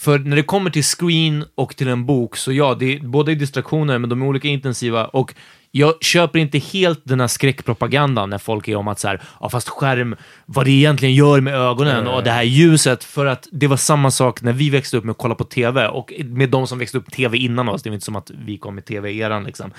för 0.02 0.18
när 0.18 0.36
det 0.36 0.42
kommer 0.42 0.70
till 0.70 0.82
screen 0.82 1.44
och 1.54 1.76
till 1.76 1.88
en 1.88 2.06
bok, 2.06 2.36
så 2.36 2.52
ja, 2.52 2.74
det 2.74 2.96
är 2.96 3.00
båda 3.00 3.32
är 3.32 3.36
distraktioner, 3.36 3.98
men 3.98 4.10
de 4.10 4.22
är 4.22 4.26
olika 4.26 4.48
intensiva. 4.48 5.04
Och 5.04 5.34
jag 5.70 6.02
köper 6.02 6.38
inte 6.38 6.58
helt 6.58 7.00
den 7.04 7.20
här 7.20 7.26
skräckpropagandan 7.26 8.30
när 8.30 8.38
folk 8.38 8.68
är 8.68 8.76
om 8.76 8.88
att 8.88 8.98
så 8.98 9.08
här, 9.08 9.22
ja 9.40 9.48
fast 9.48 9.68
skärm, 9.68 10.16
vad 10.46 10.64
det 10.64 10.70
egentligen 10.70 11.14
gör 11.14 11.40
med 11.40 11.54
ögonen 11.54 12.06
och 12.06 12.22
det 12.24 12.30
här 12.30 12.42
ljuset, 12.42 13.04
för 13.04 13.26
att 13.26 13.48
det 13.52 13.66
var 13.66 13.76
samma 13.76 14.10
sak 14.10 14.42
när 14.42 14.52
vi 14.52 14.70
växte 14.70 14.96
upp 14.96 15.04
med 15.04 15.10
att 15.10 15.18
kolla 15.18 15.34
på 15.34 15.44
TV 15.44 15.86
och 15.86 16.12
med 16.24 16.50
de 16.50 16.66
som 16.66 16.78
växte 16.78 16.98
upp 16.98 17.12
TV 17.12 17.38
innan 17.38 17.68
oss, 17.68 17.82
det 17.82 17.90
är 17.90 17.94
inte 17.94 18.04
som 18.04 18.16
att 18.16 18.30
vi 18.46 18.58
kom 18.58 18.78
i 18.78 18.82
eran 19.18 19.44
liksom. 19.44 19.70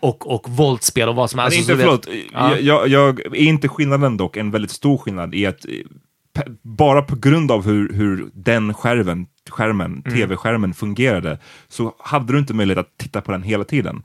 Och, 0.00 0.34
och 0.34 0.48
våldsspel 0.48 1.08
och 1.08 1.14
vad 1.14 1.30
som 1.30 1.38
helst. 1.38 1.56
inte, 1.56 1.66
så 1.66 1.72
du 1.72 1.76
vet- 1.76 1.86
förlåt, 1.86 2.08
Ja. 2.32 2.58
jag, 2.58 2.88
jag, 2.88 3.20
är 3.20 3.36
inte 3.36 3.68
skillnaden 3.68 4.16
dock, 4.16 4.36
en 4.36 4.50
väldigt 4.50 4.70
stor 4.70 4.98
skillnad 4.98 5.34
i 5.34 5.46
att 5.46 5.64
eh, 5.64 5.72
bara 6.62 7.02
på 7.02 7.16
grund 7.16 7.50
av 7.50 7.64
hur, 7.66 7.92
hur 7.92 8.30
den 8.34 8.74
skärmen, 8.74 9.26
skärmen 9.50 10.02
Mm. 10.06 10.18
tv-skärmen 10.18 10.74
fungerade, 10.74 11.38
så 11.68 11.94
hade 11.98 12.32
du 12.32 12.38
inte 12.38 12.54
möjlighet 12.54 12.86
att 12.86 12.98
titta 12.98 13.20
på 13.20 13.32
den 13.32 13.42
hela 13.42 13.64
tiden. 13.64 14.02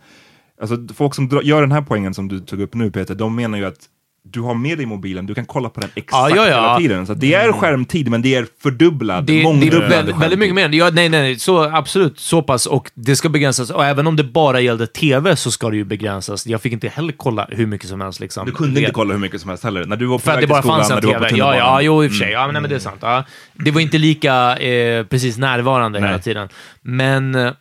Alltså 0.61 0.77
folk 0.93 1.15
som 1.15 1.41
gör 1.43 1.61
den 1.61 1.71
här 1.71 1.81
poängen 1.81 2.13
som 2.13 2.27
du 2.27 2.39
tog 2.39 2.61
upp 2.61 2.73
nu 2.73 2.91
Peter, 2.91 3.15
de 3.15 3.35
menar 3.35 3.57
ju 3.57 3.65
att 3.65 3.89
du 4.31 4.41
har 4.41 4.53
med 4.53 4.77
dig 4.77 4.85
mobilen, 4.85 5.25
du 5.25 5.35
kan 5.35 5.45
kolla 5.45 5.69
på 5.69 5.79
den 5.79 5.89
exakt 5.95 6.11
Ja, 6.11 6.29
ja, 6.29 6.49
ja. 6.49 6.55
hela 6.55 6.77
tiden. 6.77 7.05
Så 7.05 7.11
att 7.11 7.19
det 7.19 7.33
är 7.33 7.51
skärmtid, 7.51 8.09
men 8.09 8.21
det 8.21 8.35
är 8.35 8.47
fördubblad, 8.63 9.25
Det, 9.25 9.33
det 9.33 9.39
är 9.39 9.43
mångdubblad 9.43 9.89
väldigt, 9.89 10.17
väldigt 10.17 10.39
mycket 10.39 10.55
mer. 10.55 10.69
Ja, 10.69 10.89
nej, 10.89 11.09
nej, 11.09 11.39
så 11.39 11.63
absolut. 11.63 12.19
Så 12.19 12.41
pass. 12.41 12.65
Och 12.65 12.91
det 12.93 13.15
ska 13.15 13.29
begränsas. 13.29 13.69
Och 13.69 13.85
även 13.85 14.07
om 14.07 14.15
det 14.15 14.23
bara 14.23 14.59
gällde 14.59 14.87
TV 14.87 15.35
så 15.35 15.51
ska 15.51 15.69
det 15.69 15.77
ju 15.77 15.83
begränsas. 15.83 16.47
Jag 16.47 16.61
fick 16.61 16.73
inte 16.73 16.87
heller 16.87 17.13
kolla 17.17 17.47
hur 17.51 17.65
mycket 17.65 17.89
som 17.89 18.01
helst. 18.01 18.19
Liksom. 18.19 18.45
Du 18.45 18.51
kunde 18.51 18.75
det, 18.75 18.79
inte 18.79 18.91
kolla 18.91 19.13
hur 19.13 19.21
mycket 19.21 19.41
som 19.41 19.49
helst 19.49 19.63
heller. 19.63 19.85
När 19.85 19.95
du 19.95 20.05
var 20.05 20.17
på 20.17 20.21
För 20.21 20.31
att 20.31 20.37
väg 20.37 20.43
det 20.43 20.47
bara 20.47 20.61
till 20.61 20.69
skolan, 20.69 20.83
fanns 20.83 21.03
en 21.03 21.11
TV. 21.11 21.37
Ja, 21.37 21.55
ja, 21.55 21.81
jo, 21.81 22.03
i 22.03 22.07
och 22.07 22.11
för 22.11 22.17
sig. 22.17 22.27
Mm. 22.27 22.39
Ja, 22.39 22.45
men, 22.45 22.53
nej, 22.53 22.61
men 22.61 22.69
det 22.69 22.75
är 22.75 22.79
sant. 22.79 22.99
Ja. 23.01 23.23
Det 23.53 23.71
var 23.71 23.81
inte 23.81 23.97
lika 23.97 24.57
eh, 24.57 25.05
precis 25.05 25.37
närvarande 25.37 25.99
hela 25.99 26.19
tiden. 26.19 26.49
Men, 26.81 27.35
eh, 27.35 27.51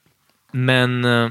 men 0.53 1.05
eh, 1.05 1.31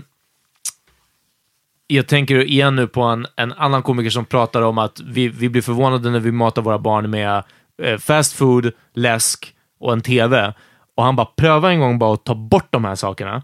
jag 1.87 2.07
tänker 2.07 2.43
igen 2.43 2.75
nu 2.75 2.87
på 2.87 3.01
en, 3.01 3.27
en 3.35 3.53
annan 3.53 3.83
komiker 3.83 4.09
som 4.09 4.25
pratar 4.25 4.61
om 4.61 4.77
att 4.77 4.99
vi, 4.99 5.27
vi 5.27 5.49
blir 5.49 5.61
förvånade 5.61 6.09
när 6.09 6.19
vi 6.19 6.31
matar 6.31 6.61
våra 6.61 6.79
barn 6.79 7.09
med 7.09 7.43
eh, 7.83 7.97
fast 7.97 8.33
food, 8.33 8.71
läsk 8.93 9.53
och 9.79 9.93
en 9.93 10.01
TV. 10.01 10.53
Och 10.97 11.03
han 11.03 11.15
bara, 11.15 11.25
pröva 11.25 11.71
en 11.71 11.79
gång 11.79 11.99
bara 11.99 12.13
att 12.13 12.23
ta 12.25 12.35
bort 12.35 12.67
de 12.69 12.85
här 12.85 12.95
sakerna. 12.95 13.43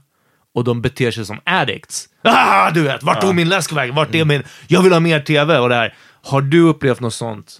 Och 0.53 0.63
de 0.63 0.81
beter 0.81 1.11
sig 1.11 1.25
som 1.25 1.39
addicts. 1.43 2.09
Ah, 2.23 2.71
du 2.71 2.81
vet, 2.83 3.03
vart 3.03 3.21
tog 3.21 3.35
min 3.35 3.49
läsk 3.49 3.71
vägen? 3.73 3.95
Vart 3.95 4.15
är 4.15 4.25
min... 4.25 4.43
Jag 4.67 4.81
vill 4.81 4.93
ha 4.93 4.99
mer 4.99 5.19
TV 5.19 5.57
och 5.57 5.69
det 5.69 5.75
här. 5.75 5.93
Har 6.23 6.41
du 6.41 6.61
upplevt 6.61 6.99
något 6.99 7.13
sånt 7.13 7.57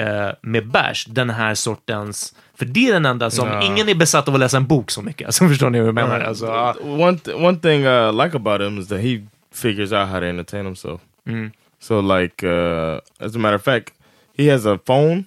eh, 0.00 0.28
med 0.42 0.68
bärs? 0.70 1.04
Den 1.08 1.30
här 1.30 1.54
sortens... 1.54 2.34
För 2.58 2.64
det 2.66 2.88
är 2.88 2.92
den 2.92 3.06
enda 3.06 3.30
som... 3.30 3.48
Ja. 3.48 3.62
Ingen 3.62 3.88
är 3.88 3.94
besatt 3.94 4.28
av 4.28 4.34
att 4.34 4.40
läsa 4.40 4.56
en 4.56 4.66
bok 4.66 4.90
så 4.90 5.02
mycket. 5.02 5.26
Alltså, 5.26 5.48
förstår 5.48 5.70
ni 5.70 5.78
hur 5.78 5.84
jag 5.86 5.94
menar? 5.94 6.20
Uh, 6.20 6.28
Alltså, 6.28 6.46
ja. 6.46 6.74
one 6.82 7.18
th- 7.18 7.46
one 7.46 7.58
thing 7.58 7.80
I 7.80 8.24
like 8.24 8.36
about 8.36 8.60
him 8.60 8.78
is 8.78 8.88
that 8.88 9.00
he 9.00 9.26
figures 9.52 9.92
out 9.92 10.08
how 10.08 10.20
to 10.20 10.26
entertain 10.26 10.64
himself. 10.64 11.00
Mm. 11.26 11.52
So 11.78 12.00
like, 12.00 12.42
uh, 12.46 13.00
as 13.20 13.34
a 13.36 13.38
matter 13.38 13.56
of 13.56 13.62
fact, 13.62 13.92
he 14.34 14.46
has 14.50 14.66
a 14.66 14.78
phone, 14.78 15.26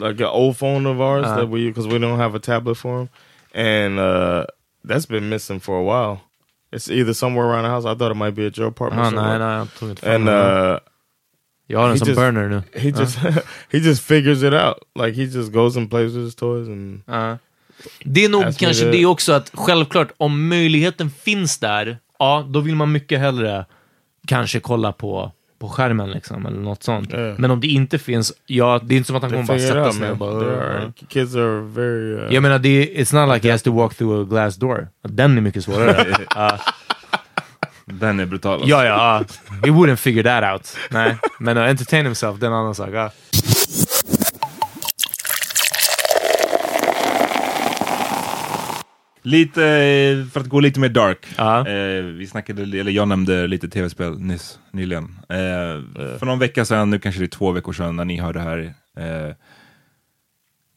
like 0.00 0.20
an 0.20 0.26
old 0.32 0.56
phone 0.56 0.86
of 0.86 1.00
ours 1.00 1.26
Uh. 1.26 1.36
that 1.36 1.48
we 1.48 1.68
because 1.68 1.86
we 1.88 1.98
don't 1.98 2.18
have 2.18 2.34
a 2.36 2.40
tablet 2.40 2.76
for 2.76 3.00
him, 3.00 3.08
and 3.54 3.98
uh, 3.98 4.44
that's 4.88 5.06
been 5.06 5.28
missing 5.28 5.60
for 5.60 5.76
a 5.78 5.82
while. 5.84 6.18
It's 6.72 6.90
either 6.90 7.14
somewhere 7.14 7.46
around 7.46 7.62
the 7.64 7.70
house. 7.70 7.84
I 7.84 7.94
thought 7.94 8.10
it 8.10 8.16
might 8.16 8.34
be 8.34 8.46
at 8.46 8.56
your 8.58 8.68
apartment. 8.68 9.14
Nej, 9.14 9.38
jag 9.40 9.68
tog 9.78 9.90
inte 9.90 10.14
And 10.14 10.28
uh, 10.28 10.34
har 10.34 11.88
den 11.88 11.98
he 11.98 12.04
just- 12.06 12.14
burner 12.16 12.48
nu. 12.48 12.62
He 12.74 12.88
just 12.90 13.18
he 13.72 13.78
just 13.78 14.02
figures 14.02 14.42
it 14.42 14.52
out. 14.54 14.78
Like 14.94 15.14
he 15.16 15.24
just 15.24 15.52
goes 15.52 15.76
and 15.76 15.88
plays 15.90 16.12
with 16.14 16.24
his 16.24 16.34
toys 16.34 16.68
and. 16.68 17.02
Ja. 17.06 17.38
Det 18.04 18.24
är 18.24 18.28
nog 18.28 18.56
kanske 18.58 18.90
det 18.90 19.06
också 19.06 19.32
att 19.32 19.50
självklart, 19.54 20.12
om 20.16 20.48
möjligheten 20.48 21.10
finns 21.10 21.58
där, 21.58 21.98
ja, 22.18 22.46
då 22.48 22.60
vill 22.60 22.74
man 22.76 22.92
mycket 22.92 23.20
hellre 23.20 23.64
kanske 24.26 24.60
kolla 24.60 24.92
på, 24.92 25.32
på 25.58 25.68
skärmen 25.68 26.10
liksom, 26.10 26.46
eller 26.46 26.58
något 26.58 26.82
sånt. 26.82 27.08
Ja. 27.12 27.34
Men 27.38 27.50
om 27.50 27.60
det 27.60 27.66
inte 27.66 27.98
finns, 27.98 28.32
ja, 28.46 28.80
det 28.82 28.94
är 28.94 28.96
inte 28.96 29.06
som 29.06 29.16
att 29.16 29.22
han 29.22 29.30
kommer 29.32 29.44
bara 29.44 29.58
sätta 29.58 29.92
sig 29.92 30.10
och 30.10 30.16
bara... 30.16 30.30
Are, 30.32 30.92
kids 31.08 31.34
are 31.36 31.60
very. 31.60 32.14
Uh, 32.14 32.34
Jag 32.34 32.42
menar, 32.42 32.58
det 32.58 32.68
är, 32.68 33.02
it's 33.04 33.20
not 33.20 33.34
like 33.34 33.48
he 33.48 33.52
has 33.52 33.62
to 33.62 33.72
walk 33.72 33.94
through 33.94 34.20
a 34.22 34.24
glass 34.30 34.56
door. 34.56 34.88
Den 35.02 35.36
är 35.36 35.40
mycket 35.40 35.64
svårare. 35.64 36.06
Ja. 36.34 36.58
Den 37.86 38.20
är 38.20 38.26
brutal. 38.26 38.52
alltså. 38.52 38.68
ja, 38.68 38.84
ja, 38.84 39.24
ja. 39.50 39.56
He 39.64 39.70
wouldn't 39.70 39.96
figure 39.96 40.22
that 40.22 40.52
out. 40.54 40.76
Nej, 40.90 41.16
men 41.38 41.56
uh, 41.56 41.68
entertain 41.68 42.04
himself, 42.04 42.40
det 42.40 42.46
är 42.46 42.50
en 42.50 42.56
annan 42.56 42.74
sak. 42.74 42.88
Ja. 42.92 43.10
Lite, 49.26 49.64
eh, 49.66 50.26
för 50.26 50.40
att 50.40 50.46
gå 50.48 50.60
lite 50.60 50.80
mer 50.80 50.88
dark. 50.88 51.26
Ja. 51.36 51.68
Eh, 51.68 52.02
vi 52.04 52.26
snackade, 52.26 52.62
eller 52.62 52.92
jag 52.92 53.08
nämnde 53.08 53.46
lite 53.46 53.68
tv-spel 53.68 54.18
nyss, 54.20 54.58
nyligen. 54.70 55.04
Eh, 55.28 56.16
För 56.18 56.26
någon 56.26 56.38
vecka 56.38 56.64
sedan, 56.64 56.90
nu 56.90 56.98
kanske 56.98 57.20
det 57.20 57.24
är 57.24 57.28
två 57.28 57.52
veckor 57.52 57.72
sedan 57.72 57.96
när 57.96 58.04
ni 58.04 58.20
hör 58.20 58.32
det 58.32 58.40
här, 58.40 58.74
eh, 58.98 59.34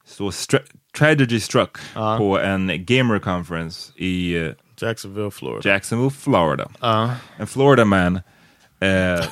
så 0.06 0.30
stra- 0.30 0.64
Tragedy 0.98 1.40
struck 1.40 1.78
Ja. 1.96 2.18
på 2.18 2.40
en 2.40 2.86
gamer 2.86 3.20
conference 3.20 3.92
i 3.96 4.38
eh, 4.38 4.52
Jacksonville, 4.82 5.32
Florida. 5.32 5.70
Jacksonville, 5.70 6.12
Florida. 6.12 6.70
Ja. 6.82 7.12
En 7.38 7.48
Florida 7.48 7.86
man. 7.86 8.16
Eh, 8.16 8.22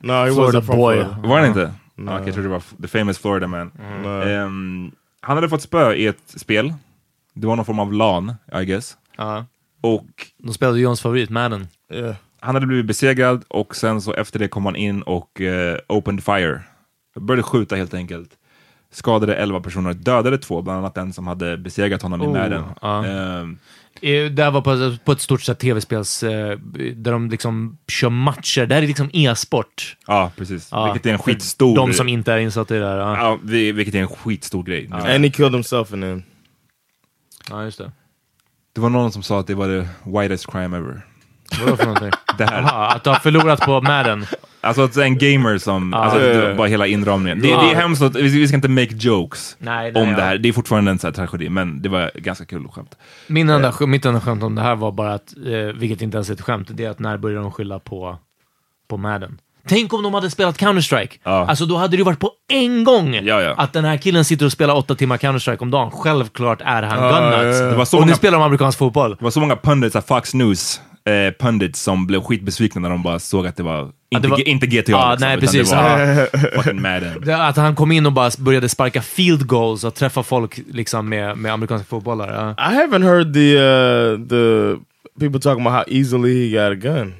No, 0.00 0.12
he 0.12 0.32
Florida 0.32 0.60
boy. 0.60 0.64
Florida. 0.96 1.18
var 1.24 1.38
han 1.38 1.48
inte? 1.48 1.72
No. 1.96 2.10
Ah, 2.10 2.14
Okej, 2.14 2.26
jag 2.26 2.34
trodde 2.34 2.48
det 2.48 2.52
var 2.52 2.62
the 2.82 2.88
famous 2.88 3.18
Florida 3.18 3.46
man. 3.46 3.70
No. 4.02 4.22
Ehm, 4.22 4.90
han 5.20 5.36
hade 5.36 5.48
fått 5.48 5.62
spö 5.62 5.92
i 5.94 6.06
ett 6.06 6.22
spel. 6.26 6.74
Det 7.40 7.46
var 7.46 7.56
någon 7.56 7.64
form 7.64 7.78
av 7.78 7.92
LAN, 7.92 8.34
I 8.62 8.64
guess. 8.64 8.96
Ja. 9.16 9.46
Och 9.80 10.06
De 10.38 10.54
spelade 10.54 10.80
Johns 10.80 11.00
favorit, 11.00 11.30
Madden. 11.30 11.68
Yeah. 11.92 12.14
han 12.40 12.54
hade 12.54 12.66
blivit 12.66 12.86
besegrad 12.86 13.44
och 13.48 13.76
sen 13.76 14.00
så 14.00 14.14
efter 14.14 14.38
det 14.38 14.48
kom 14.48 14.64
han 14.66 14.76
in 14.76 15.02
och 15.02 15.40
eh, 15.40 15.76
opened 15.88 16.24
fire. 16.24 16.62
Började 17.20 17.42
skjuta 17.42 17.76
helt 17.76 17.94
enkelt. 17.94 18.30
Skadade 18.92 19.34
11 19.36 19.60
personer, 19.60 19.92
dödade 19.94 20.38
två, 20.38 20.62
bland 20.62 20.78
annat 20.78 20.94
den 20.94 21.12
som 21.12 21.26
hade 21.26 21.56
besegrat 21.58 22.02
honom 22.02 22.22
i 22.22 22.26
Oh, 22.26 22.32
Madden. 22.32 22.64
ja. 22.82 23.06
Ehm, 23.06 23.58
Eh, 24.02 24.24
Det 24.30 24.42
här 24.44 24.50
var 24.50 24.60
på, 24.60 24.96
på 25.04 25.12
ett 25.12 25.20
stort 25.20 25.42
sätt 25.42 25.58
tv-spels, 25.58 26.22
eh, 26.22 26.58
där 26.94 27.12
de 27.12 27.30
liksom 27.30 27.78
kör 27.88 28.10
matcher. 28.10 28.66
Det 28.66 28.74
här 28.74 28.82
är 28.82 28.86
liksom 28.86 29.10
e-sport. 29.12 29.96
ja, 30.06 30.32
precis. 30.36 30.68
Ja, 30.72 30.84
vilket 30.92 31.06
är 31.06 31.12
en 31.12 31.18
för 31.18 31.24
skitstor... 31.24 31.76
De 31.76 31.92
som 31.92 32.08
inte 32.08 32.32
är 32.32 32.38
insatta 32.38 32.76
i 32.76 32.78
det 32.78 32.86
här. 32.86 32.96
Ja, 32.98 33.16
Ja, 33.16 33.38
vi- 33.42 33.72
vilket 33.72 33.94
är 33.94 33.98
en 34.00 34.08
skitstor 34.08 34.62
grej. 34.62 34.88
And 34.92 35.24
he 35.24 35.30
killed 35.30 35.52
himself 35.52 35.92
and 35.92 36.02
then 36.02 36.22
ja 37.50 37.64
just 37.64 37.78
det. 37.78 37.92
Det 38.74 38.80
var 38.80 38.90
någon 38.90 39.12
som 39.12 39.22
sa 39.22 39.40
att 39.40 39.46
det 39.46 39.54
var 39.54 39.66
the 39.82 39.88
whitest 40.10 40.46
crime 40.52 40.76
ever. 40.76 41.02
Vadå 41.60 41.76
för 41.76 41.84
någonting? 41.84 42.10
Det 42.38 42.44
här. 42.44 42.62
Jaha, 42.62 42.86
att 42.88 43.04
du 43.04 43.10
har 43.10 43.16
förlorat 43.16 43.60
på 43.60 43.80
Madden. 43.80 44.26
Alltså 44.60 44.82
att 44.82 44.96
en 44.96 45.18
gamer 45.18 45.58
som, 45.58 45.94
alltså 45.94 46.20
Ja. 46.20 46.48
det 46.48 46.54
bara 46.54 46.66
hela 46.68 46.86
inramningen. 46.86 47.40
Det, 47.40 47.48
Ja. 47.48 47.62
det 47.62 47.70
är 47.70 47.74
hemskt 47.74 48.02
att, 48.02 48.16
vi 48.16 48.22
vi 48.28 48.48
ska 48.48 48.54
inte 48.56 48.68
make 48.68 48.94
jokes 48.94 49.56
Nej, 49.58 49.92
nej, 49.92 50.02
om 50.02 50.08
ja. 50.08 50.16
det 50.16 50.22
här. 50.22 50.38
Det 50.38 50.48
är 50.48 50.52
fortfarande 50.52 50.90
en 50.90 50.98
sån 50.98 51.08
här 51.08 51.14
tragedi, 51.26 51.48
men 51.48 51.82
det 51.82 51.88
var 51.88 52.10
ganska 52.14 52.44
kul 52.44 52.68
skämt. 52.68 52.94
Min 53.26 53.50
enda, 53.50 53.70
sk- 53.70 53.86
mitt 53.86 54.04
enda 54.04 54.20
skämt 54.20 54.42
om 54.42 54.54
det 54.54 54.62
här 54.62 54.74
var 54.76 54.92
bara 54.92 55.14
att, 55.14 55.34
eh, 55.46 55.52
vilket 55.74 56.02
inte 56.02 56.16
ens 56.16 56.30
är 56.30 56.34
ett 56.34 56.40
skämt, 56.40 56.68
det 56.70 56.84
är 56.84 56.90
att 56.90 56.98
när 56.98 57.16
började 57.16 57.42
de 57.42 57.52
skylla 57.52 57.78
på, 57.78 58.18
på 58.88 58.96
Madden? 58.96 59.38
Tänk 59.68 59.92
om 59.92 60.02
de 60.02 60.14
hade 60.14 60.30
spelat 60.30 60.58
Counter-Strike. 60.58 61.10
Ja. 61.24 61.46
Alltså 61.48 61.66
då 61.66 61.76
hade 61.76 61.90
det 61.90 61.96
ju 61.96 62.04
varit 62.04 62.20
på 62.20 62.30
en 62.52 62.84
gång 62.84 63.14
Ja, 63.14 63.42
ja. 63.42 63.54
att 63.56 63.72
den 63.72 63.84
här 63.84 63.96
killen 63.96 64.24
sitter 64.24 64.46
och 64.46 64.52
spelar 64.52 64.74
åtta 64.74 64.94
timmar 64.94 65.16
Counter-Strike 65.16 65.58
om 65.62 65.70
dagen. 65.70 65.90
Självklart 65.90 66.60
är 66.60 66.82
han 66.82 66.98
Ja, 67.04 67.20
gunnuts. 67.38 67.60
ja, 67.60 67.66
och 67.82 67.88
många- 68.00 68.06
nu 68.06 68.14
spelar 68.14 68.38
de 68.38 68.44
amerikansk 68.44 68.78
fotboll. 68.78 69.10
Det 69.18 69.24
var 69.24 69.30
så 69.30 69.40
många 69.40 69.56
pundits, 69.56 69.96
av 69.96 70.00
Fox 70.00 70.34
News 70.34 70.80
eh, 71.04 71.32
pundits 71.46 71.82
som 71.82 72.06
blev 72.06 72.20
skitbesvikna 72.20 72.80
när 72.80 72.90
de 72.90 73.02
bara 73.02 73.18
såg 73.18 73.46
att 73.46 73.56
det 73.56 73.62
var 73.62 73.88
inte, 74.10 74.22
det 74.22 74.28
var- 74.30 74.48
inte 74.48 74.66
GTA. 74.66 74.92
Ja, 74.92 75.10
liksom, 75.10 75.28
nej, 75.28 75.38
precis. 75.40 75.70
Det 75.70 75.76
var. 75.76 77.24
Det- 77.26 77.46
Att 77.46 77.56
han 77.56 77.74
kom 77.74 77.92
in 77.92 78.06
och 78.06 78.12
bara 78.12 78.30
började 78.38 78.68
sparka 78.68 79.02
field 79.02 79.46
goals 79.46 79.84
och 79.84 79.94
träffa 79.94 80.22
folk 80.22 80.60
liksom 80.72 81.08
med, 81.08 81.36
med 81.38 81.52
amerikanska 81.52 81.86
fotbollare. 81.86 82.54
Ja. 82.56 82.70
I 82.72 82.74
haven't 82.76 83.02
heard 83.04 83.34
the 83.34 83.56
uh, 83.58 84.28
the 84.28 84.76
people 85.20 85.40
talking 85.40 85.66
about 85.66 85.72
how 85.88 85.94
easily 85.96 86.50
he 86.50 86.68
got 86.68 86.72
a 86.72 86.74
gun. 86.74 87.14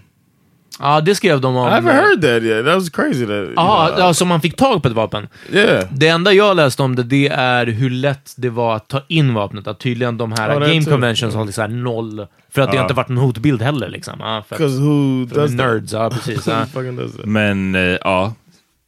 Ja, 0.81 1.01
det 1.01 1.15
skrev 1.15 1.41
de 1.41 1.57
om. 1.57 1.69
I 1.69 1.71
haven't 1.71 1.93
heard 1.93 2.23
that 2.23 2.43
yet. 2.43 2.65
That 2.67 2.75
was 2.75 2.91
crazy. 2.91 3.27
That 3.27 3.49
Ja, 3.57 3.87
know, 3.89 3.99
ja, 4.07 4.15
så 4.15 4.25
man 4.25 4.41
fick 4.41 4.57
tag 4.57 4.83
på 4.83 4.89
ett 4.89 4.95
vapen. 4.95 5.29
yeah. 5.53 5.85
Det 5.91 6.09
enda 6.09 6.33
jag 6.33 6.57
läste 6.57 6.83
om 6.83 6.97
det, 6.97 7.03
det 7.03 7.29
är 7.29 7.67
hur 7.67 7.91
lätt 7.91 8.33
det 8.37 8.49
var 8.51 8.77
att 8.77 8.89
ta 8.89 9.03
in 9.09 9.35
vapnet. 9.35 9.67
Att 9.67 9.79
tydligen 9.81 10.19
de 10.19 10.33
här 10.33 10.49
det 10.61 10.67
är 10.67 10.75
game 10.75 10.85
conventions 10.85 11.35
har 11.35 11.47
så 11.47 11.61
här 11.61 11.69
noll. 11.69 12.27
För 12.51 12.63
att 12.63 12.71
det 12.71 12.77
Ja. 12.77 12.83
inte 12.83 12.95
varit 12.95 13.09
någon 13.09 13.19
hotbild 13.25 13.63
heller 13.63 13.89
liksom. 13.89 14.15
Ja, 14.21 14.45
för 14.49 14.57
who 14.59 15.29
för 15.29 15.35
does 15.35 15.51
that? 15.51 15.57
nerds, 15.67 15.93
ja 15.93 16.11
precis. 16.11 16.47
Ja. 16.47 16.67
That? 16.75 17.25
Men 17.25 17.75
eh, 17.75 17.81
ja, 18.05 18.35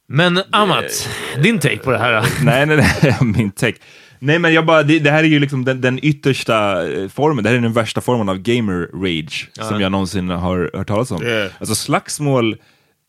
Men 0.07 0.41
Amat, 0.51 1.09
din 1.43 1.59
take 1.59 1.77
på 1.77 1.91
det 1.91 1.97
här? 1.97 2.25
nej, 2.43 2.65
nej, 2.65 2.77
nej, 3.03 3.17
min 3.21 3.51
take. 3.51 3.77
Nej, 4.23 4.39
men 4.39 4.53
jag 4.53 4.65
bara, 4.65 4.83
det, 4.83 4.99
det 4.99 5.11
här 5.11 5.23
är 5.23 5.27
ju 5.27 5.39
liksom 5.39 5.65
den, 5.65 5.81
den 5.81 5.99
yttersta 6.05 6.87
eh, 6.91 7.07
formen, 7.09 7.43
det 7.43 7.49
här 7.49 7.57
är 7.57 7.61
den 7.61 7.73
värsta 7.73 8.01
formen 8.01 8.29
av 8.29 8.37
gamer 8.37 8.89
rage 8.93 9.49
som 9.53 9.81
jag 9.81 9.91
någonsin 9.91 10.29
har 10.29 10.69
hört 10.73 10.87
talas 10.87 11.11
om. 11.11 11.23
Yeah. 11.23 11.51
Alltså 11.59 11.75
slagsmål 11.75 12.57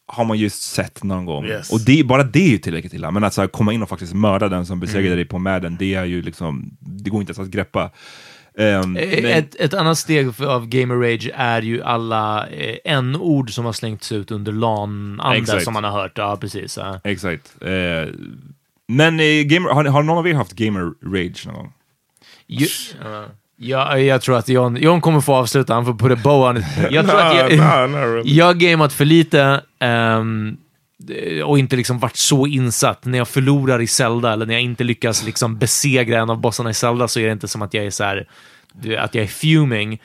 har 0.07 0.25
man 0.25 0.39
just 0.39 0.63
sett 0.63 1.03
någon 1.05 1.25
gång. 1.27 1.45
Yes. 1.47 1.73
Och 1.73 1.81
det, 1.81 2.05
bara 2.07 2.23
det 2.23 2.45
är 2.47 2.49
ju 2.51 2.59
tillräckligt 2.59 2.95
illa. 2.95 3.11
Men 3.11 3.25
att 3.25 3.35
så 3.35 3.49
komma 3.49 3.73
in 3.73 3.83
och 3.83 3.89
faktiskt 3.89 4.15
mörda 4.15 4.49
den 4.49 4.67
som 4.67 4.81
besegrade 4.81 5.07
Mm. 5.07 5.17
dig 5.17 5.25
på 5.27 5.39
Madden, 5.39 5.77
det 5.79 5.95
är 5.95 6.05
ju 6.05 6.23
liksom, 6.23 6.77
det 6.81 7.11
går 7.11 7.21
inte 7.21 7.31
ens 7.31 7.39
att 7.39 7.49
greppa. 7.55 7.91
Ehm, 8.59 8.93
men- 8.93 9.05
Ett, 9.27 9.55
ett 9.61 9.75
annat 9.75 9.99
steg 9.99 10.35
för- 10.35 10.47
av 10.55 10.67
gamer 10.69 10.95
rage 10.95 11.31
är 11.35 11.63
ju 11.63 11.83
alla 11.83 12.47
eh, 12.49 12.77
n-ord 12.85 13.51
som 13.55 13.65
har 13.65 13.73
slängts 13.73 14.13
ut 14.13 14.31
under 14.31 14.53
LAN-anda 14.53 15.61
som 15.61 15.75
man 15.75 15.85
har 15.85 15.91
hört. 15.91 16.13
Ja, 16.19 16.37
precis. 16.41 16.77
Ja. 16.77 17.01
Exakt. 17.05 17.55
Eh, 17.61 18.13
men 18.89 19.21
eh, 19.21 19.43
gamer, 19.43 19.71
har, 19.71 19.85
har 19.85 20.03
någon 20.03 20.19
av 20.19 20.29
er 20.29 20.35
haft 20.35 20.53
gamer 20.53 20.93
rage 21.03 21.47
någon 21.47 21.55
gång? 21.55 21.73
Ju, 22.47 22.67
ja. 23.05 23.25
Ja, 23.65 23.99
jag 23.99 24.23
tror 24.23 24.37
att 24.37 24.49
John, 24.49 24.77
John 24.77 25.01
kommer 25.01 25.21
få 25.21 25.35
avsluta, 25.35 25.75
han 25.75 25.85
får 25.85 25.95
put 25.95 26.19
a 26.19 26.21
bow 26.25 26.49
on 26.49 26.57
it. 26.57 26.65
Jag 26.91 27.09
tror 27.09 27.21
att 27.21 27.37
jag, 27.37 27.59
Nah, 27.59 27.89
really. 27.89 28.23
jag 28.37 28.47
har 28.47 28.55
gameat 28.55 28.93
för 28.93 29.05
lite 29.05 29.63
ehm, 29.79 30.57
och 31.45 31.59
inte 31.59 31.77
liksom 31.77 31.99
varit 31.99 32.17
så 32.17 32.47
insatt. 32.47 33.05
När 33.05 33.19
jag 33.19 33.29
förlorar 33.29 33.83
i 33.83 33.87
Zelda 33.87 34.33
eller 34.33 34.47
när 34.47 34.55
jag 34.55 34.63
inte 34.63 34.85
lyckas 34.85 35.25
liksom 35.25 35.59
besegra 35.59 36.21
en 36.21 36.31
av 36.31 36.41
bossarna 36.41 36.71
i 36.71 36.75
Zelda 36.75 37.09
så 37.09 37.21
är 37.21 37.27
det 37.27 37.33
inte 37.33 37.49
som 37.49 37.63
att 37.63 37.75
jag 37.75 37.85
är 37.85 37.91
så 37.91 38.05
här, 38.05 38.29
att 38.99 39.15
jag 39.15 39.25
är 39.25 39.29
fuming. 39.29 40.01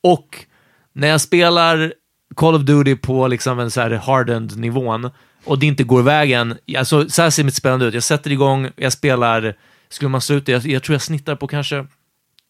Och 0.00 0.44
när 0.92 1.08
jag 1.08 1.20
spelar 1.20 1.92
Call 2.34 2.54
of 2.54 2.62
Duty 2.62 2.96
på 2.96 3.28
liksom 3.28 3.58
en 3.58 3.70
så 3.70 3.80
här 3.80 3.90
hardened 3.90 4.56
nivån 4.56 5.10
och 5.44 5.58
det 5.58 5.66
inte 5.66 5.84
går 5.84 6.02
vägen, 6.02 6.58
alltså 6.78 7.08
så 7.08 7.22
här 7.22 7.30
ser 7.30 7.44
mitt 7.44 7.54
spelande 7.54 7.86
ut. 7.86 7.94
Jag 7.94 8.02
sätter 8.02 8.30
igång, 8.32 8.70
jag 8.76 8.92
spelar, 8.92 9.56
skulle 9.88 10.08
man 10.08 10.20
slå 10.20 10.36
ut 10.36 10.46
det, 10.46 10.52
jag, 10.52 10.66
jag 10.66 10.82
tror 10.82 10.94
jag 10.94 11.02
snittar 11.02 11.36
på 11.36 11.46
kanske 11.46 11.86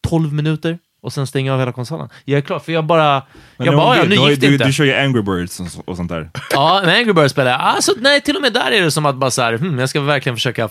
12 0.08 0.32
minuter 0.32 0.78
och 1.02 1.12
sen 1.12 1.26
stänger 1.26 1.50
jag 1.50 1.54
av 1.54 1.60
hela 1.60 1.72
konsolen. 1.72 2.08
Jag 2.24 2.38
är 2.38 2.42
klar, 2.42 2.58
för 2.58 2.72
jag 2.72 2.84
bara... 2.84 3.22
Men 3.56 3.66
jag 3.66 3.76
bara, 3.76 3.96
ja, 3.96 4.02
du, 4.02 4.08
nu 4.08 4.14
gick 4.14 4.40
det 4.40 4.46
du, 4.46 4.52
inte. 4.52 4.64
du 4.64 4.72
kör 4.72 4.84
ju 4.84 4.94
Angry 4.94 5.22
Birds 5.22 5.60
och, 5.60 5.88
och 5.88 5.96
sånt 5.96 6.08
där. 6.08 6.30
Ja, 6.50 6.82
med 6.84 6.94
Angry 6.96 7.12
Birds 7.12 7.32
spelar 7.32 7.50
jag. 7.50 7.60
Alltså, 7.60 7.92
nej, 8.00 8.20
till 8.20 8.36
och 8.36 8.42
med 8.42 8.52
där 8.52 8.70
är 8.70 8.82
det 8.82 8.90
som 8.90 9.06
att 9.06 9.14
bara 9.16 9.30
så 9.30 9.42
här, 9.42 9.58
hmm, 9.58 9.78
jag 9.78 9.88
ska 9.88 10.00
verkligen 10.00 10.36
försöka 10.36 10.68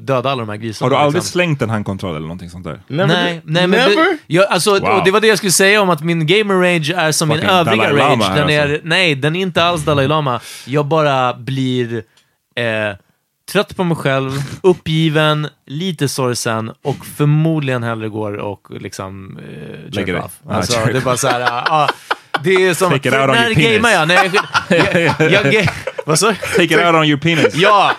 döda 0.00 0.30
alla 0.30 0.40
de 0.40 0.48
här 0.48 0.56
grisarna. 0.56 0.86
Har 0.86 0.90
du 0.90 0.96
aldrig 0.96 1.14
liksom. 1.22 1.32
slängt 1.32 1.62
en 1.62 1.70
handkontroll 1.70 2.10
eller 2.16 2.26
någonting 2.26 2.50
sånt 2.50 2.64
där? 2.64 2.80
Never 2.86 3.06
Nej, 3.14 3.40
nej, 3.44 3.66
men 3.66 3.70
Never? 3.70 4.18
Jag, 4.26 4.46
alltså, 4.46 4.70
Wow. 4.70 4.82
och 4.88 5.04
det 5.04 5.10
var 5.10 5.20
det 5.20 5.26
jag 5.26 5.38
skulle 5.38 5.52
säga 5.52 5.80
om 5.80 5.90
att 5.90 6.02
min 6.02 6.26
gamer 6.26 6.54
rage 6.54 6.90
är 6.96 7.12
som 7.12 7.28
min 7.28 7.38
Fucking 7.38 7.50
övriga 7.50 7.82
Dalai 7.82 8.16
rage. 8.16 8.36
Den 8.36 8.50
är, 8.50 8.62
alltså. 8.62 8.80
Nej, 8.88 9.14
den 9.14 9.36
är 9.36 9.40
inte 9.40 9.64
alls 9.64 9.84
Dalai 9.84 10.08
Lama. 10.08 10.40
Jag 10.66 10.86
bara 10.86 11.34
blir 11.34 12.02
eh, 12.56 12.96
trött 13.52 13.76
på 13.76 13.84
mig 13.84 13.96
själv, 13.96 14.30
uppgiven, 14.62 15.48
lite 15.66 16.08
sorgsen 16.08 16.72
och 16.82 17.06
förmodligen 17.16 17.82
hellre 17.82 18.08
går 18.08 18.32
och 18.32 18.66
liksom 18.70 19.38
eh, 19.38 19.94
Lägger 19.94 20.12
dig. 20.12 20.22
Alltså, 20.48 20.78
det 20.84 20.96
är 20.96 21.00
bara 21.00 21.16
så 21.16 21.28
här, 21.28 21.62
ah, 21.66 21.88
det 22.44 22.50
är 22.54 22.74
som... 22.74 22.90
Take 22.90 23.08
it 23.08 23.14
out 23.14 23.22
on 23.22 23.30
när 23.30 23.46
your 23.46 23.54
penis. 23.54 23.76
gamear 23.76 23.92
jag? 23.92 24.08
Nej, 24.08 25.14
jag, 25.18 25.30
jag, 25.32 25.54
jag, 25.54 25.68
vad 26.06 26.18
sa? 26.18 26.34
Take 26.34 26.64
it 26.64 26.72
out 26.72 26.94
on 26.94 27.04
your 27.04 27.18
penis. 27.20 27.54
Ja! 27.54 27.92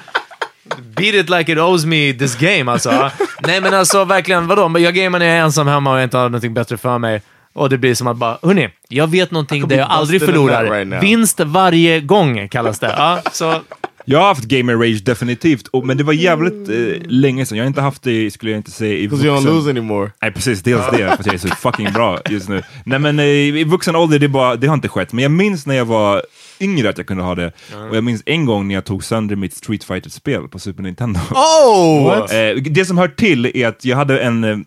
Beat 0.96 1.16
it 1.16 1.30
like 1.30 1.52
it 1.52 1.58
owes 1.58 1.86
me 1.86 2.14
this 2.14 2.36
game 2.36 2.72
alltså. 2.72 3.12
Nej 3.48 3.62
men 3.62 3.74
alltså 3.74 4.06
verkligen, 4.06 4.48
vadå? 4.48 4.80
Jag 4.80 4.96
gamer 4.96 5.20
när 5.20 5.26
jag 5.26 5.36
är 5.36 5.42
ensam 5.42 5.68
hemma 5.68 5.92
och 5.92 5.98
jag 5.98 6.04
inte 6.04 6.18
har 6.18 6.24
någonting 6.24 6.54
bättre 6.54 6.78
för 6.78 6.98
mig. 6.98 7.22
Och 7.54 7.70
det 7.70 7.78
blir 7.78 7.96
som 7.96 8.08
att 8.08 8.18
bara, 8.18 8.38
hörni, 8.44 8.70
jag 8.90 9.08
vet 9.08 9.32
någonting 9.32 9.68
där 9.68 9.78
jag 9.78 9.90
aldrig 9.90 10.22
förlorar. 10.26 10.86
right. 10.86 11.04
Vinst 11.04 11.40
varje 11.40 12.00
gång 12.02 12.50
kallas 12.50 12.80
det. 12.80 12.96
Ja, 12.98 13.22
så, 13.32 13.62
Jag 14.06 14.20
har 14.20 14.28
haft 14.28 14.44
gamer 14.44 14.76
rage 14.76 15.04
definitivt, 15.04 15.68
och, 15.68 15.86
men 15.86 15.98
det 15.98 16.04
var 16.04 16.14
jävligt 16.14 16.70
eh, 16.70 17.10
länge 17.10 17.46
sedan. 17.46 17.58
Jag 17.58 17.66
har 17.66 17.68
inte 17.68 17.82
haft 17.82 18.04
det, 18.04 18.32
skulle 18.32 18.52
jag 18.52 18.60
inte 18.60 18.72
säga, 18.72 18.94
i 18.94 19.08
Because 19.08 19.26
you 19.26 19.36
don't 19.36 19.40
vuxen... 19.40 19.56
lose 19.56 19.70
anymore. 19.70 20.12
Nej 20.22 20.32
precis, 20.32 20.64
dels 20.64 20.86
det, 20.92 20.98
för 20.98 21.20
att 21.20 21.26
jag 21.26 21.36
är 21.36 21.40
så 21.40 21.48
fucking 21.58 21.94
bra 21.94 22.20
just 22.30 22.50
nu. 22.50 22.64
Nej 22.86 23.00
men 23.00 23.20
eh, 23.20 23.26
i 23.26 23.64
vuxen 23.64 23.96
ålder, 23.96 24.20
det, 24.20 24.28
bara, 24.28 24.56
det 24.56 24.68
har 24.68 24.74
inte 24.74 24.90
skett. 24.90 25.14
Men 25.14 25.24
jag 25.24 25.32
minns 25.32 25.66
när 25.66 25.76
jag 25.76 25.86
var 25.86 26.22
yngre 26.60 26.90
att 26.90 26.98
jag 26.98 27.08
kunde 27.08 27.24
ha 27.24 27.36
det. 27.36 27.52
Och 27.90 27.96
jag 27.96 28.04
minns 28.04 28.24
en 28.26 28.46
gång 28.46 28.68
när 28.68 28.76
jag 28.76 28.86
tog 28.86 29.04
sönder 29.04 29.36
mitt 29.36 29.54
Street 29.54 29.84
fighter 29.84 30.10
spel 30.10 30.48
på 30.48 30.60
Super 30.60 30.84
Nintendo. 30.84 31.20
oh! 31.32 32.32
Eh, 32.32 32.56
det 32.56 32.86
som 32.86 32.98
hör 32.98 33.08
till 33.08 33.52
är 33.58 33.68
att 33.68 33.86
jag 33.86 33.98
hade 33.98 34.20
en, 34.20 34.44
eh, 34.44 34.58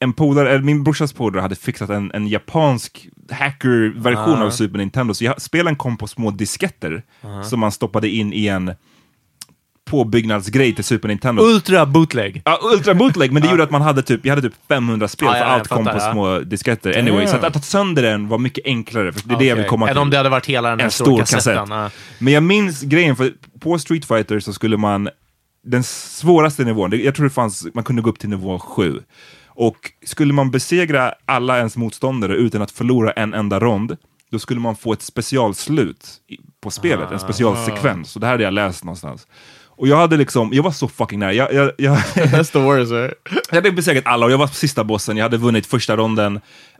en 0.00 0.12
polare, 0.12 0.50
eller 0.50 0.64
min 0.64 0.84
brorsas 0.84 1.12
polare 1.12 1.40
hade 1.40 1.54
fixat 1.56 1.90
en, 1.90 2.10
en 2.14 2.28
japansk 2.28 3.08
hacker-version 3.30 4.42
av 4.42 4.50
Super 4.50 4.78
Nintendo. 4.78 5.14
Så 5.14 5.24
jag, 5.24 5.42
spelen 5.42 5.76
kom 5.76 5.96
på 5.96 6.06
små 6.06 6.30
disketter 6.30 7.02
som 7.44 7.60
man 7.60 7.72
stoppade 7.72 8.08
in 8.08 8.32
i 8.32 8.46
en 8.46 8.74
påbyggnadsgrej 9.90 10.74
till 10.74 10.84
Super 10.84 11.08
Nintendo. 11.08 11.42
Ultra 11.42 11.86
bootleg. 11.86 12.42
Ja, 12.44 12.58
ultra 12.62 12.94
bootleg, 12.94 13.32
men 13.32 13.42
det 13.42 13.48
gjorde 13.50 13.62
att 13.62 13.70
man 13.70 13.82
hade 13.82 14.02
typ, 14.02 14.26
jag 14.26 14.34
hade 14.34 14.48
typ 14.48 14.58
500 14.68 15.08
spel 15.08 15.26
Ja, 15.26 15.32
för 15.32 15.38
ja, 15.40 15.44
allt 15.44 15.66
jag 15.70 15.76
kom 15.76 15.84
på 15.84 15.90
fattar, 15.90 16.06
ja. 16.06 16.12
små 16.12 16.38
disketter. 16.38 16.98
Anyway, 16.98 17.26
så 17.26 17.36
att, 17.36 17.44
att 17.44 17.52
ta 17.52 17.60
sönder 17.60 18.02
den 18.02 18.28
var 18.28 18.38
mycket 18.38 18.66
enklare, 18.66 19.12
för 19.12 19.28
det 19.28 19.34
är 19.34 19.38
det 19.38 19.44
jag 19.44 19.56
vill 19.56 19.66
komma 19.66 19.88
Än 19.88 19.94
till. 19.94 20.02
om 20.02 20.10
det 20.10 20.16
hade 20.16 20.28
varit 20.28 20.46
hela 20.46 20.70
den 20.70 20.78
här 20.78 20.84
en 20.84 20.90
stora 20.90 21.26
stor 21.26 21.36
kassetten. 21.36 21.68
kassett. 21.68 21.92
Men 22.18 22.32
jag 22.32 22.42
minns 22.42 22.82
grejen, 22.82 23.16
för 23.16 23.32
på 23.60 23.78
Street 23.78 24.04
Fighter 24.04 24.40
så 24.40 24.52
skulle 24.52 24.76
man, 24.76 25.08
den 25.64 25.82
svåraste 25.84 26.64
nivån, 26.64 27.00
jag 27.04 27.14
tror 27.14 27.24
det 27.24 27.30
fanns, 27.30 27.66
man 27.74 27.84
kunde 27.84 28.02
gå 28.02 28.10
upp 28.10 28.18
till 28.18 28.28
nivå 28.28 28.58
7. 28.58 29.00
Och 29.56 29.92
skulle 30.04 30.32
man 30.32 30.50
besegra 30.50 31.14
alla 31.24 31.58
ens 31.58 31.76
motståndare 31.76 32.34
utan 32.34 32.62
att 32.62 32.70
förlora 32.70 33.12
en 33.12 33.34
enda 33.34 33.60
rond, 33.60 33.96
då 34.30 34.38
skulle 34.38 34.60
man 34.60 34.76
få 34.76 34.92
ett 34.92 35.02
specialslut 35.02 36.08
på 36.60 36.70
spelet, 36.70 37.10
en 37.10 37.18
specialsekvens. 37.18 38.10
Så 38.10 38.18
det 38.18 38.26
här 38.26 38.32
hade 38.32 38.44
jag 38.44 38.54
läst 38.54 38.84
någonstans. 38.84 39.26
Och 39.64 39.88
jag 39.88 39.96
hade 39.96 40.16
liksom, 40.16 40.50
jag 40.52 40.62
var 40.62 40.70
så 40.70 40.88
fucking 40.88 41.18
nära. 41.18 41.32
Jag, 41.32 41.52
jag, 41.52 41.72
jag, 41.78 41.96
That's 42.14 42.52
the 42.52 42.58
worst, 42.58 42.92
right? 42.92 43.14
jag 43.48 43.56
hade 43.56 43.72
besegrat 43.72 44.06
alla 44.06 44.26
och 44.26 44.32
jag 44.32 44.38
var 44.38 44.46
på 44.46 44.54
sista 44.54 44.84
bossen, 44.84 45.16
jag 45.16 45.24
hade 45.24 45.36
vunnit 45.36 45.66
första 45.66 45.96
ronden. 45.96 46.36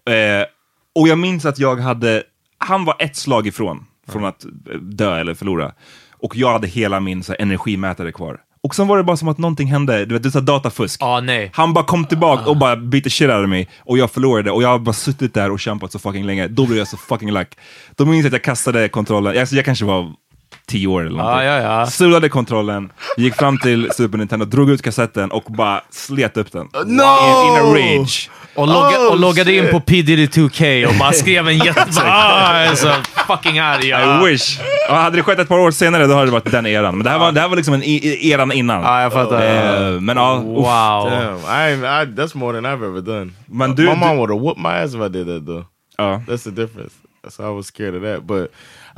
Eh, 0.06 0.46
och 0.94 1.08
jag 1.08 1.18
minns 1.18 1.44
att 1.44 1.58
jag 1.58 1.76
hade, 1.76 2.22
han 2.58 2.84
var 2.84 2.96
ett 2.98 3.16
slag 3.16 3.46
ifrån, 3.46 3.86
från 4.08 4.24
att 4.24 4.44
eh, 4.44 4.78
dö 4.80 5.20
eller 5.20 5.34
förlora. 5.34 5.72
Och 6.12 6.36
jag 6.36 6.52
hade 6.52 6.66
hela 6.66 7.00
min 7.00 7.22
så 7.22 7.32
här, 7.32 7.42
energimätare 7.42 8.12
kvar. 8.12 8.40
Och 8.66 8.74
sen 8.74 8.88
var 8.88 8.96
det 8.96 9.04
bara 9.04 9.16
som 9.16 9.28
att 9.28 9.38
någonting 9.38 9.68
hände, 9.68 10.04
du 10.04 10.14
vet, 10.14 10.22
det 10.22 10.28
är 10.28 10.30
så 10.30 10.38
här 10.38 10.46
datafusk. 10.46 11.02
Ah, 11.02 11.20
nej. 11.20 11.50
Han 11.54 11.72
bara 11.72 11.84
kom 11.84 12.04
tillbaka 12.04 12.50
och 12.50 12.56
bara 12.56 12.76
beat 12.76 13.04
the 13.04 13.10
shit 13.10 13.30
out 13.30 13.44
of 13.44 13.48
mig 13.48 13.68
och 13.78 13.98
jag 13.98 14.10
förlorade 14.10 14.50
och 14.50 14.62
jag 14.62 14.68
har 14.68 14.78
bara 14.78 14.92
suttit 14.92 15.34
där 15.34 15.50
och 15.50 15.60
kämpat 15.60 15.92
så 15.92 15.98
fucking 15.98 16.26
länge. 16.26 16.48
Då 16.48 16.66
blev 16.66 16.78
jag 16.78 16.88
så 16.88 16.96
fucking 16.96 17.30
lack. 17.30 17.48
Då 17.96 18.04
minns 18.04 18.24
jag 18.24 18.26
att 18.26 18.32
jag 18.32 18.42
kastade 18.42 18.88
kontrollen, 18.88 19.38
alltså 19.38 19.56
jag 19.56 19.64
kanske 19.64 19.84
var 19.84 20.12
tio 20.66 20.86
år 20.86 21.00
eller 21.06 21.16
någonting. 21.18 21.46
Ja, 21.46 21.60
ja, 21.60 21.78
ja. 21.80 21.86
Sulade 21.86 22.28
kontrollen, 22.28 22.92
gick 23.16 23.34
fram 23.34 23.58
till 23.58 23.90
Super 23.92 24.18
Nintendo, 24.18 24.44
drog 24.46 24.70
ut 24.70 24.82
kassetten 24.82 25.30
och 25.30 25.42
bara 25.44 25.80
slet 25.90 26.36
upp 26.36 26.52
den. 26.52 26.68
No! 26.72 26.82
In, 26.82 26.92
in 26.92 27.56
a 27.56 27.74
rage. 27.74 28.30
Och, 28.54 28.66
logga, 28.66 28.98
Oh, 28.98 29.10
och 29.10 29.20
loggade 29.20 29.52
in 29.52 29.62
shit. 29.62 29.72
på 29.72 29.80
P 29.80 30.02
Diddy 30.02 30.26
2K 30.26 30.86
och 30.86 30.94
bara 30.98 31.12
skrev 31.12 31.48
en 31.48 31.58
jätte... 31.66 32.02
ah, 32.04 32.60
jag 32.62 32.72
är 32.72 32.74
så 32.74 32.92
fucking 33.28 33.58
arg. 33.58 33.86
Ja. 33.88 34.20
I 34.28 34.30
wish. 34.32 34.58
Ja, 34.88 34.94
hade 34.94 35.16
det 35.16 35.22
skett 35.22 35.38
ett 35.38 35.48
par 35.48 35.58
år 35.58 35.70
senare 35.70 36.06
då 36.06 36.14
hade 36.14 36.26
det 36.26 36.30
varit 36.32 36.50
den 36.50 36.66
eran. 36.66 36.96
Men 36.96 37.04
det 37.04 37.10
här 37.10 37.18
var, 37.18 37.32
det 37.32 37.40
här 37.40 37.48
var 37.48 37.56
liksom 37.56 37.74
en 37.74 37.82
eran 37.84 38.52
innan. 38.52 38.82
Ja, 38.82 39.02
jag 39.02 39.12
fattar. 39.12 39.36
Eh, 39.94 40.00
men 40.00 40.16
ja, 40.16 40.36
uff. 40.38 40.44
Wow. 40.44 41.10
Damn, 41.10 41.38
I, 41.38 41.72
I 42.02 42.14
that's 42.16 42.36
more 42.36 42.60
than 42.60 42.66
I've 42.66 42.84
ever 42.88 43.00
done. 43.00 43.32
Man, 43.46 43.70
my 43.70 43.76
du- 43.76 43.86
mom 43.86 44.00
du- 44.00 44.16
would 44.16 44.30
have 44.30 44.40
whooped 44.40 44.62
my 44.62 44.68
ass 44.70 44.94
if 44.94 45.00
I 45.00 45.08
did 45.08 45.26
that 45.26 45.46
though. 45.46 45.64
Ja. 45.98 46.20
That's 46.28 46.44
the 46.44 46.50
difference. 46.50 46.94
So 47.28 47.42
I 47.52 47.56
was 47.56 47.66
scared 47.66 47.94
of 47.94 48.02
that. 48.02 48.26
But 48.26 48.50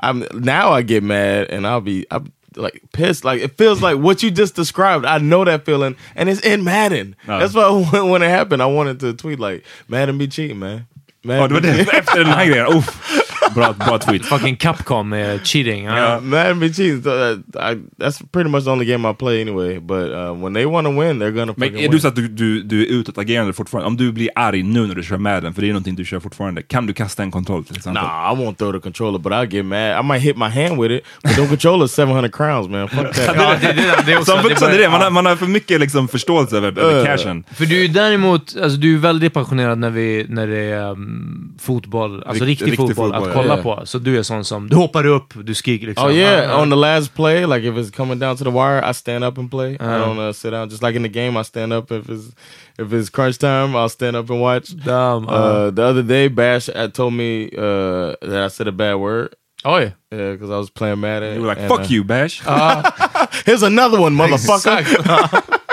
I'm 0.02 0.24
now 0.32 0.72
I 0.72 0.82
get 0.82 1.02
mad 1.02 1.50
and 1.50 1.66
I'll 1.66 1.80
be 1.80 2.06
I'm 2.10 2.32
like 2.56 2.82
pissed. 2.92 3.24
Like 3.24 3.40
it 3.40 3.56
feels 3.56 3.82
like 3.82 3.98
what 3.98 4.22
you 4.22 4.30
just 4.30 4.54
described. 4.56 5.04
I 5.04 5.18
know 5.18 5.44
that 5.44 5.64
feeling, 5.64 5.96
and 6.14 6.28
it's 6.28 6.40
in 6.40 6.64
Madden. 6.64 7.16
That's 7.26 7.54
why 7.54 7.70
when, 7.92 8.10
when 8.10 8.22
it 8.22 8.28
happened, 8.30 8.62
I 8.62 8.66
wanted 8.66 9.00
to 9.00 9.14
tweet 9.14 9.38
like 9.38 9.64
Madden 9.88 10.18
be 10.18 10.28
cheating, 10.28 10.58
man. 10.58 10.86
Madden 11.24 11.40
Ja, 11.40 11.46
det 11.48 11.54
var 11.54 11.60
be 11.60 11.84
cheating. 11.84 11.98
Efter 11.98 12.18
den 12.24 12.26
här 12.26 12.46
grejen. 12.46 12.66
Uff. 12.66 13.24
Bra, 13.54 13.72
bra 13.86 13.98
tweet. 13.98 14.24
Fucking 14.24 14.56
Capcom 14.56 15.08
med 15.08 15.46
cheating. 15.46 15.84
Ja. 15.84 16.16
Uh, 16.16 16.22
Madden 16.22 16.60
be 16.60 16.68
cheating. 16.72 17.02
So 17.02 17.10
that, 17.10 17.38
I, 17.72 17.76
that's 18.02 18.22
pretty 18.32 18.50
much 18.50 18.64
the 18.64 18.70
only 18.70 18.84
game 18.86 19.10
I 19.10 19.14
play 19.14 19.42
anyway. 19.42 19.78
But 19.80 20.10
uh, 20.12 20.32
when 20.44 20.54
they 20.54 20.66
want 20.66 20.86
to 20.86 20.90
win, 21.00 21.18
they're 21.18 21.30
gonna 21.32 21.54
Men 21.56 21.68
fucking 21.68 21.78
är 21.78 21.82
win. 21.82 21.90
du 21.90 22.00
så 22.00 22.08
att 22.08 22.16
du, 22.16 22.28
du, 22.28 22.62
du 22.62 22.82
är 22.82 22.86
utåtagerande 22.86 23.52
fortfarande? 23.52 23.86
Om 23.86 23.96
du 23.96 24.12
blir 24.12 24.30
arg 24.34 24.62
nu 24.62 24.86
när 24.86 24.94
du 24.94 25.02
kör 25.02 25.16
Madden, 25.16 25.54
för 25.54 25.62
det 25.62 25.68
är 25.68 25.72
någonting 25.72 25.94
du 25.94 26.04
kör 26.04 26.20
fortfarande, 26.20 26.62
kan 26.62 26.86
du 26.86 26.92
kasta 26.92 27.22
en 27.22 27.30
kontroll 27.30 27.64
till 27.64 27.76
exempel? 27.76 28.02
Nah, 28.02 28.32
I 28.32 28.36
won't 28.36 28.54
throw 28.54 28.72
the 28.72 28.80
controller, 28.80 29.18
but 29.18 29.32
I'll 29.32 29.54
get 29.54 29.64
mad. 29.64 30.00
I 30.04 30.08
might 30.08 30.22
hit 30.22 30.36
my 30.36 30.48
hand 30.48 30.82
with 30.82 30.94
it, 30.94 31.04
but 31.22 31.34
the 31.36 31.42
controller's 31.56 31.88
700 31.96 32.28
crowns, 32.32 32.68
man. 32.68 32.88
Fuck 32.88 33.14
that. 33.26 33.36
Ja, 33.36 33.54
det, 33.60 33.66
det, 33.72 34.02
det 34.06 34.12
är 34.12 34.18
också, 34.18 34.32
Som 34.32 34.42
det 34.42 34.48
vuxen, 34.48 34.68
det 34.68 34.74
är 34.74 34.78
börjar- 34.78 34.82
det. 34.82 34.90
Man 34.90 35.00
har, 35.02 35.10
man 35.10 35.26
har 35.26 35.36
för 35.36 35.46
mycket 35.46 35.80
liksom 35.80 36.08
förståelse 36.08 36.56
över, 36.56 36.78
över 36.78 36.98
Uh. 37.00 37.04
cashen. 37.06 37.44
För 37.54 37.66
du 37.66 37.76
är 37.78 37.82
ju 37.82 37.88
däremot, 37.88 38.56
alltså 38.62 38.78
du 38.78 38.94
är 38.94 38.98
väldigt 38.98 39.32
passionerad 39.32 39.78
när, 39.78 39.90
vi, 39.90 40.26
när 40.28 40.46
det 40.46 40.58
är 40.58 40.90
um, 40.90 41.52
fotboll, 41.60 42.22
alltså 42.26 42.44
Rikt- 42.44 42.48
riktig, 42.48 42.66
riktig 42.66 42.78
fotboll, 42.96 43.12
fotboll, 43.12 43.28
att 43.28 43.34
kolla 43.42 43.56
ja. 43.56 43.62
på. 43.62 43.86
Så 43.86 43.98
du 43.98 44.18
är 44.18 44.22
sån 44.22 44.44
som, 44.44 44.68
du 44.68 44.76
hoppar 44.76 45.06
upp, 45.06 45.32
du 45.44 45.54
skriker 45.54 45.86
liksom. 45.86 46.06
Oh 46.06 46.12
yeah, 46.14 46.50
Ah, 46.56 46.62
on 46.62 46.70
the 46.70 46.76
last 46.76 47.14
play, 47.14 47.46
like 47.46 47.62
if 47.68 47.74
it's 47.76 47.90
coming 47.96 48.18
down 48.18 48.36
to 48.36 48.44
the 48.44 48.50
wire, 48.50 48.90
I 48.90 48.94
stand 48.94 49.24
up 49.24 49.38
and 49.38 49.50
play. 49.50 49.72
I 49.72 49.84
Uh. 49.84 49.98
don't 50.06 50.18
uh, 50.28 50.32
sit 50.32 50.50
down. 50.50 50.68
Just 50.70 50.82
like 50.82 50.96
in 50.96 51.02
the 51.02 51.08
game, 51.08 51.40
I 51.40 51.42
stand 51.44 51.72
up 51.72 51.90
if 51.92 52.08
it's 52.08 52.32
if 52.78 52.92
it's 52.92 53.10
crunch 53.10 53.38
time. 53.38 53.76
I'll 53.76 53.88
stand 53.88 54.16
up 54.16 54.30
and 54.30 54.40
watch. 54.40 54.68
Damn, 54.84 55.28
Uh, 55.28 55.70
the 55.70 55.82
other 55.84 56.02
day, 56.02 56.28
Bash 56.28 56.68
uh, 56.68 56.88
told 56.88 57.12
me 57.14 57.50
uh, 57.58 58.14
that 58.22 58.42
I 58.44 58.48
said 58.48 58.68
a 58.68 58.72
bad 58.72 58.94
word. 58.96 59.34
Oh 59.64 59.78
Yeah, 59.78 59.90
yeah, 60.12 60.32
because 60.32 60.50
I 60.50 60.58
was 60.58 60.70
playing 60.70 61.00
Madden. 61.00 61.34
You 61.34 61.40
were 61.42 61.48
like, 61.48 61.58
and, 61.60 61.68
fuck 61.68 61.80
uh, 61.80 61.86
you, 61.88 62.04
Bash. 62.04 62.40
Here's 63.46 63.62
another 63.62 64.00
one, 64.00 64.14
motherfucker. 64.20 65.54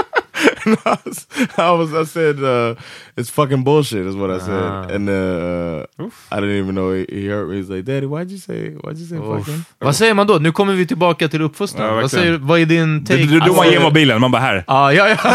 I 0.65 0.97
was, 1.05 1.27
I 1.57 1.71
was, 1.71 1.93
I 1.93 2.03
said, 2.05 2.39
uh, 2.43 2.75
it's 3.17 3.29
fucking 3.29 3.63
bullshit, 3.63 4.05
is 4.07 4.15
what 4.15 4.29
I 4.31 4.39
said, 4.39 4.63
Ah. 4.63 4.87
and 4.95 5.09
uh, 5.09 5.85
I 6.31 6.39
didn't 6.41 6.57
even 6.57 6.75
know 6.75 6.91
he, 6.93 7.05
he 7.09 7.27
heard 7.27 7.49
me. 7.49 7.57
He's 7.57 7.69
like, 7.69 7.85
Daddy, 7.85 8.05
why'd 8.07 8.31
you 8.31 8.37
say, 8.37 8.69
why'd 8.83 8.97
you 8.97 9.05
say 9.05 9.17
Uff. 9.17 9.45
fucking? 9.45 9.65
Vad 9.79 9.95
säger 9.95 10.13
man 10.13 10.27
då? 10.27 10.33
Nu 10.39 10.51
kommer 10.51 10.73
vi 10.73 10.85
tillbaka 10.87 11.27
till 11.27 11.41
uppfostran. 11.41 11.87
Ja, 11.87 11.95
vad, 12.01 12.11
säger, 12.11 12.37
vad 12.41 12.59
är 12.59 12.65
din 12.65 13.03
Du, 13.03 13.05
take? 13.17 13.25
du, 13.31 13.39
då 13.39 13.53
man 13.53 13.69
ger 13.71 13.79
mobilen, 13.79 14.21
man 14.21 14.31
bara 14.31 14.41
här. 14.41 14.63
Ah, 14.67 14.91
ja, 14.91 15.07
ja. 15.09 15.15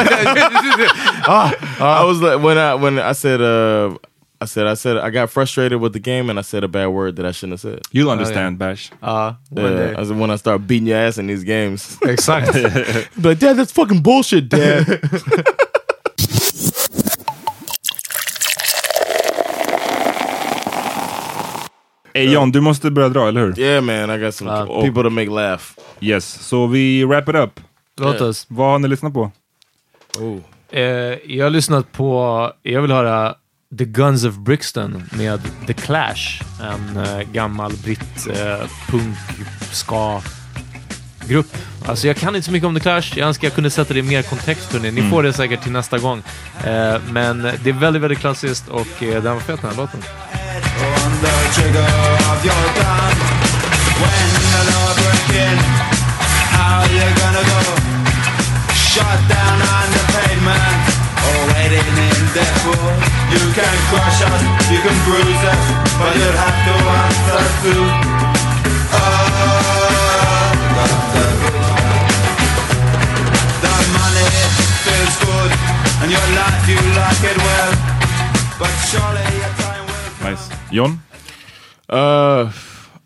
ah, 1.27 1.51
I 2.03 2.07
was 2.07 2.21
like 2.21 2.37
when 2.39 2.59
I 2.59 2.75
when 2.85 2.99
I 3.11 3.15
said 3.15 3.41
uh 3.41 3.95
I 4.43 4.47
said 4.47 4.67
I 4.67 4.75
said 4.75 4.97
I 4.97 5.11
got 5.11 5.29
frustrated 5.31 5.81
with 5.81 5.93
the 5.93 5.99
game 6.01 6.31
and 6.31 6.39
I 6.39 6.43
said 6.43 6.65
a 6.65 6.69
bad 6.69 6.87
word 6.89 7.17
that 7.17 7.27
I 7.27 7.33
shouldn't 7.33 7.53
have 7.53 7.61
said. 7.61 7.81
You'll 7.93 8.11
understand, 8.11 8.59
Bash. 8.59 8.91
Ja, 9.03 9.35
one 9.51 9.77
day. 9.77 9.91
Yeah, 9.93 10.01
I 10.01 10.05
said 10.07 10.19
when 10.19 10.31
I 10.31 10.37
start 10.37 10.67
beating 10.67 10.89
your 10.89 10.97
ass 10.99 11.19
in 11.19 11.27
these 11.27 11.45
games. 11.45 11.99
Exakt. 12.07 12.53
Be 13.23 13.29
like, 13.29 13.39
Dad, 13.39 13.57
that's 13.59 13.73
fucking 13.73 14.01
bullshit, 14.03 14.49
Dad. 14.49 14.87
Hey 22.15 22.33
John, 22.33 22.53
du 22.53 22.61
måste 22.61 22.91
börja 22.91 23.09
dra, 23.09 23.29
eller 23.29 23.41
hur? 23.41 23.59
yeah, 23.59 23.81
man, 23.85 24.11
I 24.11 24.19
got 24.25 24.35
some 24.35 24.51
Uh, 24.51 24.83
people 24.83 25.03
to 25.03 25.11
make 25.11 25.31
laugh. 25.31 25.63
Yes, 26.01 26.25
så 26.49 26.67
vi 26.67 27.05
wrap 27.05 27.29
it 27.29 27.35
up. 27.35 27.61
Låt 27.97 28.21
oss. 28.21 28.47
Vad 28.49 28.67
har 28.71 28.79
ni 28.79 28.89
lyssnat 28.89 29.13
på? 29.15 29.31
Eh, 30.71 30.83
jag 31.37 31.45
har 31.47 31.51
lyssnat 31.51 31.93
på, 31.93 32.53
jag 32.63 32.83
vill 32.83 32.91
höra 32.91 33.35
The 33.79 33.85
Guns 33.85 34.25
of 34.25 34.39
Brixton 34.39 35.03
med 35.11 35.41
The 35.67 35.73
Clash. 35.73 36.43
En 36.63 36.97
eh, 36.97 37.21
gammal 37.33 37.73
britt 37.73 38.27
eh, 38.27 38.67
punk 38.89 39.17
ska 39.73 40.23
grupp. 41.29 41.57
Alltså 41.87 42.07
jag 42.07 42.17
kan 42.17 42.37
inte 42.37 42.47
så 42.47 42.53
mycket 42.53 42.67
om 42.67 42.75
The 42.75 42.81
Clash. 42.81 43.13
Jag 43.17 43.29
önskar 43.29 43.49
jag 43.49 43.55
kunde 43.55 43.71
sätta 43.71 43.95
det 43.95 44.01
i 44.01 44.03
mer 44.03 44.23
kontext. 44.23 44.77
Ni 44.83 45.11
får 45.11 45.23
det 45.23 45.33
säkert 45.33 45.63
till 45.63 45.73
nästa 45.73 45.99
gång. 45.99 46.23
Eh, 46.65 46.97
men 47.11 47.43
det 47.43 47.71
är 47.71 47.73
väldigt, 47.73 48.03
väldigt 48.03 48.19
klassiskt 48.19 48.69
och 48.69 48.89
den 49.01 49.25
var 49.25 49.41
fet 49.41 49.63
den 49.63 49.71
här 49.71 49.77
låten. 49.77 50.01
Shot 58.91 59.21
down 59.29 59.63
on 59.63 59.87
the 59.93 60.03
pavement, 60.13 60.80
waiting 61.55 61.89
in. 61.97 62.11
You 63.31 63.45
can 63.57 63.75
crush 63.91 64.23
us, 64.23 64.43
you 64.71 64.79
can 64.79 64.97
bruise 65.05 65.45
us, 65.53 65.65
but 65.99 66.13
you'll 66.15 66.39
have 66.39 66.59
to 66.67 66.75
answer 67.01 67.45
to. 67.63 67.75
The 73.61 73.75
money 73.99 74.31
feels 74.85 75.17
good, 75.27 75.51
and 76.03 76.11
your 76.11 76.27
life 76.39 76.65
you 76.71 76.79
like 76.95 77.23
it 77.31 77.39
well, 77.39 77.73
but 78.59 78.75
surely 78.87 79.27
your 79.39 79.53
time 79.59 79.85
will. 79.87 80.31
Nice. 80.31 80.45
John? 80.71 80.93
Uh, 81.89 82.53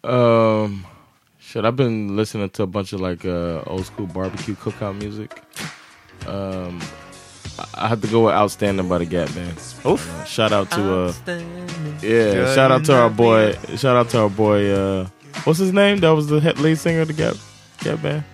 um, 0.04 0.84
shit. 1.38 1.64
I've 1.64 1.76
been 1.76 2.16
listening 2.16 2.50
to 2.50 2.62
a 2.64 2.66
bunch 2.66 2.92
of 2.92 3.00
like 3.00 3.24
uh, 3.24 3.62
old 3.66 3.86
school 3.86 4.06
barbecue 4.06 4.54
cookout 4.54 4.98
music. 4.98 5.42
Um, 6.26 6.80
I- 7.58 7.84
I 7.84 7.88
have 7.88 8.00
to 8.02 8.08
go 8.08 8.24
with 8.26 8.34
"Outstanding" 8.34 8.88
by 8.88 8.98
the 8.98 9.04
Gap 9.06 9.32
Band. 9.34 9.56
Oof. 9.86 10.00
Uh, 10.10 10.24
shout 10.24 10.52
out 10.52 10.70
to 10.72 10.94
uh, 10.94 11.12
yeah, 12.02 12.54
shout 12.54 12.70
out 12.72 12.84
to 12.86 12.94
our 12.94 13.10
boy, 13.10 13.52
shout 13.76 13.96
out 13.96 14.10
to 14.10 14.20
our 14.22 14.30
boy. 14.30 14.70
Uh, 14.72 15.06
what's 15.44 15.58
his 15.58 15.72
name? 15.72 15.98
That 16.00 16.10
was 16.10 16.26
the 16.28 16.40
lead 16.58 16.78
singer 16.78 17.02
of 17.02 17.08
the 17.08 17.14
Gap 17.14 17.34
Gap 17.80 18.02
Band. 18.02 18.24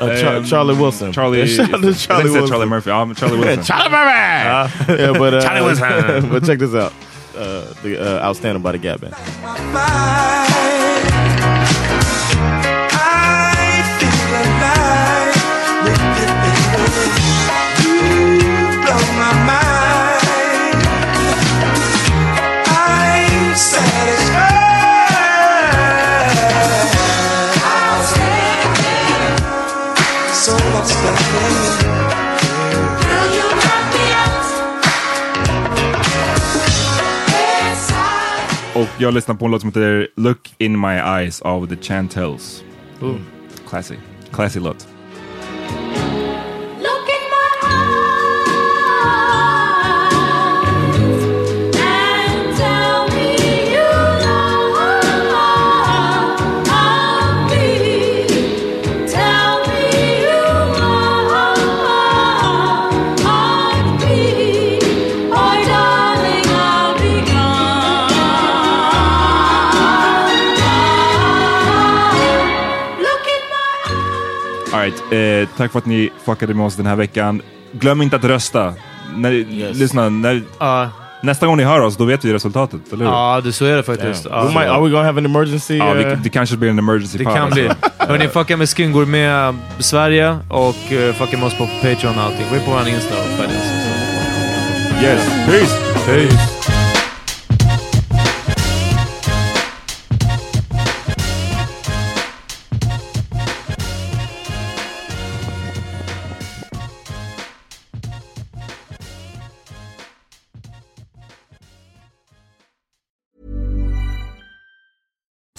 Uh, 0.00 0.20
Char- 0.20 0.36
Um, 0.36 0.44
Charlie 0.44 0.76
Wilson. 0.76 1.12
Charlie, 1.12 1.38
Yeah, 1.40 1.46
shout 1.46 1.74
out 1.74 1.82
to 1.82 1.94
Charlie 1.94 2.24
Wilson. 2.30 2.48
Charlie 2.48 2.66
Murphy. 2.66 2.90
Ja, 2.90 3.04
men 3.04 3.14
Charlie 3.14 3.38
Wilson. 3.38 3.62
Charlie 3.64 3.90
Murphy. 3.90 4.92
yeah, 5.02 5.12
but 5.16 5.34
uh, 5.34 5.40
Charlie 5.40 5.62
Wilson. 5.66 6.30
but 6.30 6.44
check 6.44 6.58
this 6.58 6.74
out. 6.74 6.92
Uh, 7.36 7.72
the 7.82 7.98
uh, 8.20 8.26
"Outstanding" 8.26 8.62
by 8.62 8.72
the 8.72 8.78
Gap 8.78 9.00
Band. 9.00 9.14
Jag 38.98 39.14
lyssnar 39.14 39.34
på 39.34 39.44
en 39.44 39.50
låt 39.50 39.60
som 39.60 39.68
heter 39.68 40.08
Look 40.16 40.54
in 40.58 40.80
my 40.80 40.94
eyes 40.94 41.42
av 41.42 41.66
The 41.66 41.76
Chantels. 41.76 42.64
Classy. 43.68 43.94
Classy 44.32 44.60
låt. 44.60 44.93
Eh, 75.44 75.56
tack 75.56 75.72
för 75.72 75.78
att 75.78 75.86
ni 75.86 76.10
fuckade 76.24 76.54
med 76.54 76.66
oss 76.66 76.76
den 76.76 76.86
här 76.86 76.96
veckan. 76.96 77.42
Glöm 77.72 78.02
inte 78.02 78.16
att 78.16 78.24
rösta. 78.24 78.74
När, 79.16 79.30
Lyssna, 79.74 80.08
när, 80.08 80.42
nästa 81.22 81.46
gång 81.46 81.56
ni 81.56 81.62
hör 81.64 81.80
oss, 81.80 81.96
då 81.96 82.04
vet 82.04 82.24
vi 82.24 82.32
resultatet, 82.32 82.92
eller 82.92 83.04
hur? 83.04 83.12
Ja, 83.12 83.40
det, 83.44 83.52
så 83.52 83.64
är 83.64 83.76
det 83.76 83.82
faktiskt. 83.82 84.26
Yeah. 84.26 84.46
We 84.46 84.52
might- 84.52 84.68
are 84.70 84.82
we 84.84 84.90
gonna 84.90 85.04
have 85.04 85.20
an 85.20 85.26
emergency, 85.26 85.76
Ja, 85.76 85.92
vi, 85.92 86.04
uh, 86.04 86.18
det 86.22 86.28
kanske 86.28 86.56
blir 86.56 86.70
en 86.70 86.78
emergency 86.78 87.18
Det 87.18 87.24
kan 87.24 87.50
bli. 87.50 87.68
alltså. 87.68 87.90
Hörni, 87.98 88.28
fucka 88.28 88.56
med 88.56 88.68
Skin 88.68 88.92
Gourmet 88.92 89.54
Sverige 89.78 90.38
och 90.48 90.76
uh, 90.92 91.12
fucka 91.12 91.36
med 91.36 91.46
oss 91.46 91.58
på 91.58 91.66
Patreon 91.82 92.14
och 92.18 92.22
allting. 92.24 92.46
Gå 92.50 92.56
in 92.56 92.62
på 92.64 92.70
vår 92.70 92.88
Insta 92.88 93.14
och 93.14 93.38
följ 93.38 93.48
oss. 93.56 93.70
Yes, 95.02 95.46
peace! 95.46 95.78
Peace! 96.06 96.73